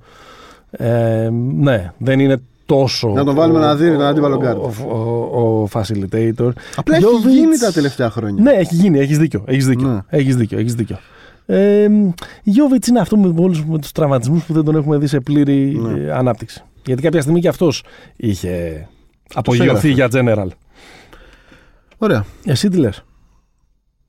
Ε, 0.70 1.28
ναι, 1.54 1.92
δεν 1.98 2.20
είναι 2.20 2.40
τόσο. 2.66 3.08
Να 3.08 3.24
τον 3.24 3.34
βάλουμε 3.34 3.58
ο- 3.58 3.62
να 3.62 3.76
δίνει 3.76 3.92
τον 3.96 4.00
ο- 4.04 4.06
αντίπαλο 4.06 4.36
guard. 4.42 4.70
Ο, 4.86 4.94
ο, 4.96 5.40
ο 5.62 5.68
facilitator. 5.72 6.50
Απλά 6.76 6.96
έχει 6.96 7.04
Jovic- 7.06 7.28
γίνει 7.30 7.56
τα 7.58 7.72
τελευταία 7.72 8.10
χρόνια. 8.10 8.42
Ναι, 8.42 8.50
έχει 8.52 8.74
γίνει, 8.74 8.98
έχεις 8.98 9.18
δίκιο. 9.18 9.42
Έχεις 9.46 9.66
δίκιο. 9.66 9.88
Ναι. 9.88 9.98
Έχεις 10.08 10.36
δίκιο, 10.36 10.58
έχεις 10.58 10.74
δίκιο. 10.74 10.96
Ε, 11.46 11.88
Γιώβιτς 12.42 12.86
είναι 12.88 13.00
αυτό 13.00 13.16
με 13.16 13.34
όλους 13.42 13.64
με 13.64 13.78
τους 13.78 13.92
τραυματισμούς 13.92 14.44
που 14.44 14.52
δεν 14.52 14.64
τον 14.64 14.76
έχουμε 14.76 14.98
δει 14.98 15.06
σε 15.06 15.20
πλήρη 15.20 15.78
Ναι. 15.82 16.00
ε, 16.00 16.12
ανάπτυξη. 16.12 16.64
Γιατί 16.86 17.02
κάποια 17.02 17.20
στιγμή 17.20 17.40
και 17.40 17.48
αυτός 17.48 17.82
είχε 18.16 18.88
απογειωθεί 19.34 19.68
έγραφε. 19.68 19.88
για 19.88 20.08
general. 20.12 20.48
Ωραία. 21.98 22.24
Εσύ 22.44 22.68
τι 22.68 22.76
λες; 22.76 23.04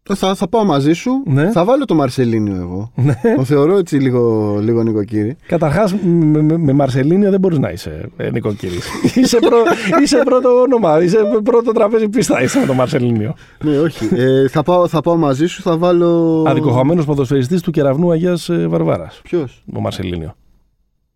Ε, 0.09 0.15
Θα, 0.15 0.35
θα 0.35 0.47
πάω 0.47 0.63
μαζί 0.63 0.93
σου. 0.93 1.11
Ναι. 1.25 1.51
Θα 1.51 1.65
βάλω 1.65 1.85
το 1.85 1.95
Μαρσελίνιο 1.95 2.55
εγώ. 2.55 2.91
Ναι. 2.95 3.15
Το 3.35 3.43
θεωρώ 3.43 3.77
έτσι 3.77 3.95
λίγο, 3.97 4.55
λίγο 4.61 4.83
νοικοκύρη. 4.83 5.35
Καταρχάς, 5.47 5.93
με, 6.03 6.41
με, 6.41 6.57
με 6.57 6.73
Μαρσελίνιο 6.73 7.29
δεν 7.31 7.39
μπορείς 7.39 7.57
να 7.57 7.69
είσαι 7.69 8.09
ε, 8.17 8.29
νοικοκύρη. 8.29 8.77
είσαι, 9.21 9.37
πρω, 9.39 9.57
είσαι 10.03 10.21
πρώτο 10.25 10.61
όνομα. 10.61 11.03
Είσαι 11.03 11.17
πρώτο 11.43 11.71
τραπέζι 11.71 12.09
πίστα. 12.09 12.41
Είσαι 12.41 12.59
με 12.59 12.65
το 12.65 12.73
Μαρσελίνιο; 12.73 13.35
ναι, 13.63 13.77
όχι. 13.79 14.09
Ε, 14.15 14.47
θα, 14.47 14.63
πάω, 14.63 14.87
θα 14.87 15.01
πάω 15.01 15.15
μαζί 15.15 15.45
σου, 15.45 15.61
θα 15.61 15.77
βάλω. 15.77 16.43
Αδικοχαμένος 16.47 17.05
ποδοσφαιριστής 17.05 17.61
του 17.61 17.71
κεραυνού 17.71 18.11
Αγίας 18.11 18.49
Βαρβάρας. 18.67 19.19
Ποιος; 19.23 19.63
Ο 19.73 19.79
Μαρσελίνιο. 19.79 20.35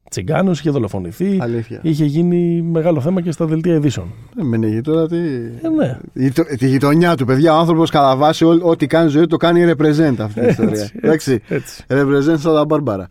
Τσιγκάνος, 0.10 0.60
είχε 0.60 0.70
δολοφονηθεί. 0.70 1.38
Αλήθεια. 1.42 1.80
Είχε 1.82 2.06
γίνει 2.06 2.62
μεγάλο 2.62 3.02
θέμα 3.02 3.22
και 3.22 3.32
στα 3.32 3.46
δελτία 3.46 3.74
ειδήσεων. 3.76 4.08
Ε, 4.40 4.44
με 4.44 4.58
νεγεί 4.58 4.82
τώρα 4.82 5.08
τι. 5.08 5.16
Ε, 5.62 5.70
ναι. 5.78 6.00
Η, 6.14 6.32
το- 6.32 6.44
τη 6.58 6.68
γειτονιά 6.68 7.16
του, 7.16 7.26
παιδιά. 7.26 7.56
Ο 7.56 7.58
άνθρωπος 7.60 7.90
κατά 7.90 8.16
βάση 8.16 8.46
ό- 8.46 8.60
ό,τι 8.62 8.88
κάνει 8.88 9.10
ζωή 9.10 9.22
του 9.22 9.28
το 9.28 9.38
κάνει 9.38 9.72
represent 9.74 10.16
αυτή 10.20 10.40
την 10.40 10.50
ιστορία. 10.50 10.82
Έτσι, 10.82 10.94
Εντάξει. 11.02 11.42
Έτσι. 11.48 11.84
Represent 11.88 12.40
σαν 12.40 12.54
τα 12.54 12.66
Μπάρμπαρα. 12.66 13.08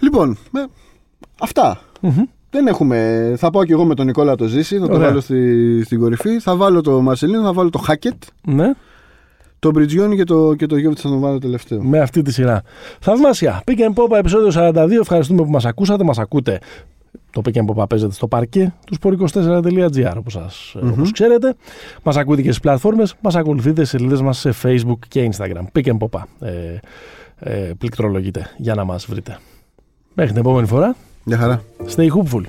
Λοιπόν, 0.00 0.30
ε, 0.56 0.60
αυτά. 1.40 1.80
Μμμ. 2.00 2.22
Δεν 2.50 2.66
έχουμε. 2.66 3.32
Θα 3.36 3.50
πάω 3.50 3.64
κι 3.64 3.72
εγώ 3.72 3.84
με 3.84 3.94
τον 3.94 4.06
Νικόλα 4.06 4.34
το 4.34 4.46
ζήσει, 4.46 4.78
θα 4.78 4.86
το 4.86 4.94
Ωραία. 4.94 5.06
βάλω 5.08 5.20
στη, 5.20 5.82
στην 5.84 5.98
κορυφή. 6.00 6.38
Θα 6.38 6.56
βάλω 6.56 6.80
το 6.80 7.00
Μαρσελίνο, 7.00 7.42
θα 7.42 7.52
βάλω 7.52 7.70
το 7.70 7.78
Χάκετ. 7.78 8.22
Ναι, 8.44 8.72
Το 9.64 9.70
Μπριτζιόνι 9.70 10.16
και 10.16 10.24
το, 10.24 10.54
και 10.54 10.66
το 10.66 10.76
Γιώβιτ 10.76 10.98
θα 11.02 11.08
τον 11.08 11.20
βάλω 11.20 11.38
τελευταίο. 11.38 11.82
με 11.82 11.98
αυτή 12.00 12.22
τη 12.22 12.32
σειρά. 12.32 12.62
Θαυμάσια. 13.00 13.62
Pick 13.66 13.78
and 13.78 13.94
Pop 13.94 14.16
επεισόδιο 14.18 14.50
42. 14.54 14.90
Ευχαριστούμε 15.00 15.42
που 15.42 15.50
μας 15.50 15.64
ακούσατε. 15.64 16.04
Μας 16.04 16.18
ακούτε. 16.18 16.58
Το 17.30 17.42
Pick 17.44 17.56
and 17.56 17.64
Pop 17.82 17.88
παίζεται 17.88 18.12
στο 18.12 18.26
παρκέ 18.28 18.74
του 18.86 18.96
sport24.gr 19.00 20.12
όπως 20.18 20.32
σας, 20.32 20.74
Μμμ. 20.82 20.90
όπως 20.90 21.10
ξέρετε. 21.12 21.54
Μας 22.02 22.16
ακούτε 22.16 22.42
και 22.42 22.48
στις 22.48 22.60
πλατφόρμες. 22.60 23.14
Μας 23.20 23.34
ακολουθείτε 23.34 23.84
σε 23.84 23.96
σελίδες 23.96 24.20
μας 24.20 24.38
σε 24.38 24.54
Facebook 24.62 24.98
και 25.08 25.30
Instagram. 25.32 25.64
Pick 25.78 25.84
and 25.86 25.98
Pop. 25.98 26.22
Ε, 26.40 26.78
ε, 27.38 27.72
πληκτρολογείτε 27.78 28.50
για 28.56 28.74
να 28.74 28.84
μας 28.84 29.06
βρείτε. 29.06 29.38
Μέχρι 30.14 30.32
την 30.32 30.40
επόμενη 30.40 30.66
φορά. 30.66 30.96
Γεια 31.24 31.36
χαρά. 31.36 31.62
Stay 31.96 32.08
hopeful. 32.08 32.42